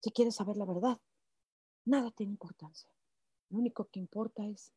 Si 0.00 0.10
quieres 0.10 0.34
saber 0.34 0.56
la 0.56 0.64
verdad, 0.64 0.98
nada 1.84 2.10
tiene 2.10 2.32
importancia. 2.32 2.90
Lo 3.50 3.58
único 3.58 3.84
que 3.84 4.00
importa 4.00 4.44
es 4.46 4.72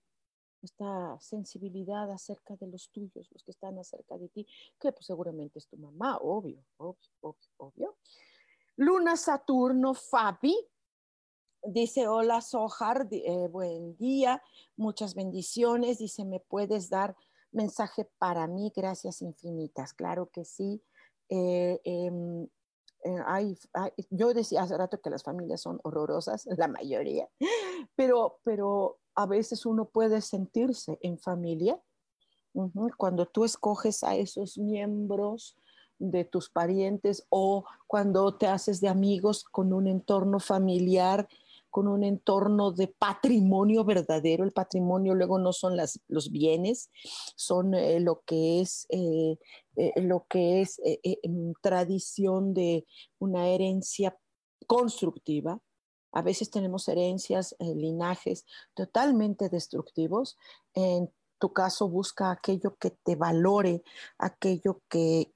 esta 0.62 1.18
sensibilidad 1.20 2.12
acerca 2.12 2.56
de 2.58 2.68
los 2.68 2.89
tuyos, 2.89 3.30
los 3.32 3.43
que 3.43 3.52
están 3.52 3.80
acerca 3.80 4.18
de 4.18 4.30
ti, 4.30 4.48
que 4.80 4.91
pues 4.91 5.06
seguramente 5.06 5.60
es 5.60 5.68
tu 5.68 5.78
mamá, 5.78 6.18
obvio, 6.18 6.64
obvio, 6.78 7.10
obvio, 7.22 7.50
obvio. 7.58 7.98
Luna 8.78 9.15
Saturno 9.15 9.93
Fabi 9.93 10.55
dice, 11.63 12.07
hola 12.07 12.41
Sohar, 12.41 13.07
eh, 13.09 13.47
buen 13.47 13.95
día, 13.97 14.43
muchas 14.76 15.15
bendiciones. 15.15 15.99
Dice, 15.99 16.26
¿me 16.26 16.41
puedes 16.41 16.89
dar 16.89 17.15
mensaje 17.51 18.05
para 18.17 18.47
mí? 18.47 18.73
Gracias 18.76 19.21
infinitas. 19.21 19.93
Claro 19.93 20.30
que 20.30 20.43
sí. 20.43 20.84
Eh, 21.30 21.80
em, 21.86 22.47
eh, 23.05 23.55
yo 24.09 24.34
decía 24.34 24.63
hace 24.63 24.78
rato 24.78 24.99
que 24.99 25.09
las 25.09 25.23
familias 25.23 25.61
son 25.61 25.80
horrorosas, 25.84 26.45
la 26.57 26.67
mayoría, 26.67 27.30
pero, 27.95 28.39
pero 28.43 28.99
a 29.15 29.26
veces 29.26 29.65
uno 29.65 29.86
puede 29.86 30.21
sentirse 30.21 30.99
en 31.01 31.17
familia 31.17 31.82
cuando 32.97 33.26
tú 33.26 33.43
escoges 33.43 34.03
a 34.03 34.15
esos 34.15 34.57
miembros 34.57 35.57
de 36.00 36.26
tus 36.26 36.50
parientes 36.50 37.26
o 37.30 37.66
cuando 37.88 38.36
te 38.36 38.48
haces 38.48 38.82
de 38.82 38.89
amigos 38.89 39.43
con 39.43 39.74
un 39.74 39.88
entorno 39.88 40.39
familiar, 40.39 41.28
con 41.76 41.89
un 41.89 42.06
entorno 42.06 42.72
de 42.72 42.88
patrimonio 42.88 43.84
verdadero. 43.84 44.46
El 44.46 44.54
patrimonio 44.54 45.14
luego 45.14 45.39
no 45.39 45.52
son 45.52 45.76
las, 45.76 46.00
los 46.08 46.32
bienes, 46.32 46.89
son 47.36 47.74
eh, 47.74 48.00
lo 48.00 48.22
que 48.26 48.62
es, 48.62 48.88
eh, 48.91 49.38
eh, 49.76 49.91
lo 50.02 50.26
que 50.30 50.62
es 50.62 50.80
tradición 51.62 52.54
de 52.54 52.86
una 53.20 53.50
herencia 53.50 54.18
constructiva. 54.68 55.60
A 56.14 56.22
veces 56.22 56.50
tenemos 56.50 56.88
herencias, 56.88 57.58
linajes 57.60 58.46
totalmente 58.74 59.50
destructivos. 59.50 60.38
En 60.76 61.12
tu 61.38 61.54
caso 61.54 61.90
busca 61.90 62.32
aquello 62.32 62.76
que 62.78 62.92
te 62.92 63.16
valore, 63.16 63.84
aquello 64.18 64.82
que, 64.90 65.32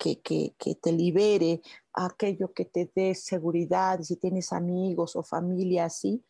te 0.81 0.91
libere, 0.91 1.61
aquello 1.93 2.53
que 2.53 2.65
te 2.65 2.91
dé 2.95 3.15
seguridad, 3.15 4.01
si 4.01 4.15
tienes 4.15 4.53
amigos 4.53 5.15
o 5.15 5.23
familia 5.23 5.85
así, 5.85 6.23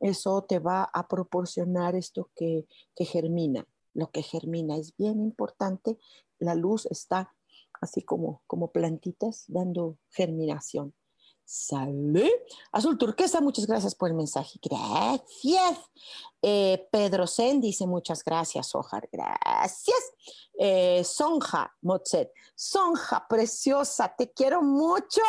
eso 0.00 0.42
te 0.42 0.58
va 0.58 0.88
a 0.92 1.08
proporcionar 1.08 1.96
esto 1.96 2.30
que, 2.34 2.66
que 2.94 3.04
germina. 3.04 3.66
Lo 3.94 4.10
que 4.10 4.22
germina 4.22 4.76
es 4.76 4.96
bien 4.96 5.20
importante, 5.20 5.98
la 6.38 6.54
luz 6.54 6.86
está 6.86 7.34
así 7.80 8.02
como, 8.02 8.42
como 8.46 8.70
plantitas 8.70 9.44
dando 9.48 9.98
germinación. 10.10 10.94
Sale. 11.50 12.30
Azul 12.72 12.98
turquesa, 12.98 13.40
muchas 13.40 13.66
gracias 13.66 13.94
por 13.94 14.10
el 14.10 14.14
mensaje. 14.14 14.60
Gracias. 14.62 15.78
Eh, 16.42 16.86
Pedro 16.92 17.26
Sen 17.26 17.58
dice 17.58 17.86
muchas 17.86 18.22
gracias, 18.22 18.74
Ojar. 18.74 19.08
Gracias. 19.10 19.96
Eh, 20.58 21.02
Sonja 21.04 21.74
Mozet. 21.80 22.30
Sonja, 22.54 23.26
preciosa, 23.26 24.14
te 24.14 24.30
quiero 24.30 24.60
mucho. 24.60 25.22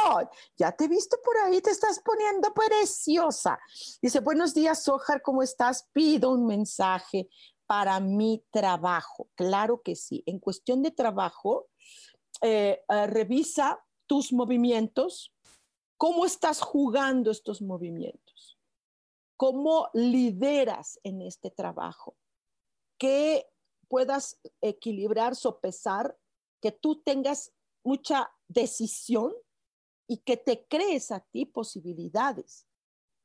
Ya 0.57 0.73
te 0.73 0.83
he 0.83 0.87
visto 0.89 1.15
por 1.23 1.37
ahí, 1.37 1.61
te 1.61 1.69
estás 1.69 2.01
poniendo 2.03 2.53
preciosa. 2.53 3.57
Dice, 4.01 4.19
buenos 4.19 4.53
días, 4.53 4.85
Ojar, 4.89 5.21
¿cómo 5.21 5.41
estás? 5.41 5.87
Pido 5.93 6.31
un 6.31 6.45
mensaje 6.45 7.29
para 7.65 7.97
mi 8.01 8.43
trabajo. 8.51 9.29
Claro 9.35 9.81
que 9.81 9.95
sí. 9.95 10.21
En 10.25 10.39
cuestión 10.39 10.83
de 10.83 10.91
trabajo, 10.91 11.67
eh, 12.41 12.81
revisa 12.89 13.81
tus 14.05 14.33
movimientos 14.33 15.31
¿Cómo 15.99 16.25
estás 16.25 16.61
jugando 16.61 17.29
estos 17.29 17.61
movimientos? 17.61 18.57
¿Cómo 19.35 19.89
lideras 19.93 20.97
en 21.03 21.21
este 21.21 21.51
trabajo? 21.51 22.15
Que 22.97 23.45
puedas 23.89 24.39
equilibrar, 24.61 25.35
sopesar, 25.35 26.17
que 26.61 26.71
tú 26.71 27.01
tengas 27.03 27.51
mucha 27.83 28.31
decisión 28.47 29.33
y 30.07 30.19
que 30.19 30.37
te 30.37 30.65
crees 30.67 31.11
a 31.11 31.19
ti 31.19 31.45
posibilidades, 31.45 32.65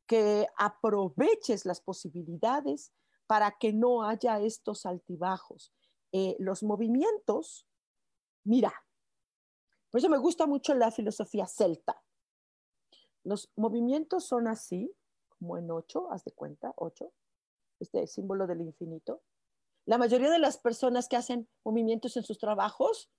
que 0.09 0.49
aproveches 0.57 1.67
las 1.67 1.81
posibilidades 1.81 2.93
para 3.29 3.57
que 3.57 3.73
no 3.73 4.03
haya 4.03 4.41
estos 4.41 4.85
altibajos. 4.85 5.73
Eh, 6.11 6.35
los 6.41 6.65
movimientos, 6.65 7.69
mira, 8.43 8.75
por 9.93 10.01
eso 10.01 10.09
me 10.09 10.19
gusta 10.19 10.45
mucho 10.47 10.75
la 10.75 10.91
filosofía 10.91 11.47
celta. 11.47 12.04
Los 13.25 13.51
movimientos 13.57 14.27
son 14.27 14.47
así, 14.47 14.95
como 15.39 15.59
en 15.59 15.71
ocho, 15.71 16.11
haz 16.13 16.25
de 16.25 16.33
cuenta, 16.33 16.73
ocho, 16.77 17.13
este 17.81 18.07
símbolo 18.07 18.47
del 18.47 18.61
infinito. 18.61 19.23
La 19.87 19.99
mayoría 19.99 20.31
de 20.31 20.39
las 20.39 20.59
personas 20.59 21.09
que 21.09 21.17
hacen 21.17 21.49
movimientos 21.65 22.17
en 22.17 22.23
sus 22.23 22.39
trabajos 22.39 23.11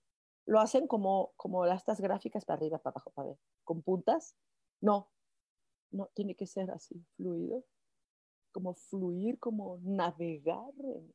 lo 0.46 0.60
hacen 0.60 0.88
como, 0.88 1.34
como 1.36 1.66
estas 1.66 2.00
gráficas 2.00 2.46
para 2.46 2.58
arriba, 2.58 2.78
para 2.78 2.94
abajo, 2.94 3.12
para 3.12 3.30
ver, 3.30 3.40
con 3.64 3.82
puntas. 3.82 4.36
No, 4.80 5.10
no, 5.92 6.10
tiene 6.14 6.36
que 6.36 6.46
ser 6.46 6.70
así, 6.72 7.04
fluido, 7.16 7.64
como 8.52 8.76
fluir, 8.76 9.40
como 9.40 9.80
navegar 9.82 10.74
en, 10.78 11.14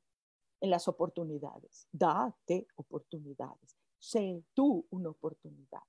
en 0.61 0.71
las 0.71 0.89
oportunidades. 0.89 1.87
Date 1.93 2.67
oportunidades. 2.75 3.77
Sé 3.99 4.45
tú 4.55 4.87
una 4.91 5.11
oportunidad. 5.11 5.83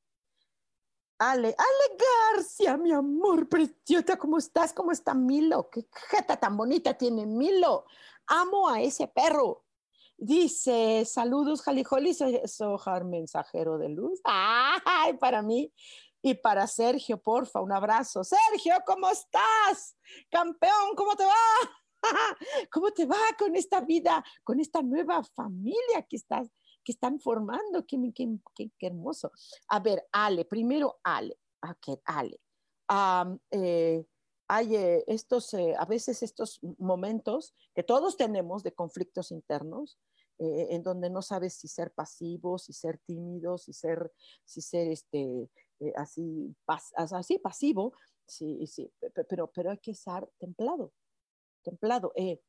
Ale, 1.24 1.50
Ale 1.56 1.98
García, 2.34 2.78
mi 2.78 2.92
amor 2.92 3.48
preciosa, 3.48 4.18
¿cómo 4.18 4.40
estás? 4.40 4.74
¿Cómo 4.74 4.92
está 4.92 5.14
Milo? 5.14 5.70
Qué 5.70 5.86
jeta 6.10 6.36
tan 6.36 6.58
bonita 6.58 6.96
tiene 6.96 7.28
Milo. 7.28 7.86
Amo 8.26 8.68
a 8.68 8.82
ese 8.82 9.08
perro. 9.08 9.64
Dice, 10.18 11.06
saludos, 11.06 11.62
Jalijoli, 11.62 12.16
Sojar, 12.46 13.06
mensajero 13.06 13.78
de 13.78 13.90
luz. 13.90 14.20
Ay, 14.24 15.14
para 15.18 15.44
mí 15.44 15.72
y 16.24 16.34
para 16.34 16.66
Sergio, 16.66 17.22
porfa, 17.22 17.62
un 17.62 17.72
abrazo. 17.72 18.24
Sergio, 18.24 18.74
¿cómo 18.84 19.08
estás? 19.08 19.96
Campeón, 20.32 20.96
¿cómo 20.98 21.16
te 21.16 21.24
va? 21.24 21.36
¿Cómo 22.72 22.90
te 22.90 23.06
va 23.06 23.20
con 23.38 23.56
esta 23.56 23.82
vida, 23.82 24.26
con 24.44 24.60
esta 24.60 24.82
nueva 24.82 25.24
familia 25.36 26.02
que 26.10 26.16
estás 26.16 26.50
que 26.84 26.92
están 26.92 27.20
formando, 27.20 27.86
qué, 27.86 27.98
qué, 28.14 28.72
qué, 28.78 28.88
hermoso. 28.88 29.32
A 29.70 29.80
ver, 29.80 30.08
Ale, 30.12 30.46
primero 30.46 31.00
Ale, 31.04 31.38
okay, 31.62 31.98
Ale. 32.06 32.40
Eh, 33.52 34.06
hay 34.48 34.76
eh, 34.76 35.04
estos, 35.08 35.54
eh, 35.54 35.76
a 35.78 35.86
veces 35.86 36.24
estos 36.24 36.60
momentos 36.78 37.56
que 37.74 37.84
todos 37.84 38.18
tenemos 38.18 38.64
de 38.64 38.74
conflictos 38.74 39.32
internos, 39.32 40.00
en 40.44 40.82
donde 40.82 41.12
no 41.12 41.22
sabes 41.22 41.54
si 41.54 41.68
ser 41.68 41.92
pasivo, 41.92 42.58
si 42.58 42.74
ser 42.74 42.98
tímido, 43.06 43.60
si 43.60 43.74
ser, 43.74 44.12
si 44.44 44.60
ser 44.60 44.88
este, 44.88 45.48
así, 45.96 46.56
así 46.96 47.38
pasivo, 47.38 47.94
sí, 48.26 48.66
sí, 48.66 48.92
pero, 49.30 49.52
pero 49.52 49.72
hay 49.72 49.78
que 49.78 49.92
estar 49.92 50.28
templado. 50.40 50.94
templado. 51.64 52.12
Eh, 52.16 52.42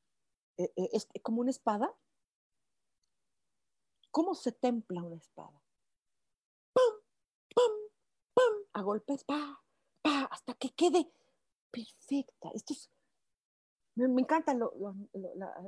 eh, 0.58 0.72
eh, 0.76 0.88
es 0.92 1.06
como 1.22 1.40
una 1.40 1.50
espada. 1.50 1.92
¿Cómo 4.12 4.34
se 4.34 4.52
templa 4.52 5.02
una 5.02 5.16
espada? 5.16 5.62
¡Pum! 6.74 6.94
¡Pum! 7.54 7.72
¡Pum! 8.34 8.66
A 8.74 8.82
golpes, 8.82 9.24
pa, 9.24 9.60
pa, 10.02 10.28
hasta 10.30 10.52
que 10.54 10.68
quede 10.74 11.10
perfecta. 11.70 12.50
Esto 12.54 12.74
es, 12.74 12.90
me, 13.94 14.20
encantan 14.20 14.60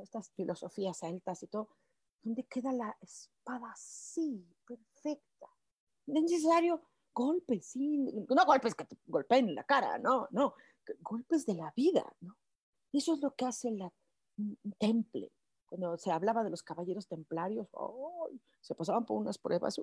estas 0.03 0.29
filosofías 0.33 1.01
altas 1.01 1.41
y 1.41 1.47
todo, 1.47 1.69
donde 2.21 2.43
queda 2.43 2.71
la 2.71 2.95
espada 3.01 3.71
así, 3.71 4.47
perfecta. 4.63 5.49
No 6.05 6.19
es 6.19 6.31
necesario 6.31 6.83
golpes, 7.15 7.65
sí, 7.65 7.97
no 7.97 8.45
golpes 8.45 8.75
que 8.75 8.85
te 8.85 8.95
golpeen 9.07 9.49
en 9.49 9.55
la 9.55 9.63
cara, 9.63 9.97
no, 9.97 10.27
no, 10.29 10.53
golpes 10.99 11.47
de 11.47 11.55
la 11.55 11.73
vida, 11.75 12.15
¿no? 12.21 12.37
Eso 12.93 13.15
es 13.15 13.21
lo 13.21 13.33
que 13.35 13.45
hace 13.45 13.71
la 13.71 13.91
temple. 14.77 15.31
Cuando 15.67 15.97
se 15.97 16.11
hablaba 16.11 16.43
de 16.43 16.49
los 16.49 16.63
caballeros 16.63 17.07
templarios, 17.07 17.67
se 18.61 18.75
pasaban 18.75 19.05
por 19.05 19.17
unas 19.17 19.37
pruebas. 19.37 19.79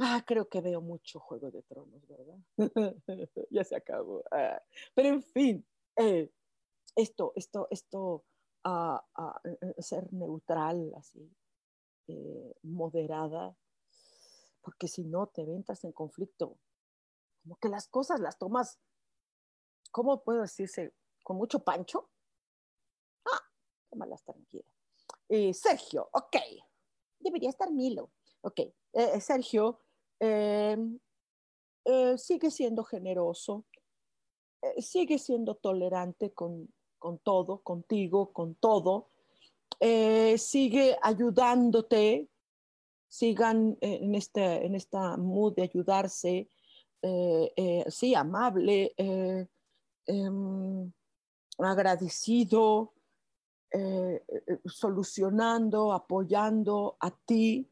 Ah, 0.00 0.24
creo 0.26 0.48
que 0.48 0.60
veo 0.60 0.80
mucho 0.80 1.20
Juego 1.20 1.52
de 1.52 1.62
Tronos, 1.62 2.04
¿verdad? 2.08 2.36
ya 3.50 3.62
se 3.62 3.76
acabó. 3.76 4.24
Ah, 4.32 4.60
pero 4.92 5.08
en 5.08 5.22
fin, 5.22 5.64
eh, 5.96 6.32
esto, 6.96 7.32
esto, 7.36 7.68
esto, 7.70 8.24
uh, 8.64 8.98
ser 9.78 10.12
neutral, 10.12 10.92
así, 10.96 11.30
eh, 12.08 12.54
moderada, 12.62 13.56
porque 14.62 14.88
si 14.88 15.04
no 15.04 15.26
te 15.28 15.44
ventas 15.44 15.84
en 15.84 15.92
conflicto. 15.92 16.58
Como 17.42 17.56
que 17.56 17.68
las 17.68 17.88
cosas 17.88 18.20
las 18.20 18.38
tomas, 18.38 18.80
¿cómo 19.92 20.24
puedo 20.24 20.40
decirse? 20.40 20.94
Con 21.22 21.36
mucho 21.36 21.60
pancho. 21.60 22.10
Tómalas 23.94 24.24
tranquila. 24.24 24.64
Eh, 25.28 25.54
Sergio, 25.54 26.08
ok. 26.12 26.36
Debería 27.20 27.48
estar 27.48 27.70
Milo. 27.70 28.10
Ok, 28.42 28.58
eh, 28.58 28.72
eh, 28.92 29.20
Sergio 29.20 29.78
em, 30.18 30.98
sigue 32.16 32.50
siendo 32.50 32.82
generoso, 32.82 33.64
sigue 34.78 35.18
siendo 35.18 35.54
tolerante 35.54 36.32
con, 36.32 36.72
con 36.98 37.18
todo, 37.18 37.62
contigo, 37.62 38.32
con 38.32 38.56
todo. 38.56 39.10
sigue 40.36 40.96
ayudándote 41.02 42.28
sigan 43.08 43.78
en, 43.80 44.14
este, 44.16 44.66
en 44.66 44.74
esta 44.74 45.16
mood 45.16 45.54
de 45.54 45.62
ayudarse, 45.62 46.50
eh, 47.00 47.52
eh, 47.56 47.84
sí, 47.88 48.12
amable, 48.14 48.92
eh, 53.74 54.24
agradecido, 54.28 54.60
solucionando, 54.64 55.92
apoyando 55.92 56.96
a 57.00 57.10
ti, 57.10 57.70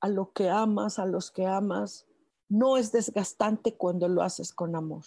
a 0.00 0.08
lo 0.08 0.32
que 0.32 0.48
amas, 0.48 0.98
a 0.98 1.06
los 1.06 1.30
que 1.30 1.46
amas. 1.46 2.06
No 2.48 2.76
es 2.76 2.92
desgastante 2.92 3.76
cuando 3.76 4.08
lo 4.08 4.22
haces 4.22 4.52
con 4.52 4.74
amor. 4.74 5.04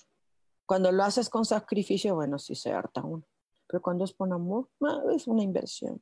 Cuando 0.65 0.91
lo 0.91 1.03
haces 1.03 1.29
con 1.29 1.45
sacrificio, 1.45 2.15
bueno, 2.15 2.39
sí 2.39 2.55
se 2.55 2.71
harta 2.71 3.03
uno. 3.03 3.23
Pero 3.67 3.81
cuando 3.81 4.05
es 4.05 4.13
con 4.13 4.31
amor, 4.31 4.69
ah, 4.81 5.01
es 5.15 5.27
una 5.27 5.43
inversión. 5.43 6.01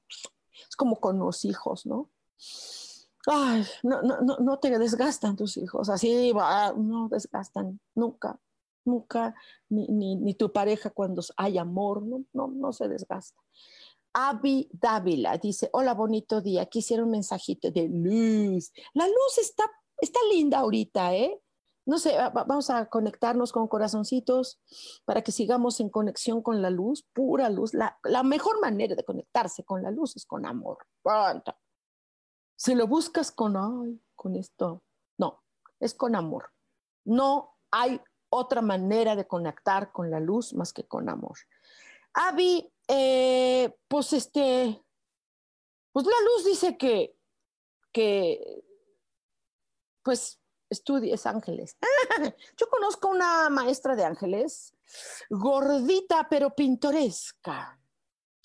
Es 0.70 0.76
como 0.76 1.00
con 1.00 1.20
los 1.20 1.46
hijos, 1.46 1.86
¿no? 1.86 2.10
ay, 3.28 3.64
no, 3.84 4.02
no, 4.02 4.38
no, 4.39 4.60
te 4.60 4.78
desgastan 4.78 5.36
tus 5.36 5.58
hijos, 5.58 5.89
así 5.89 6.32
va, 6.32 6.74
no 6.74 7.08
desgastan 7.10 7.80
nunca, 7.94 8.39
nunca, 8.84 9.36
ni, 9.70 10.16
ni, 10.16 10.34
tu 10.34 10.52
pareja 10.52 10.89
cuando 10.89 11.22
hay 11.38 11.58
amor, 11.58 12.02
no, 12.02 12.24
no, 12.34 12.48
no 12.48 12.74
se 12.74 12.88
desgasta. 12.88 13.39
Avi 14.14 14.70
Dávila 14.74 15.38
dice, 15.38 15.70
hola, 15.74 15.93
bonito 15.93 16.41
día, 16.41 16.66
quisiera 16.66 17.03
un 17.03 17.12
mensajito 17.12 17.72
de 17.72 17.88
luz. 17.88 18.72
La 18.93 19.07
luz 19.07 19.38
está, 19.39 19.64
está 19.97 20.20
linda 20.32 20.59
ahorita, 20.59 21.16
¿eh? 21.16 21.41
No 21.86 21.97
sé, 21.97 22.16
vamos 22.34 22.70
a 22.70 22.86
conectarnos 22.88 23.51
con 23.51 23.68
corazoncitos 23.68 24.62
para 25.03 25.24
que 25.24 25.32
sigamos 25.32 25.80
en 25.80 25.89
conexión 25.89 26.43
con 26.43 26.62
la 26.62 26.70
luz, 26.70 27.07
pura 27.14 27.49
luz. 27.49 27.74
La, 27.74 28.24
mejor 28.24 28.62
manera 28.62 28.95
de 28.95 29.03
conectarse 29.03 29.64
con 29.64 29.82
la 29.82 29.89
luz 29.89 30.16
es 30.16 30.26
con 30.26 30.45
amor. 30.45 30.78
Si 32.55 32.76
lo 32.76 32.86
buscas 32.86 33.32
con, 33.32 33.57
ay, 33.57 33.99
con 34.16 34.36
esto, 34.36 34.84
no, 35.18 35.43
es 35.80 35.95
con 35.95 36.16
amor. 36.16 36.51
No 37.03 37.57
hay 37.72 37.99
otra 38.30 38.62
manera 38.62 39.16
de 39.16 39.28
conectar 39.28 39.91
con 39.91 40.12
la 40.12 40.20
luz 40.20 40.53
más 40.53 40.74
que 40.74 40.88
con 40.88 41.09
amor. 41.09 41.38
Avi, 42.14 42.72
eh, 42.88 43.74
pues 43.88 44.14
este, 44.14 44.84
pues 45.91 46.05
la 46.05 46.22
luz 46.26 46.45
dice 46.45 46.78
que, 46.78 47.16
que, 47.91 48.64
pues 50.03 50.41
estudies 50.70 51.26
ángeles. 51.26 51.78
Yo 52.57 52.68
conozco 52.70 53.09
una 53.09 53.49
maestra 53.49 53.95
de 53.95 54.05
ángeles, 54.05 54.74
gordita 55.30 56.28
pero 56.30 56.55
pintoresca. 56.55 57.78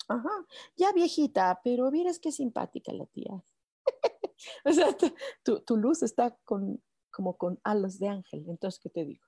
Ajá, 0.09 0.45
ya 0.75 0.93
viejita, 0.93 1.59
pero 1.63 1.91
vieras 1.91 2.19
qué 2.19 2.31
simpática 2.31 2.93
la 2.93 3.05
tía. 3.07 3.43
o 4.65 4.71
sea, 4.71 4.95
tu, 5.43 5.77
luz 5.77 6.03
está 6.03 6.37
con, 6.45 6.81
como 7.11 7.37
con 7.37 7.59
alas 7.63 7.99
de 7.99 8.07
ángel. 8.07 8.45
Entonces, 8.47 8.79
¿qué 8.79 8.89
te 8.89 9.03
digo? 9.03 9.25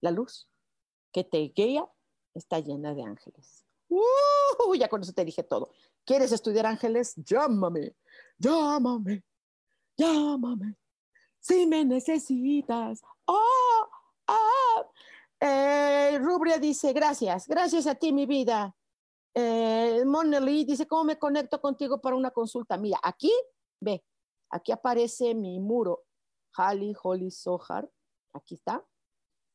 La 0.00 0.10
luz 0.10 0.48
que 1.12 1.24
te 1.24 1.38
guía 1.54 1.86
está 2.34 2.60
llena 2.60 2.94
de 2.94 3.02
ángeles. 3.02 3.64
Uh, 3.88 4.74
ya 4.74 4.88
con 4.88 5.02
eso 5.02 5.12
te 5.12 5.24
dije 5.24 5.42
todo. 5.42 5.70
¿Quieres 6.04 6.32
estudiar 6.32 6.66
ángeles? 6.66 7.14
Llámame, 7.16 7.96
llámame, 8.38 9.24
llámame. 9.96 10.76
Si 11.38 11.66
me 11.66 11.84
necesitas. 11.84 13.02
Oh, 13.26 13.88
oh. 14.28 14.92
Rubria 16.18 16.58
dice, 16.58 16.92
gracias, 16.92 17.46
gracias 17.46 17.86
a 17.86 17.94
ti, 17.94 18.12
mi 18.12 18.26
vida. 18.26 18.74
Eh, 19.34 20.02
Monely 20.04 20.64
dice, 20.64 20.86
¿cómo 20.86 21.04
me 21.04 21.18
conecto 21.18 21.60
contigo 21.60 22.00
para 22.00 22.16
una 22.16 22.30
consulta? 22.30 22.76
Mira, 22.76 22.98
aquí, 23.02 23.32
ve, 23.80 24.02
Aquí 24.50 24.72
aparece 24.72 25.34
mi 25.34 25.60
muro, 25.60 26.04
Hali 26.56 26.94
Holly 27.02 27.30
Sohar. 27.30 27.88
Aquí 28.32 28.54
está. 28.54 28.84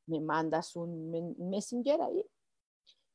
Me 0.08 0.20
mandas 0.20 0.76
un 0.76 1.36
messenger 1.50 2.02
ahí 2.02 2.26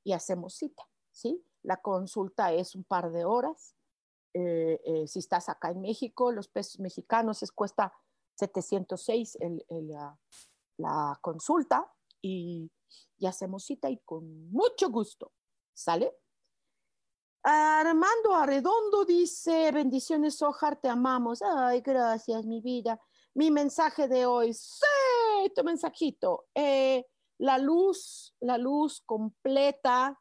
y 0.05 0.13
hacemos 0.13 0.55
cita, 0.55 0.89
¿sí? 1.11 1.45
La 1.63 1.79
consulta 1.79 2.53
es 2.53 2.75
un 2.75 2.85
par 2.85 3.11
de 3.11 3.25
horas. 3.25 3.75
Eh, 4.35 4.81
eh, 4.85 5.07
si 5.09 5.19
estás 5.19 5.49
acá 5.49 5.71
en 5.71 5.81
México, 5.81 6.33
los 6.33 6.49
pesos 6.49 6.79
mexicanos 6.81 7.43
es 7.43 7.53
cuesta 7.53 7.93
706 8.37 9.39
la, 10.77 11.19
consulta 11.21 11.93
y, 12.23 12.71
y 13.19 13.27
hacemos 13.27 13.65
cita 13.65 13.91
y 13.91 13.99
con 13.99 14.51
mucho 14.51 14.91
gusto, 14.91 15.33
¿sale? 15.75 16.15
Armando 17.43 18.35
Arredondo 18.35 19.05
dice, 19.05 19.71
bendiciones, 19.73 20.43
Ojar, 20.43 20.81
te 20.81 20.89
amamos. 20.89 21.41
Ay, 21.43 21.81
gracias, 21.81 22.45
mi 22.45 22.61
vida. 22.61 23.01
Mi 23.35 23.51
mensaje 23.51 24.09
de 24.09 24.27
hoy, 24.27 24.53
sí, 24.53 24.85
tu 25.55 25.65
mensajito. 25.65 26.47
Eh, 26.55 27.07
la 27.39 27.59
luz, 27.59 28.35
la 28.41 28.59
luz 28.59 29.01
completa 29.07 30.21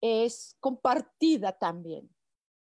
es 0.00 0.56
compartida 0.60 1.52
también. 1.52 2.14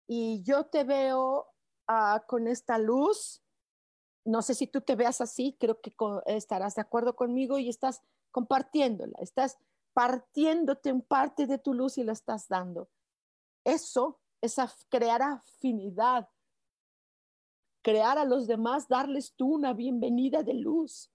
Y 0.06 0.42
yo 0.42 0.66
te 0.66 0.84
veo 0.84 1.48
ah, 1.88 2.24
con 2.26 2.46
esta 2.46 2.78
luz. 2.78 3.42
No 4.24 4.42
sé 4.42 4.54
si 4.54 4.66
tú 4.66 4.80
te 4.80 4.96
veas 4.96 5.20
así, 5.20 5.56
creo 5.58 5.80
que 5.80 5.92
estarás 6.26 6.76
de 6.76 6.82
acuerdo 6.82 7.16
conmigo 7.16 7.58
y 7.58 7.68
estás 7.68 8.02
compartiéndola, 8.30 9.18
estás 9.20 9.58
partiéndote 9.92 10.90
en 10.90 11.02
parte 11.02 11.46
de 11.46 11.58
tu 11.58 11.74
luz 11.74 11.98
y 11.98 12.04
la 12.04 12.12
estás 12.12 12.48
dando 12.48 12.88
eso 13.64 14.20
es 14.42 14.56
crear 14.90 15.22
afinidad, 15.22 16.28
crear 17.82 18.18
a 18.18 18.24
los 18.24 18.46
demás, 18.46 18.88
darles 18.88 19.34
tú 19.34 19.54
una 19.54 19.72
bienvenida 19.72 20.42
de 20.42 20.54
luz. 20.54 21.10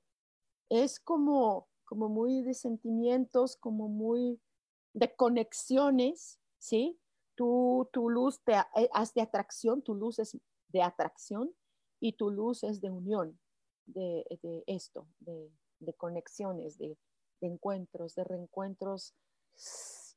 Es 0.70 1.00
como, 1.00 1.69
como 1.90 2.08
muy 2.08 2.44
de 2.44 2.54
sentimientos, 2.54 3.56
como 3.56 3.88
muy 3.88 4.40
de 4.94 5.16
conexiones, 5.16 6.40
¿sí? 6.60 7.00
Tu, 7.34 7.90
tu 7.92 8.12
luz 8.12 8.40
te 8.44 8.54
eh, 8.54 8.90
hace 8.94 9.14
de 9.16 9.22
atracción, 9.24 9.82
tu 9.82 9.96
luz 9.96 10.20
es 10.20 10.38
de 10.68 10.84
atracción 10.84 11.52
y 12.00 12.14
tu 12.14 12.30
luz 12.30 12.64
es 12.64 12.80
de 12.80 12.92
unión, 12.92 13.40
de, 13.88 14.24
esto, 14.68 15.08
de, 15.20 15.50
conexiones, 15.98 16.78
de, 16.78 16.96
encuentros, 17.42 18.14
de 18.14 18.24
reencuentros. 18.24 19.16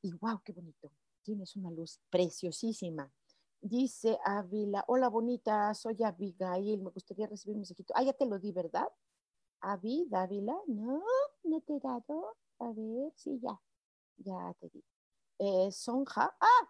Y 0.03 0.11
wow, 0.11 0.41
qué 0.45 0.53
bonito. 0.53 0.91
Tienes 1.23 1.55
una 1.55 1.71
luz 1.71 1.99
preciosísima. 2.11 3.11
Dice 3.61 4.19
Ávila, 4.25 4.83
hola 4.87 5.07
bonita, 5.07 5.73
soy 5.73 6.03
Abigail, 6.03 6.83
me 6.83 6.91
gustaría 6.91 7.25
recibir 7.25 7.55
un 7.55 7.61
mensajito. 7.61 7.95
Ah, 7.97 8.03
ya 8.03 8.13
te 8.13 8.27
lo 8.27 8.37
di, 8.37 8.51
¿verdad? 8.51 8.87
Avi, 9.61 10.07
Ávila, 10.11 10.55
no, 10.67 11.01
no 11.43 11.61
te 11.61 11.75
he 11.75 11.79
dado. 11.79 12.35
A 12.59 12.67
ver, 12.67 13.11
sí, 13.15 13.39
ya, 13.41 13.59
ya 14.17 14.53
te 14.59 14.69
di. 14.69 14.83
Eh, 15.39 15.71
Sonja, 15.71 16.35
ah, 16.39 16.69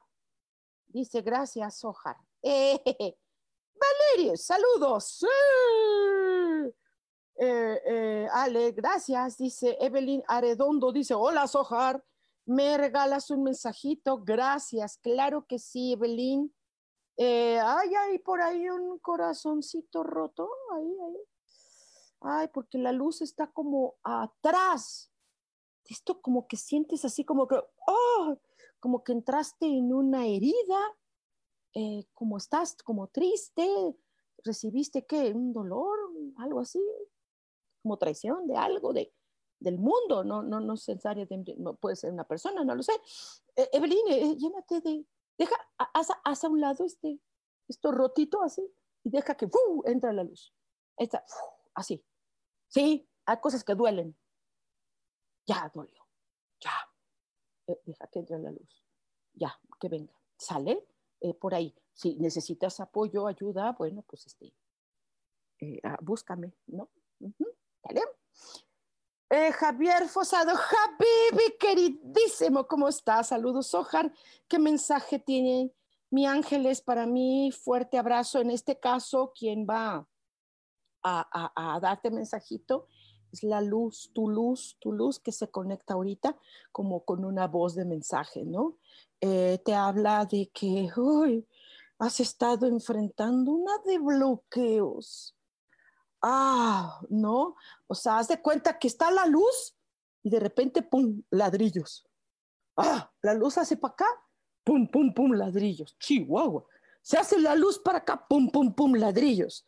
dice 0.88 1.22
gracias, 1.22 1.78
Sojar. 1.78 2.18
Eh, 2.46 3.18
Valerio, 3.74 4.36
saludos. 4.36 5.26
Eh, 7.36 7.82
eh, 7.86 8.28
Ale, 8.32 8.72
gracias, 8.72 9.38
dice 9.38 9.78
Evelyn 9.80 10.24
Aredondo, 10.28 10.92
dice, 10.92 11.14
hola, 11.14 11.48
Sojar, 11.48 12.04
me 12.46 12.78
regalas 12.78 13.32
un 13.32 13.44
mensajito, 13.44 14.20
gracias, 14.20 14.98
claro 14.98 15.46
que 15.48 15.58
sí, 15.58 15.94
Evelyn. 15.94 16.54
Eh, 17.18 17.60
ay, 17.60 17.96
hay 17.96 18.20
por 18.20 18.42
ahí 18.42 18.70
un 18.70 19.00
corazoncito 19.00 20.04
roto, 20.04 20.50
ahí, 20.74 20.98
ahí. 21.06 21.18
Ay, 22.26 22.48
porque 22.54 22.78
la 22.78 22.94
luz 22.94 23.22
está 23.22 23.48
como 23.48 23.96
atrás. 24.02 25.12
Esto 25.86 26.22
como 26.22 26.48
que 26.48 26.56
sientes 26.56 27.04
así 27.04 27.26
como 27.26 27.48
que, 27.50 27.58
oh, 27.86 28.38
como 28.80 29.04
que 29.04 29.12
entraste 29.12 29.66
en 29.66 29.94
una 29.94 30.26
herida, 30.26 30.80
eh, 31.74 32.06
como 32.14 32.38
estás 32.38 32.78
como 32.82 33.08
triste, 33.08 33.68
recibiste 34.46 35.06
qué, 35.06 35.34
un 35.34 35.52
dolor, 35.52 36.00
algo 36.38 36.62
así, 36.62 36.82
como 37.82 37.98
traición 37.98 38.48
de 38.48 38.56
algo, 38.56 38.94
de, 38.94 39.14
del 39.60 39.78
mundo, 39.78 40.24
no, 40.24 40.42
no, 40.42 40.62
no, 40.62 40.74
necesariamente, 40.74 41.56
no 41.58 41.76
puede 41.76 41.98
ser 41.98 42.14
una 42.14 42.26
persona, 42.26 42.64
no 42.64 42.74
lo 42.74 42.84
sé. 42.84 42.94
Eh, 43.58 43.70
Evelyn, 43.74 44.08
eh, 44.08 44.38
llénate 44.38 44.80
de, 44.80 45.06
deja, 45.38 45.56
haz, 45.78 46.08
haz, 46.24 46.44
a 46.46 46.50
un 46.50 46.62
lado 46.62 46.86
este, 46.86 47.20
esto 47.68 47.92
rotito 47.92 48.42
así, 48.42 48.66
y 49.04 49.10
deja 49.10 49.36
que 49.36 49.50
¡fu! 49.50 49.84
entra 49.86 50.14
la 50.14 50.24
luz. 50.24 50.54
Esta, 50.96 51.26
así. 51.74 52.02
Sí, 52.74 53.08
hay 53.26 53.40
cosas 53.40 53.64
que 53.64 53.76
duelen. 53.76 54.18
Ya 55.46 55.72
dolió, 55.74 56.08
ya. 56.60 56.74
Eh, 57.68 57.80
deja 57.86 58.08
que 58.08 58.20
entre 58.20 58.40
la 58.40 58.50
luz. 58.50 58.84
Ya, 59.34 59.60
que 59.80 59.90
venga. 59.90 60.14
Sale 60.38 60.88
eh, 61.22 61.36
por 61.36 61.54
ahí. 61.54 61.76
Si 61.94 62.16
necesitas 62.16 62.80
apoyo, 62.80 63.28
ayuda, 63.28 63.74
bueno, 63.74 64.04
pues 64.08 64.26
este, 64.26 64.56
eh, 65.60 65.80
ah, 65.84 65.98
búscame, 66.02 66.56
¿no? 66.66 66.90
Uh. 67.20 67.32
¿Vale? 67.84 68.02
Eh, 69.30 69.52
Javier 69.52 70.08
Fosado, 70.10 70.56
Javi, 70.56 71.58
queridísimo, 71.60 72.68
¿cómo 72.68 72.88
estás? 72.88 73.28
Saludos, 73.28 73.72
Ojar. 73.76 74.12
¿Qué 74.48 74.58
mensaje 74.58 75.20
tiene 75.20 75.72
mi 76.10 76.26
ángeles 76.26 76.82
para 76.82 77.06
mí? 77.06 77.52
Fuerte 77.52 78.00
abrazo. 78.00 78.40
En 78.40 78.50
este 78.50 78.80
caso, 78.80 79.32
quien 79.38 79.68
va 79.70 80.08
a, 81.04 81.80
darte 81.82 82.12
mensajito 82.12 82.88
es 83.32 83.44
la 83.44 83.62
luz, 83.62 84.12
tu 84.14 84.30
luz, 84.30 84.78
tu 84.80 84.92
luz 84.92 85.20
que 85.20 85.32
se 85.32 85.50
conecta 85.50 85.96
ahorita 85.96 86.38
como 86.72 87.04
con 87.04 87.26
una 87.26 87.48
voz 87.48 87.76
de 87.76 87.84
mensaje, 87.84 88.46
¿no? 88.46 88.78
Eh, 89.22 89.60
te 89.66 89.74
habla 89.74 90.26
de 90.26 90.52
que 90.54 90.90
uy, 90.96 91.48
has 91.98 92.20
estado 92.20 92.68
enfrentando 92.68 93.52
una 93.52 93.78
de 93.86 93.98
bloqueos. 93.98 95.36
Ah, 96.22 97.02
¿no? 97.10 97.56
O 97.88 97.96
sea, 97.96 98.20
haz 98.20 98.30
de 98.30 98.42
cuenta 98.42 98.80
que 98.80 98.88
está 98.88 99.12
la 99.12 99.26
luz 99.26 99.76
y 100.24 100.30
de 100.30 100.40
repente, 100.40 100.82
pum, 100.82 101.22
ladrillos. 101.30 102.08
Ah, 102.78 103.12
la 103.22 103.34
luz 103.34 103.58
hace 103.58 103.76
para 103.76 103.94
acá, 103.94 104.06
pum, 104.64 104.88
pum, 104.88 105.14
pum, 105.14 105.34
ladrillos. 105.34 105.98
Chihuahua. 106.00 106.66
Se 107.02 107.18
hace 107.18 107.40
la 107.40 107.56
luz 107.56 107.78
para 107.80 108.00
acá, 108.00 108.26
pum, 108.28 108.50
pum, 108.50 108.74
pum, 108.74 108.94
ladrillos. 108.96 109.66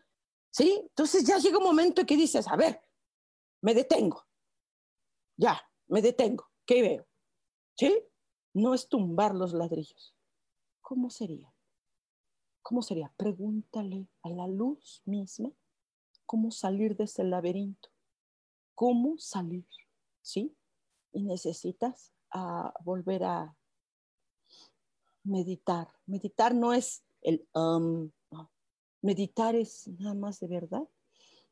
¿Sí? 0.56 0.80
Entonces 0.82 1.26
ya 1.26 1.38
llega 1.38 1.58
un 1.58 1.66
momento 1.66 2.00
en 2.00 2.08
que 2.08 2.16
dices, 2.16 2.48
a 2.48 2.56
ver, 2.56 2.82
me 3.62 3.74
detengo. 3.74 4.26
Ya, 5.36 5.62
me 5.88 6.02
detengo. 6.02 6.50
¿Qué 6.66 6.82
veo? 6.82 7.06
¿Sí? 7.78 7.94
No 8.54 8.74
es 8.74 8.88
tumbar 8.88 9.36
los 9.36 9.52
ladrillos. 9.52 10.16
¿Cómo 10.80 11.10
sería? 11.10 11.54
¿Cómo 12.62 12.82
sería? 12.82 13.14
Pregúntale 13.18 14.08
a 14.22 14.30
la 14.30 14.48
luz 14.48 15.02
misma 15.04 15.52
cómo 16.26 16.52
salir 16.52 16.96
de 16.96 17.04
ese 17.04 17.26
laberinto. 17.26 17.90
¿Cómo 18.76 19.18
salir? 19.18 19.68
¿Sí? 20.22 20.56
Y 21.12 21.24
necesitas 21.24 22.14
uh, 22.34 22.70
volver 22.82 23.26
a 23.26 23.58
meditar. 25.26 25.90
Meditar 26.06 26.56
no 26.56 26.72
es 26.72 27.04
el 27.22 27.46
um. 27.54 28.10
Meditar 29.06 29.56
es 29.56 29.88
nada 30.00 30.16
más 30.16 30.40
de 30.40 30.48
verdad. 30.48 30.88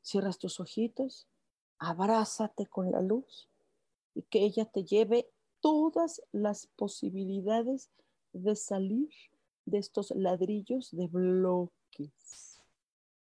Cierras 0.02 0.40
tus 0.40 0.60
ojitos, 0.60 1.28
abrázate 1.78 2.66
con 2.66 2.92
la 2.92 3.00
luz 3.00 3.48
y 4.16 4.24
que 4.24 4.40
ella 4.40 4.66
te 4.66 4.84
lleve 4.84 5.30
todas 5.62 6.22
las 6.32 6.68
posibilidades 6.76 7.90
de 8.34 8.56
salir 8.56 9.10
de 9.66 9.78
estos 9.78 10.12
ladrillos 10.12 10.90
de 10.92 11.08
bloques. 11.08 12.60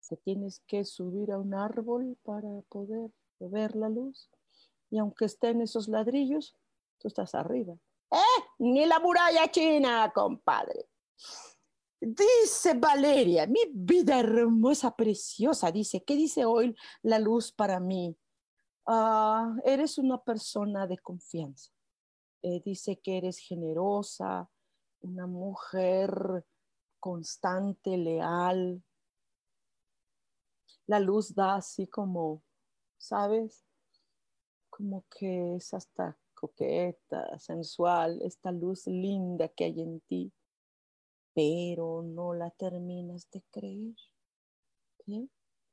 Te 0.08 0.16
tienes 0.16 0.60
que 0.66 0.84
subir 0.84 1.30
a 1.32 1.38
un 1.38 1.54
árbol 1.54 2.16
para 2.24 2.62
poder 2.68 3.10
ver 3.38 3.76
la 3.76 3.88
luz. 3.88 4.28
Y 4.90 4.98
aunque 4.98 5.26
estén 5.26 5.60
esos 5.60 5.86
ladrillos, 5.86 6.56
tú 6.98 7.08
estás 7.08 7.34
arriba. 7.34 7.74
¡Eh! 8.10 8.42
Ni 8.58 8.86
la 8.86 8.98
muralla 8.98 9.50
china, 9.50 10.10
compadre. 10.12 10.88
Dice 12.00 12.72
Valeria, 12.74 13.46
mi 13.46 13.60
vida 13.74 14.18
hermosa, 14.18 14.96
preciosa, 14.96 15.70
dice, 15.70 16.02
¿qué 16.02 16.16
dice 16.16 16.46
hoy 16.46 16.74
la 17.02 17.18
luz 17.18 17.52
para 17.52 17.78
mí? 17.78 18.16
Uh, 18.86 19.60
eres 19.66 19.98
una 19.98 20.16
persona 20.16 20.86
de 20.86 20.96
confianza. 20.96 21.70
Eh, 22.42 22.62
dice 22.64 22.98
que 23.00 23.18
eres 23.18 23.36
generosa, 23.36 24.48
una 25.02 25.26
mujer 25.26 26.46
constante, 26.98 27.98
leal. 27.98 28.82
La 30.86 31.00
luz 31.00 31.34
da 31.34 31.56
así 31.56 31.86
como, 31.86 32.42
¿sabes? 32.96 33.66
Como 34.70 35.04
que 35.10 35.56
es 35.56 35.74
hasta 35.74 36.18
coqueta, 36.32 37.38
sensual, 37.38 38.22
esta 38.22 38.50
luz 38.52 38.86
linda 38.86 39.48
que 39.48 39.64
hay 39.64 39.82
en 39.82 40.00
ti, 40.00 40.32
pero 41.34 42.02
no 42.02 42.34
la 42.34 42.50
terminas 42.50 43.30
de 43.30 43.42
creer. 43.50 43.94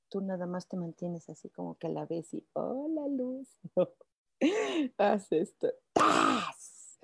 Tú 0.09 0.21
nada 0.21 0.45
más 0.45 0.67
te 0.67 0.77
mantienes 0.77 1.29
así 1.29 1.49
como 1.49 1.77
que 1.77 1.87
a 1.87 1.89
la 1.89 2.05
vez 2.05 2.33
y, 2.33 2.45
oh, 2.53 2.87
la 2.89 3.07
luz. 3.07 3.47
Haz 4.97 5.31
esto. 5.31 5.67
¡Tas! 5.93 6.99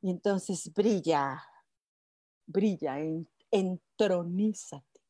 Y 0.00 0.10
entonces 0.10 0.72
brilla, 0.72 1.42
brilla, 2.46 2.98
en, 2.98 3.28
entronízate. 3.50 5.00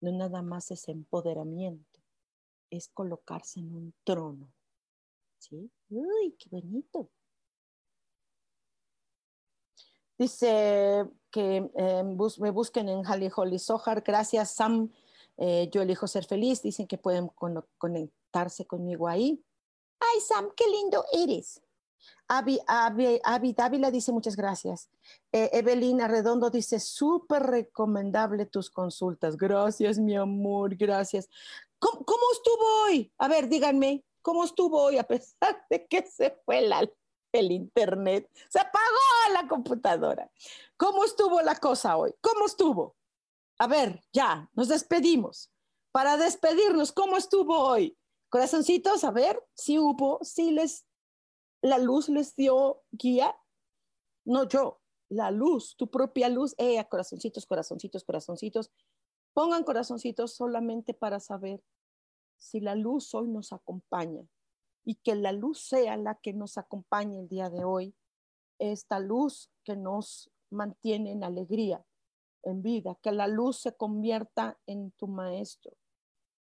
No 0.00 0.12
nada 0.12 0.42
más 0.42 0.70
es 0.70 0.88
empoderamiento, 0.88 2.00
es 2.70 2.88
colocarse 2.88 3.60
en 3.60 3.74
un 3.74 3.94
trono. 4.04 4.52
¿Sí? 5.38 5.70
Uy, 5.90 6.36
qué 6.38 6.48
bonito. 6.50 7.10
Dice 10.18 11.08
que 11.34 11.68
eh, 11.74 12.04
me 12.38 12.50
busquen 12.50 12.88
en 12.88 13.04
Holly 13.04 13.28
Holly 13.34 13.58
Sohar. 13.58 14.02
Gracias, 14.02 14.52
Sam. 14.52 14.92
Eh, 15.36 15.68
yo 15.72 15.82
elijo 15.82 16.06
ser 16.06 16.24
feliz. 16.24 16.62
Dicen 16.62 16.86
que 16.86 16.96
pueden 16.96 17.26
con 17.26 17.64
conectarse 17.76 18.64
conmigo 18.66 19.08
ahí. 19.08 19.44
Ay, 19.98 20.20
Sam, 20.20 20.50
qué 20.56 20.64
lindo 20.68 21.04
eres. 21.12 21.60
Avi, 22.28 22.60
Avi, 22.68 23.20
Avi 23.24 23.52
Dávila 23.52 23.90
dice 23.90 24.12
muchas 24.12 24.36
gracias. 24.36 24.88
Eh, 25.32 25.50
Evelina 25.52 26.06
Redondo 26.06 26.50
dice 26.50 26.78
súper 26.78 27.42
recomendable 27.42 28.46
tus 28.46 28.70
consultas. 28.70 29.36
Gracias, 29.36 29.98
mi 29.98 30.14
amor, 30.14 30.76
gracias. 30.76 31.28
¿Cómo, 31.80 32.04
¿Cómo, 32.04 32.22
estuvo 32.32 32.84
hoy? 32.84 33.12
A 33.18 33.26
ver, 33.26 33.48
díganme, 33.48 34.04
¿cómo 34.22 34.44
estuvo 34.44 34.80
hoy 34.80 34.98
a 34.98 35.04
pesar 35.04 35.66
de 35.68 35.84
que 35.84 36.06
se 36.06 36.30
fue 36.44 36.60
la, 36.60 36.88
el 37.34 37.52
internet? 37.52 38.30
Se 38.48 38.60
apagó 38.60 39.32
la 39.32 39.46
computadora. 39.48 40.30
¿Cómo 40.76 41.04
estuvo 41.04 41.42
la 41.42 41.56
cosa 41.56 41.96
hoy? 41.96 42.14
¿Cómo 42.20 42.46
estuvo? 42.46 42.96
A 43.58 43.66
ver, 43.66 44.02
ya, 44.12 44.48
nos 44.54 44.68
despedimos. 44.68 45.52
Para 45.92 46.16
despedirnos, 46.16 46.92
¿cómo 46.92 47.16
estuvo 47.16 47.58
hoy? 47.58 47.96
Corazoncitos, 48.28 49.04
a 49.04 49.10
ver 49.10 49.40
si 49.54 49.78
hubo, 49.78 50.18
si 50.22 50.50
les, 50.50 50.86
la 51.60 51.78
luz 51.78 52.08
les 52.08 52.34
dio 52.34 52.82
guía. 52.90 53.36
No 54.24 54.48
yo, 54.48 54.80
la 55.08 55.30
luz, 55.30 55.76
tu 55.76 55.90
propia 55.90 56.28
luz. 56.28 56.54
Eh, 56.58 56.84
corazoncitos, 56.88 57.46
corazoncitos, 57.46 58.04
corazoncitos. 58.04 58.72
Pongan 59.34 59.64
corazoncitos 59.64 60.34
solamente 60.34 60.94
para 60.94 61.20
saber 61.20 61.62
si 62.38 62.60
la 62.60 62.74
luz 62.74 63.14
hoy 63.14 63.28
nos 63.28 63.52
acompaña 63.52 64.24
y 64.84 64.96
que 64.96 65.14
la 65.14 65.32
luz 65.32 65.60
sea 65.60 65.96
la 65.96 66.16
que 66.16 66.32
nos 66.32 66.58
acompañe 66.58 67.18
el 67.20 67.28
día 67.28 67.48
de 67.48 67.64
hoy. 67.64 67.94
Esta 68.58 69.00
luz 69.00 69.50
que 69.64 69.76
nos 69.76 70.30
mantiene 70.50 71.12
en 71.12 71.24
alegría, 71.24 71.84
en 72.42 72.62
vida, 72.62 72.96
que 73.02 73.12
la 73.12 73.26
luz 73.26 73.58
se 73.60 73.74
convierta 73.76 74.58
en 74.66 74.92
tu 74.92 75.08
maestro, 75.08 75.72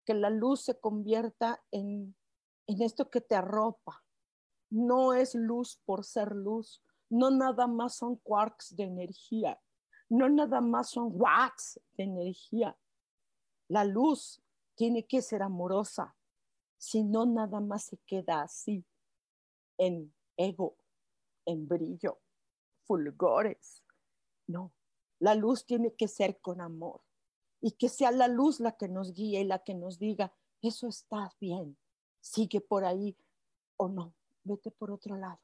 que 0.06 0.14
la 0.14 0.30
luz 0.30 0.62
se 0.62 0.80
convierta 0.80 1.64
en, 1.72 2.16
en 2.68 2.82
esto 2.82 3.10
que 3.10 3.22
te 3.22 3.36
arropa. 3.36 4.04
No 4.70 5.14
es 5.14 5.36
luz 5.36 5.80
por 5.86 6.04
ser 6.04 6.32
luz, 6.36 6.84
no 7.10 7.30
nada 7.30 7.68
más 7.68 7.96
son 7.96 8.16
quarks 8.18 8.76
de 8.76 8.84
energía, 8.84 9.62
no 10.10 10.30
nada 10.30 10.62
más 10.62 10.90
son 10.90 11.10
watts 11.14 11.80
de 11.94 12.04
energía. 12.04 12.78
La 13.68 13.86
luz 13.86 14.42
tiene 14.76 15.06
que 15.06 15.22
ser 15.22 15.44
amorosa, 15.44 16.16
si 16.82 17.04
no 17.04 17.28
nada 17.28 17.60
más 17.60 17.84
se 17.84 17.98
queda 18.08 18.42
así, 18.42 18.84
en 19.78 20.12
ego, 20.36 20.78
en 21.46 21.68
brillo, 21.68 22.20
fulgores. 22.86 23.84
No, 24.48 24.74
la 25.20 25.36
luz 25.36 25.64
tiene 25.64 25.94
que 25.94 26.08
ser 26.08 26.42
con 26.42 26.60
amor 26.60 27.02
y 27.62 27.74
que 27.74 27.88
sea 27.88 28.10
la 28.10 28.28
luz 28.28 28.60
la 28.60 28.78
que 28.78 28.88
nos 28.88 29.14
guíe 29.14 29.42
y 29.42 29.44
la 29.44 29.60
que 29.60 29.76
nos 29.76 30.00
diga, 30.00 30.34
eso 30.64 30.88
está 30.88 31.32
bien, 31.40 31.78
sigue 32.20 32.62
por 32.62 32.84
ahí 32.84 33.16
o 33.78 33.88
no, 33.88 34.16
vete 34.44 34.72
por 34.72 34.90
otro 34.90 35.16
lado. 35.16 35.40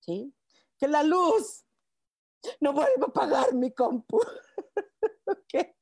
¿Sí? 0.00 0.34
Que 0.76 0.86
la 0.86 1.02
luz 1.02 1.64
no 2.60 2.74
vuelva 2.74 3.06
a 3.06 3.08
apagar 3.08 3.54
mi 3.54 3.72
compu. 3.72 4.20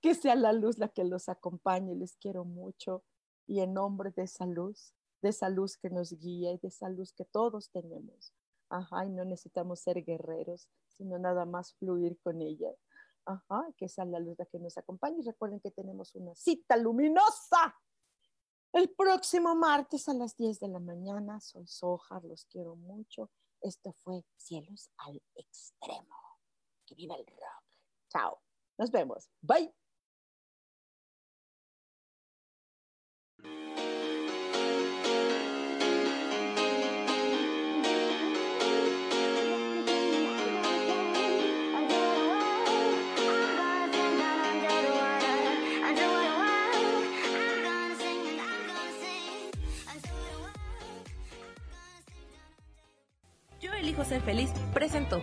Que 0.00 0.14
sea 0.14 0.34
la 0.36 0.54
luz 0.54 0.78
la 0.78 0.88
que 0.88 1.04
los 1.04 1.28
acompañe. 1.28 1.94
Les 1.94 2.16
quiero 2.16 2.46
mucho. 2.46 3.04
Y 3.50 3.60
en 3.60 3.74
nombre 3.74 4.10
de 4.12 4.22
esa 4.22 4.46
luz, 4.46 4.94
de 5.22 5.30
esa 5.30 5.48
luz 5.48 5.76
que 5.76 5.90
nos 5.90 6.12
guía 6.12 6.52
y 6.52 6.58
de 6.58 6.68
esa 6.68 6.88
luz 6.88 7.12
que 7.12 7.24
todos 7.24 7.70
tenemos. 7.70 8.32
Ajá, 8.68 9.04
y 9.04 9.10
no 9.10 9.24
necesitamos 9.24 9.80
ser 9.80 10.04
guerreros, 10.04 10.68
sino 10.88 11.18
nada 11.18 11.44
más 11.44 11.74
fluir 11.74 12.18
con 12.22 12.40
ella. 12.40 12.70
Ajá, 13.24 13.66
que 13.76 13.88
sea 13.88 14.04
la 14.04 14.20
luz 14.20 14.38
la 14.38 14.46
que 14.46 14.58
nos 14.58 14.78
acompañe. 14.78 15.18
Y 15.18 15.26
recuerden 15.26 15.60
que 15.60 15.70
tenemos 15.70 16.14
una 16.14 16.34
cita 16.34 16.76
luminosa 16.76 17.74
el 18.72 18.88
próximo 18.90 19.56
martes 19.56 20.08
a 20.08 20.14
las 20.14 20.36
10 20.36 20.60
de 20.60 20.68
la 20.68 20.78
mañana, 20.78 21.40
soy 21.40 21.66
Soja, 21.66 22.20
los 22.22 22.44
quiero 22.44 22.76
mucho. 22.76 23.28
Esto 23.60 23.92
fue 23.92 24.24
Cielos 24.36 24.90
al 24.98 25.20
Extremo. 25.34 26.38
Que 26.86 26.94
viva 26.94 27.16
el 27.16 27.26
rock. 27.26 27.64
Chao. 28.08 28.40
Nos 28.78 28.92
vemos. 28.92 29.28
Bye. 29.40 29.74
Ser 54.10 54.20
feliz 54.22 54.50
presentó. 54.74 55.22